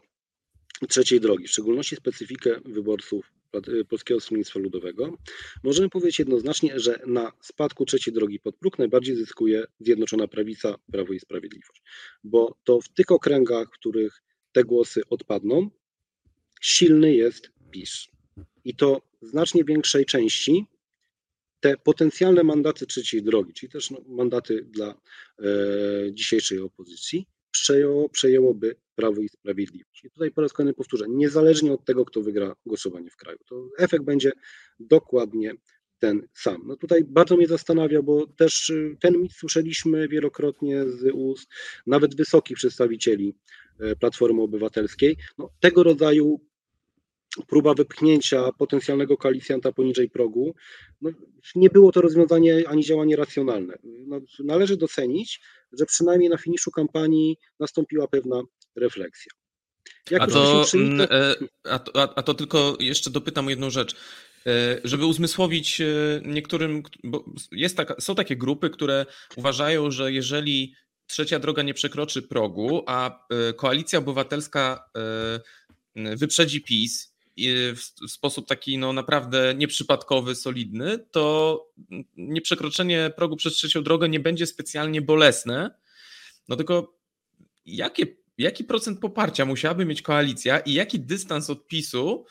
trzeciej 0.89 1.19
drogi, 1.19 1.47
w 1.47 1.51
szczególności 1.51 1.95
specyfikę 1.95 2.59
wyborców 2.65 3.31
Polskiego 3.89 4.19
Stronnictwa 4.19 4.59
Ludowego, 4.59 5.17
możemy 5.63 5.89
powiedzieć 5.89 6.19
jednoznacznie, 6.19 6.79
że 6.79 6.99
na 7.07 7.31
spadku 7.41 7.85
trzeciej 7.85 8.13
drogi 8.13 8.39
pod 8.39 8.57
próg 8.57 8.79
najbardziej 8.79 9.15
zyskuje 9.15 9.63
Zjednoczona 9.79 10.27
Prawica, 10.27 10.75
Prawo 10.91 11.13
i 11.13 11.19
Sprawiedliwość, 11.19 11.81
bo 12.23 12.57
to 12.63 12.81
w 12.81 12.89
tych 12.89 13.11
okręgach, 13.11 13.67
w 13.67 13.79
których 13.79 14.21
te 14.51 14.63
głosy 14.63 15.01
odpadną, 15.09 15.69
silny 16.61 17.13
jest 17.13 17.51
PiS. 17.71 18.07
I 18.65 18.75
to 18.75 19.01
znacznie 19.21 19.63
większej 19.63 20.05
części 20.05 20.65
te 21.59 21.77
potencjalne 21.77 22.43
mandaty 22.43 22.85
trzeciej 22.85 23.23
drogi, 23.23 23.53
czyli 23.53 23.71
też 23.71 23.91
no, 23.91 24.01
mandaty 24.07 24.63
dla 24.63 24.87
e, 24.87 25.43
dzisiejszej 26.13 26.59
opozycji, 26.59 27.27
przejęło, 27.51 28.09
przejęłoby 28.09 28.75
Prawo 28.95 29.21
i 29.21 29.29
Sprawiedliwość. 29.29 30.03
I 30.05 30.09
tutaj 30.09 30.31
po 30.31 30.41
raz 30.41 30.53
kolejny 30.53 30.73
powtórzę, 30.73 31.05
niezależnie 31.09 31.73
od 31.73 31.85
tego, 31.85 32.05
kto 32.05 32.21
wygra 32.21 32.55
głosowanie 32.65 33.09
w 33.09 33.17
kraju, 33.17 33.37
to 33.49 33.67
efekt 33.77 34.03
będzie 34.03 34.31
dokładnie 34.79 35.53
ten 35.99 36.27
sam. 36.33 36.63
No 36.65 36.75
tutaj 36.75 37.03
bardzo 37.03 37.37
mnie 37.37 37.47
zastanawia, 37.47 38.01
bo 38.01 38.27
też 38.27 38.69
y, 38.69 38.97
ten 38.99 39.21
mit 39.21 39.33
słyszeliśmy 39.33 40.07
wielokrotnie 40.07 40.85
z 40.85 41.11
ust 41.13 41.49
nawet 41.87 42.15
wysokich 42.15 42.57
przedstawicieli 42.57 43.35
e, 43.79 43.95
Platformy 43.95 44.41
Obywatelskiej. 44.41 45.17
No, 45.37 45.49
tego 45.59 45.83
rodzaju 45.83 46.48
próba 47.47 47.73
wypchnięcia 47.73 48.51
potencjalnego 48.57 49.17
koalicjanta 49.17 49.71
poniżej 49.71 50.09
progu, 50.09 50.55
no, 51.01 51.09
nie 51.55 51.69
było 51.69 51.91
to 51.91 52.01
rozwiązanie 52.01 52.63
ani 52.67 52.83
działanie 52.83 53.15
racjonalne. 53.15 53.77
No, 53.83 54.19
należy 54.39 54.77
docenić, 54.77 55.41
że 55.71 55.85
przynajmniej 55.85 56.29
na 56.29 56.37
finiszu 56.37 56.71
kampanii 56.71 57.37
nastąpiła 57.59 58.07
pewna 58.07 58.41
refleksja. 58.75 59.31
Jak 60.11 60.21
a, 60.21 60.27
to. 60.27 60.65
Mm, 60.73 61.07
a, 61.63 61.79
to, 61.79 62.17
a 62.17 62.23
to 62.23 62.33
tylko 62.33 62.77
jeszcze 62.79 63.09
dopytam 63.09 63.47
o 63.47 63.49
jedną 63.49 63.69
rzecz. 63.69 63.95
E, 64.47 64.81
żeby 64.83 65.05
uzmysłowić 65.05 65.81
e, 65.81 65.85
niektórym, 66.25 66.83
bo 67.03 67.25
jest 67.51 67.77
taka, 67.77 67.95
są 67.99 68.15
takie 68.15 68.35
grupy, 68.35 68.69
które 68.69 69.05
uważają, 69.35 69.91
że 69.91 70.13
jeżeli 70.13 70.75
trzecia 71.07 71.39
droga 71.39 71.63
nie 71.63 71.73
przekroczy 71.73 72.21
progu, 72.21 72.83
a 72.87 73.27
e, 73.29 73.53
koalicja 73.53 73.99
obywatelska 73.99 74.89
wyprzedzi 75.95 76.61
PiS 76.61 77.13
w 77.75 78.11
sposób 78.11 78.47
taki 78.47 78.77
no, 78.77 78.93
naprawdę 78.93 79.55
nieprzypadkowy, 79.57 80.35
solidny, 80.35 80.99
to 81.11 81.65
nieprzekroczenie 82.17 83.11
progu 83.15 83.35
przez 83.35 83.53
trzecią 83.53 83.83
drogę 83.83 84.09
nie 84.09 84.19
będzie 84.19 84.45
specjalnie 84.45 85.01
bolesne. 85.01 85.71
No 86.47 86.55
tylko 86.55 86.99
jakie, 87.65 88.05
jaki 88.37 88.63
procent 88.63 88.99
poparcia 88.99 89.45
musiałaby 89.45 89.85
mieć 89.85 90.01
koalicja 90.01 90.59
i 90.59 90.73
jaki 90.73 90.99
dystans 90.99 91.49
od 91.49 91.67
PiSu, 91.67 92.25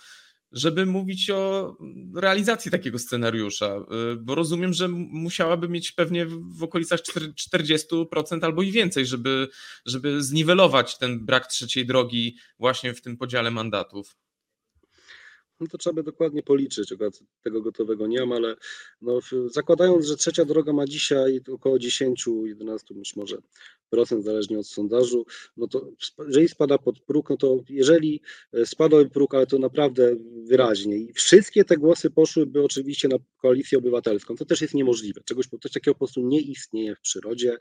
żeby 0.53 0.87
mówić 0.87 1.31
o 1.31 1.77
realizacji 2.15 2.71
takiego 2.71 2.99
scenariusza, 2.99 3.77
y, 4.13 4.17
bo 4.17 4.35
rozumiem, 4.35 4.73
że 4.73 4.89
musiałaby 4.89 5.69
mieć 5.69 5.93
pewnie 5.93 6.27
w 6.27 6.63
okolicach 6.63 7.01
40% 7.01 8.45
albo 8.45 8.63
i 8.63 8.73
więcej, 8.73 9.07
żeby, 9.07 9.49
żeby 9.87 10.23
zniwelować 10.23 10.99
ten 10.99 11.27
brak 11.27 11.47
trzeciej 11.47 11.87
drogi 11.87 12.37
właśnie 12.59 12.95
w 12.95 13.01
tym 13.01 13.17
podziale 13.17 13.51
mandatów. 13.51 14.17
No 15.61 15.67
to 15.67 15.79
trzeba 15.79 15.95
by 15.95 16.03
dokładnie 16.03 16.43
policzyć, 16.43 16.95
tego 17.43 17.63
gotowego 17.63 18.07
nie 18.07 18.21
mam, 18.21 18.33
ale 18.33 18.57
no, 19.03 19.19
zakładając, 19.47 20.07
że 20.07 20.17
trzecia 20.17 20.45
droga 20.45 20.73
ma 20.73 20.87
dzisiaj 20.87 21.41
około 21.53 21.77
10-11 21.77 22.95
być 22.95 23.17
może 23.17 23.39
zależnie 24.21 24.59
od 24.59 24.67
sondażu, 24.67 25.27
no 25.57 25.69
to 25.69 25.91
jeżeli 26.27 26.49
spada 26.49 26.79
pod 26.79 27.01
próg, 27.01 27.31
no 27.31 27.37
to 27.37 27.61
jeżeli 27.69 28.21
e, 28.53 28.67
spadłby 28.67 29.11
próg, 29.11 29.35
ale 29.35 29.47
to 29.47 29.59
naprawdę 29.59 30.17
wyraźnie. 30.43 30.97
I 30.97 31.13
wszystkie 31.13 31.65
te 31.65 31.77
głosy 31.77 32.11
poszłyby 32.11 32.65
oczywiście 32.65 33.09
na 33.09 33.17
koalicję 33.43 33.79
obywatelską, 33.79 34.37
to 34.37 34.45
też 34.45 34.61
jest 34.61 34.75
niemożliwe, 34.75 35.21
czegoś 35.25 35.47
coś 35.63 35.73
takiego 35.73 35.95
po 35.95 35.99
prostu 35.99 36.21
nie 36.21 36.41
istnieje 36.41 36.95
w 36.95 37.01
przyrodzie, 37.01 37.57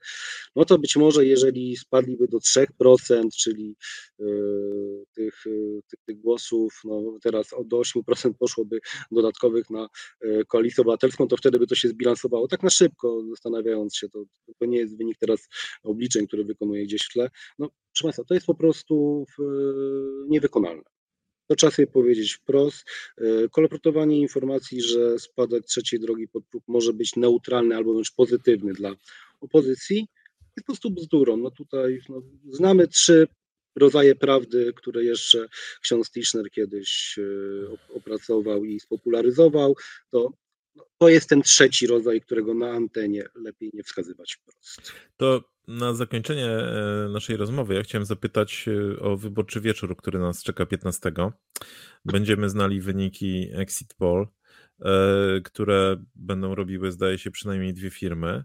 no 0.55 0.65
to 0.65 0.79
być 0.79 0.95
może 0.95 1.25
jeżeli 1.25 1.77
spadliby 1.77 2.27
do 2.27 2.37
3%, 2.37 2.65
czyli 3.37 3.75
yy, 4.19 5.05
tych, 5.13 5.43
tych, 5.89 5.99
tych, 6.05 6.21
głosów, 6.21 6.81
no 6.83 7.17
teraz 7.21 7.49
do 7.65 7.77
8% 7.77 8.33
poszłoby 8.39 8.79
dodatkowych 9.11 9.69
na 9.69 9.87
koalicję 10.47 10.81
obywatelską, 10.81 11.27
to 11.27 11.37
wtedy 11.37 11.59
by 11.59 11.67
to 11.67 11.75
się 11.75 11.89
zbilansowało. 11.89 12.47
Tak 12.47 12.63
na 12.63 12.69
szybko, 12.69 13.23
zastanawiając 13.29 13.95
się, 13.95 14.09
to, 14.09 14.23
to 14.59 14.65
nie 14.65 14.77
jest 14.77 14.97
wynik 14.97 15.17
teraz 15.17 15.47
obliczeń 15.83 16.16
ćwiczeń, 16.17 16.27
które 16.27 16.43
wykonuje 16.43 16.85
gdzieś 16.85 17.01
w 17.03 17.13
tle. 17.13 17.29
No, 17.59 17.69
proszę 17.69 18.03
Państwa, 18.03 18.23
to 18.23 18.33
jest 18.33 18.45
po 18.45 18.55
prostu 18.55 19.25
niewykonalne. 20.27 20.83
To 21.47 21.55
trzeba 21.55 21.71
sobie 21.71 21.87
powiedzieć 21.87 22.33
wprost. 22.33 22.85
E, 23.17 23.49
kolportowanie 23.49 24.19
informacji, 24.19 24.81
że 24.81 25.19
spadek 25.19 25.65
trzeciej 25.65 25.99
drogi 25.99 26.27
pod 26.27 26.45
próg 26.45 26.63
może 26.67 26.93
być 26.93 27.15
neutralny 27.15 27.75
albo 27.75 27.93
wręcz 27.93 28.11
pozytywny 28.11 28.73
dla 28.73 28.95
opozycji, 29.41 29.97
jest 29.97 30.65
po 30.65 30.73
prostu 30.73 30.91
bzdurą. 30.91 31.37
No 31.37 31.51
tutaj 31.51 31.99
no, 32.09 32.21
znamy 32.51 32.87
trzy 32.87 33.27
rodzaje 33.75 34.15
prawdy, 34.15 34.73
które 34.75 35.03
jeszcze 35.03 35.47
ksiądz 35.81 36.11
Tischner 36.11 36.51
kiedyś 36.51 37.19
e, 37.19 37.93
opracował 37.93 38.65
i 38.65 38.79
spopularyzował, 38.79 39.75
to 40.09 40.33
to 40.97 41.09
jest 41.09 41.29
ten 41.29 41.41
trzeci 41.41 41.87
rodzaj, 41.87 42.21
którego 42.21 42.53
na 42.53 42.71
antenie 42.71 43.23
lepiej 43.35 43.71
nie 43.73 43.83
wskazywać 43.83 44.33
wprost. 44.33 44.91
To 45.17 45.43
na 45.67 45.93
zakończenie 45.93 46.45
e, 46.45 47.09
naszej 47.09 47.37
rozmowy 47.37 47.75
ja 47.75 47.83
chciałem 47.83 48.05
zapytać 48.05 48.65
e, 48.67 48.99
o 48.99 49.17
wyborczy 49.17 49.61
wieczór, 49.61 49.97
który 49.97 50.19
nas 50.19 50.43
czeka 50.43 50.65
15. 50.65 51.11
Będziemy 52.05 52.49
znali 52.49 52.81
wyniki 52.81 53.49
Exit 53.53 53.93
Poll, 53.93 54.27
e, 54.81 55.41
które 55.43 56.03
będą 56.15 56.55
robiły, 56.55 56.91
zdaje 56.91 57.17
się, 57.17 57.31
przynajmniej 57.31 57.73
dwie 57.73 57.89
firmy. 57.89 58.43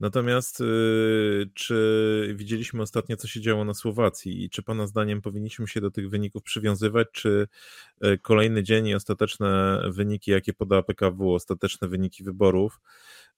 Natomiast 0.00 0.60
y, 0.60 1.50
czy 1.54 2.32
widzieliśmy 2.36 2.82
ostatnio, 2.82 3.16
co 3.16 3.28
się 3.28 3.40
działo 3.40 3.64
na 3.64 3.74
Słowacji 3.74 4.44
i 4.44 4.50
czy 4.50 4.62
Pana 4.62 4.86
zdaniem 4.86 5.22
powinniśmy 5.22 5.68
się 5.68 5.80
do 5.80 5.90
tych 5.90 6.10
wyników 6.10 6.42
przywiązywać, 6.42 7.08
czy 7.12 7.48
e, 8.00 8.18
kolejny 8.18 8.62
dzień 8.62 8.86
i 8.86 8.94
ostateczne 8.94 9.80
wyniki, 9.90 10.30
jakie 10.30 10.52
poda 10.52 10.82
PKW, 10.82 11.34
ostateczne 11.34 11.88
wyniki 11.88 12.24
wyborów, 12.24 12.80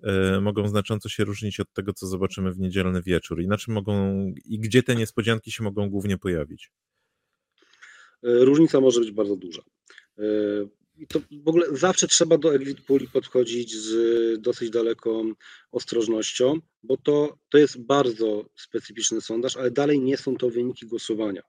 e, 0.03 0.41
mogą 0.41 0.69
znacząco 0.69 1.09
się 1.09 1.25
różnić 1.25 1.61
od 1.61 1.73
tego, 1.73 1.93
co 1.93 2.07
zobaczymy 2.07 2.53
w 2.53 2.59
niedzielny 2.59 3.03
wieczór? 3.03 3.41
I 3.41 3.49
na 3.49 3.57
czym 3.57 3.75
mogą, 3.75 4.25
i 4.45 4.59
gdzie 4.59 4.83
te 4.83 4.97
niespodzianki 4.97 5.53
się 5.53 5.65
mogą 5.65 5.91
głównie 5.91 6.19
pojawić? 6.19 6.71
E, 8.23 8.45
różnica 8.45 8.81
może 8.81 9.01
być 9.01 9.11
bardzo 9.11 9.37
duża. 9.37 9.63
To 11.09 11.21
w 11.45 11.49
ogóle 11.49 11.67
zawsze 11.73 12.09
trzeba 12.09 12.39
do 12.39 12.55
exit 12.55 12.81
puli 12.81 13.09
podchodzić 13.09 13.77
z 13.77 14.41
dosyć 14.41 14.71
daleką 14.71 15.33
ostrożnością, 15.73 16.61
bo 16.83 16.97
to, 16.97 17.39
to 17.51 17.59
jest 17.59 17.81
bardzo 17.81 18.45
specyficzny 18.57 19.21
sondaż, 19.21 19.57
ale 19.57 19.71
dalej 19.71 20.01
nie 20.01 20.17
są 20.17 20.37
to 20.37 20.51
wyniki 20.51 20.87
głosowania. 20.87 21.43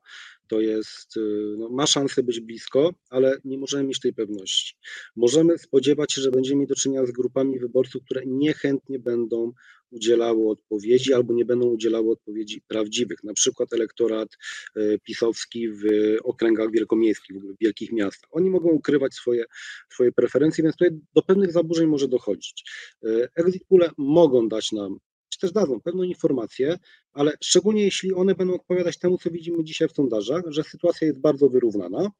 To 0.47 0.59
jest, 0.59 1.17
y, 1.17 1.55
no, 1.57 1.69
ma 1.69 1.87
szansę 1.87 2.23
być 2.23 2.39
blisko, 2.39 2.93
ale 3.09 3.37
nie 3.45 3.57
możemy 3.57 3.83
mieć 3.83 3.99
tej 3.99 4.13
pewności. 4.13 4.75
Możemy 5.15 5.57
spodziewać 5.57 6.13
się, 6.13 6.21
że 6.21 6.31
będziemy 6.31 6.59
mieć 6.59 6.69
do 6.69 6.75
czynienia 6.75 7.05
z 7.05 7.11
grupami 7.11 7.59
wyborców, 7.59 8.03
które 8.03 8.21
niechętnie 8.25 8.99
będą 8.99 9.53
udzielały 9.91 10.49
odpowiedzi 10.49 11.13
albo 11.13 11.33
nie 11.33 11.45
będą 11.45 11.65
udzielały 11.65 12.11
odpowiedzi 12.11 12.61
prawdziwych. 12.67 13.23
Na 13.23 13.33
przykład 13.33 13.73
elektorat 13.73 14.29
y, 14.77 14.99
pisowski 15.03 15.69
w 15.69 15.83
okręgach 16.23 16.71
wielkomiejskich, 16.71 17.37
w 17.37 17.57
wielkich 17.61 17.91
miastach. 17.91 18.29
Oni 18.33 18.49
mogą 18.49 18.69
ukrywać 18.69 19.13
swoje, 19.13 19.45
swoje 19.89 20.11
preferencje, 20.11 20.63
więc 20.63 20.75
tutaj 20.75 20.99
do 21.15 21.21
pewnych 21.21 21.51
zaburzeń 21.51 21.87
może 21.87 22.07
dochodzić. 22.07 22.63
Y, 23.05 23.27
exit 23.35 23.63
pole 23.67 23.91
mogą 23.97 24.47
dać 24.49 24.71
nam 24.71 24.97
też 25.41 25.51
dadzą 25.51 25.81
pewną 25.81 26.03
informację, 26.03 26.77
ale 27.13 27.31
szczególnie 27.43 27.83
jeśli 27.83 28.13
one 28.13 28.35
będą 28.35 28.53
odpowiadać 28.53 28.97
temu, 28.97 29.17
co 29.17 29.31
widzimy 29.31 29.63
dzisiaj 29.63 29.87
w 29.87 29.91
sondażach, 29.91 30.43
że 30.47 30.63
sytuacja 30.63 31.07
jest 31.07 31.19
bardzo 31.19 31.49
wyrównana, 31.49 32.11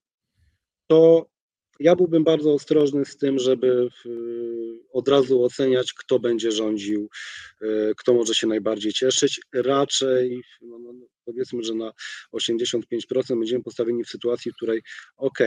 to 0.87 1.30
ja 1.81 1.95
byłbym 1.95 2.23
bardzo 2.23 2.53
ostrożny 2.53 3.05
z 3.05 3.17
tym, 3.17 3.39
żeby 3.39 3.89
od 4.91 5.07
razu 5.07 5.43
oceniać, 5.43 5.93
kto 5.93 6.19
będzie 6.19 6.51
rządził, 6.51 7.09
e, 7.61 7.65
kto 7.97 8.13
może 8.13 8.35
się 8.35 8.47
najbardziej 8.47 8.93
cieszyć. 8.93 9.41
Raczej 9.53 10.41
no, 10.61 10.79
no, 10.79 10.93
no 10.93 11.05
powiedzmy, 11.25 11.63
że 11.63 11.73
na 11.75 11.91
85% 12.33 13.39
będziemy 13.39 13.63
postawieni 13.63 14.03
w 14.03 14.09
sytuacji, 14.09 14.51
w 14.51 14.55
której 14.55 14.81
ok, 15.17 15.39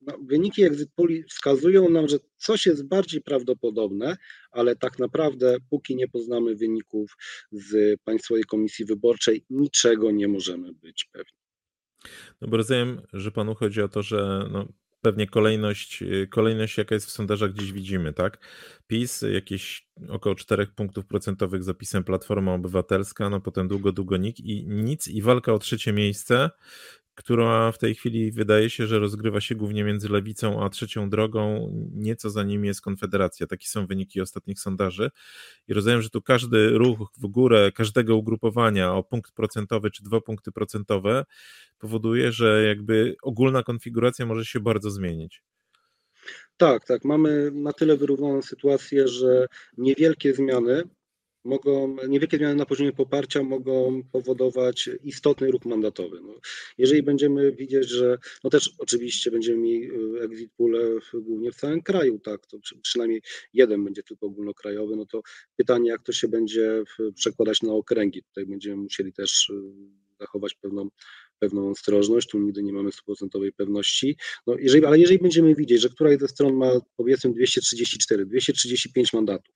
no, 0.00 0.18
wyniki 0.22 0.62
exit 0.64 0.90
poli 0.94 1.24
wskazują 1.24 1.88
nam, 1.88 2.08
że 2.08 2.16
coś 2.36 2.66
jest 2.66 2.88
bardziej 2.88 3.20
prawdopodobne, 3.20 4.16
ale 4.50 4.76
tak 4.76 4.98
naprawdę, 4.98 5.56
póki 5.70 5.96
nie 5.96 6.08
poznamy 6.08 6.54
wyników 6.54 7.16
z 7.52 8.00
Państwowej 8.04 8.44
Komisji 8.44 8.84
Wyborczej, 8.84 9.44
niczego 9.50 10.10
nie 10.10 10.28
możemy 10.28 10.72
być 10.72 11.08
pewni. 11.12 11.38
No 12.40 12.48
bo 12.48 12.56
rozumiem, 12.56 13.00
że 13.12 13.30
panu 13.30 13.54
chodzi 13.54 13.82
o 13.82 13.88
to, 13.88 14.02
że 14.02 14.48
no, 14.52 14.68
pewnie 15.00 15.26
kolejność, 15.26 16.04
kolejność, 16.30 16.78
jaka 16.78 16.94
jest 16.94 17.06
w 17.06 17.10
sondażach, 17.10 17.52
gdzieś 17.52 17.72
widzimy, 17.72 18.12
tak? 18.12 18.38
PiS, 18.86 19.24
jakieś 19.32 19.88
około 20.08 20.34
4 20.34 20.66
punktów 20.66 21.06
procentowych 21.06 21.64
zapisem 21.64 22.04
Platforma 22.04 22.54
Obywatelska, 22.54 23.30
no 23.30 23.40
potem 23.40 23.68
długo, 23.68 23.92
długo 23.92 24.16
NIK 24.16 24.40
i 24.40 24.66
nic 24.66 25.08
i 25.08 25.22
walka 25.22 25.52
o 25.52 25.58
trzecie 25.58 25.92
miejsce, 25.92 26.50
która 27.18 27.72
w 27.72 27.78
tej 27.78 27.94
chwili 27.94 28.32
wydaje 28.32 28.70
się, 28.70 28.86
że 28.86 28.98
rozgrywa 28.98 29.40
się 29.40 29.54
głównie 29.54 29.84
między 29.84 30.08
lewicą 30.08 30.64
a 30.64 30.70
trzecią 30.70 31.10
drogą. 31.10 31.72
Nieco 31.94 32.30
za 32.30 32.42
nimi 32.42 32.68
jest 32.68 32.80
Konfederacja. 32.80 33.46
Takie 33.46 33.68
są 33.68 33.86
wyniki 33.86 34.20
ostatnich 34.20 34.60
sondaży. 34.60 35.10
I 35.68 35.74
rozumiem, 35.74 36.02
że 36.02 36.10
tu 36.10 36.22
każdy 36.22 36.70
ruch 36.70 36.98
w 37.18 37.26
górę 37.26 37.72
każdego 37.72 38.16
ugrupowania 38.16 38.94
o 38.94 39.02
punkt 39.02 39.32
procentowy 39.32 39.90
czy 39.90 40.02
dwa 40.02 40.20
punkty 40.20 40.52
procentowe 40.52 41.24
powoduje, 41.78 42.32
że 42.32 42.64
jakby 42.64 43.16
ogólna 43.22 43.62
konfiguracja 43.62 44.26
może 44.26 44.44
się 44.44 44.60
bardzo 44.60 44.90
zmienić. 44.90 45.42
Tak, 46.56 46.84
tak. 46.84 47.04
Mamy 47.04 47.50
na 47.54 47.72
tyle 47.72 47.96
wyrównaną 47.96 48.42
sytuację, 48.42 49.08
że 49.08 49.46
niewielkie 49.78 50.34
zmiany 50.34 50.82
mogą, 51.44 51.96
niewielkie 52.08 52.36
zmiany 52.36 52.54
na 52.54 52.66
poziomie 52.66 52.92
poparcia 52.92 53.42
mogą 53.42 54.02
powodować 54.12 54.90
istotny 55.04 55.50
ruch 55.50 55.64
mandatowy. 55.64 56.20
No, 56.20 56.34
jeżeli 56.78 57.02
będziemy 57.02 57.52
widzieć, 57.52 57.88
że, 57.88 58.18
no 58.44 58.50
też 58.50 58.70
oczywiście 58.78 59.30
będziemy 59.30 59.58
mieli 59.58 59.90
y, 59.90 60.20
exit 60.22 60.52
pule 60.56 60.80
głównie 61.14 61.52
w 61.52 61.56
całym 61.56 61.82
kraju, 61.82 62.18
tak, 62.18 62.46
to 62.46 62.58
przynajmniej 62.82 63.22
jeden 63.52 63.84
będzie 63.84 64.02
tylko 64.02 64.26
ogólnokrajowy, 64.26 64.96
no 64.96 65.06
to 65.06 65.22
pytanie, 65.56 65.90
jak 65.90 66.02
to 66.02 66.12
się 66.12 66.28
będzie 66.28 66.82
przekładać 67.14 67.62
na 67.62 67.72
okręgi. 67.72 68.22
Tutaj 68.22 68.46
będziemy 68.46 68.76
musieli 68.76 69.12
też 69.12 69.50
y, 69.50 69.54
zachować 70.20 70.54
pewną 70.54 70.88
pewną 71.38 71.70
ostrożność, 71.70 72.28
tu 72.28 72.38
nigdy 72.38 72.62
nie 72.62 72.72
mamy 72.72 72.92
stuprocentowej 72.92 73.52
pewności. 73.52 74.16
No 74.46 74.56
jeżeli, 74.58 74.84
ale 74.86 74.98
jeżeli 74.98 75.18
będziemy 75.18 75.54
widzieć, 75.54 75.80
że 75.80 75.88
któraś 75.88 76.18
ze 76.18 76.28
stron 76.28 76.54
ma 76.54 76.70
powiedzmy 76.96 77.32
234, 77.32 78.26
235 78.26 79.12
mandatów 79.12 79.54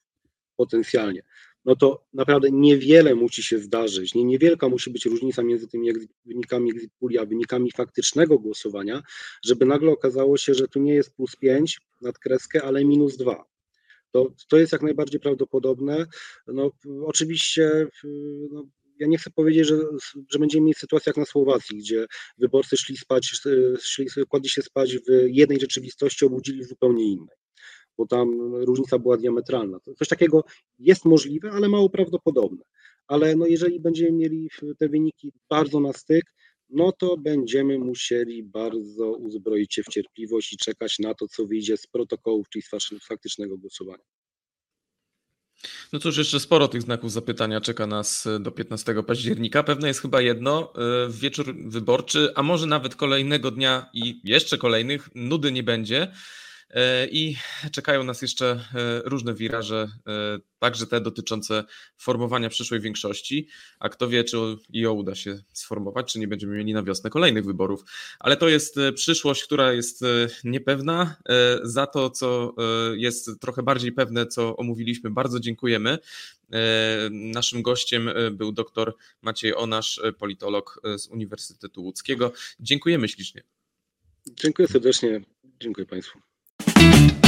potencjalnie, 0.57 1.23
no 1.65 1.77
to 1.77 2.05
naprawdę 2.13 2.49
niewiele 2.51 3.15
musi 3.15 3.43
się 3.43 3.59
zdarzyć, 3.59 4.15
nie, 4.15 4.25
niewielka 4.25 4.69
musi 4.69 4.91
być 4.91 5.07
różnica 5.07 5.43
między 5.43 5.69
tymi 5.69 5.93
wynikami 6.25 6.71
exit 6.71 6.91
a 7.21 7.25
wynikami 7.27 7.73
faktycznego 7.73 8.39
głosowania, 8.39 9.03
żeby 9.45 9.67
nagle 9.67 9.91
okazało 9.91 10.37
się, 10.37 10.55
że 10.55 10.69
tu 10.69 10.81
nie 10.81 10.95
jest 10.95 11.15
plus 11.15 11.37
5 11.37 11.81
nad 12.01 12.19
kreskę, 12.19 12.63
ale 12.63 12.85
minus 12.85 13.17
2. 13.17 13.45
To, 14.11 14.33
to 14.49 14.59
jest 14.59 14.73
jak 14.73 14.83
najbardziej 14.83 15.21
prawdopodobne. 15.21 16.07
No, 16.47 16.71
oczywiście 17.07 17.87
no, 18.51 18.67
ja 18.99 19.07
nie 19.07 19.19
chcę 19.19 19.31
powiedzieć, 19.31 19.67
że, 19.67 19.79
że 20.31 20.39
będziemy 20.39 20.67
mieć 20.67 20.79
sytuację 20.79 21.11
jak 21.11 21.17
na 21.17 21.25
Słowacji, 21.25 21.79
gdzie 21.79 22.07
wyborcy 22.39 22.77
szli 22.77 22.97
spać, 22.97 23.33
szli, 23.81 24.07
kładli 24.29 24.49
się 24.51 24.63
spać 24.63 24.97
w 24.97 25.03
jednej 25.27 25.61
rzeczywistości, 25.61 26.25
obudzili 26.25 26.65
w 26.65 26.69
zupełnie 26.69 27.05
innej, 27.05 27.37
bo 27.99 28.07
tam 28.07 28.55
różnica 28.55 28.99
była 28.99 29.17
diametralna. 29.17 29.79
Coś 29.99 30.09
takiego 30.09 30.45
jest 30.79 31.05
możliwe, 31.05 31.51
ale 31.51 31.69
mało 31.69 31.91
prawdopodobne. 31.91 32.65
Ale 33.07 33.37
no 33.37 33.47
jeżeli 33.47 33.81
będziemy 33.81 34.13
mieli 34.13 34.51
te 34.79 34.89
wyniki 34.89 35.33
bardzo 35.51 35.81
na 35.81 35.93
styk, 35.93 36.25
no 36.71 36.93
to 36.93 37.17
będziemy 37.17 37.79
musieli 37.79 38.43
bardzo 38.43 39.13
uzbroić 39.13 39.75
się 39.75 39.83
w 39.83 39.89
cierpliwość 39.89 40.53
i 40.53 40.57
czekać 40.57 40.99
na 40.99 41.15
to, 41.15 41.29
co 41.29 41.47
wyjdzie 41.47 41.77
z 41.77 41.87
protokołów, 41.87 42.49
czyli 42.49 42.63
z 42.63 43.07
faktycznego 43.07 43.59
głosowania. 43.59 44.05
No 45.93 45.99
cóż, 45.99 46.17
jeszcze 46.17 46.41
sporo 46.41 46.69
tych 46.69 46.83
znaków 46.83 47.13
zapytania 47.13 47.61
czeka 47.61 47.87
nas 47.87 48.27
e, 48.27 48.41
do 48.41 48.51
15 48.51 49.03
października. 49.07 49.63
Pewne 49.63 49.89
jest 49.89 50.01
chyba 50.01 50.21
jedno, 50.21 50.73
e, 50.75 51.11
wieczór 51.11 51.55
wyborczy, 51.67 52.33
a 52.35 52.43
może 52.43 52.67
nawet 52.67 52.95
kolejnego 52.95 53.51
dnia 53.51 53.91
i 53.93 54.21
jeszcze 54.25 54.59
kolejnych, 54.59 55.09
nudy 55.15 55.53
nie 55.53 55.63
będzie. 55.63 56.13
E, 56.73 57.07
I 57.07 57.37
czekają 57.73 58.05
nas 58.05 58.23
jeszcze 58.23 58.51
e, 58.51 59.03
różne 59.05 59.35
wiraże, 59.35 59.89
e, 60.07 60.39
także 60.59 60.87
te 60.87 61.01
dotyczące 61.01 61.65
formowania 61.99 62.49
przyszłej 62.49 62.81
większości. 62.81 63.49
A 63.81 63.89
kto 63.89 64.09
wie, 64.09 64.25
czy 64.25 64.37
ją 64.73 64.93
uda 64.93 65.15
się 65.15 65.43
sformować, 65.53 66.13
czy 66.13 66.19
nie 66.19 66.29
będziemy 66.29 66.57
mieli 66.57 66.75
na 66.75 66.83
wiosnę 66.83 67.11
kolejnych 67.11 67.45
wyborów. 67.45 67.85
Ale 68.21 68.37
to 68.37 68.49
jest 68.49 68.77
przyszłość, 68.95 69.45
która 69.45 69.73
jest 69.73 70.01
niepewna. 70.45 71.17
Za 71.63 71.87
to, 71.87 72.11
co 72.11 72.55
jest 72.97 73.31
trochę 73.41 73.63
bardziej 73.63 73.93
pewne, 73.93 74.27
co 74.27 74.57
omówiliśmy, 74.57 75.11
bardzo 75.11 75.41
dziękujemy. 75.41 75.99
Naszym 77.11 77.63
gościem 77.63 78.11
był 78.33 78.53
dr 78.53 78.95
Maciej 79.23 79.57
Onasz, 79.57 80.01
politolog 80.19 80.81
z 80.97 81.07
Uniwersytetu 81.07 81.83
Łódzkiego. 81.83 82.33
Dziękujemy 82.61 83.09
ślicznie. 83.09 83.43
Dziękuję 84.27 84.69
serdecznie. 84.69 85.21
Dziękuję 85.61 85.87
Państwu. 85.87 86.32
Thank 86.83 87.13
you. 87.13 87.22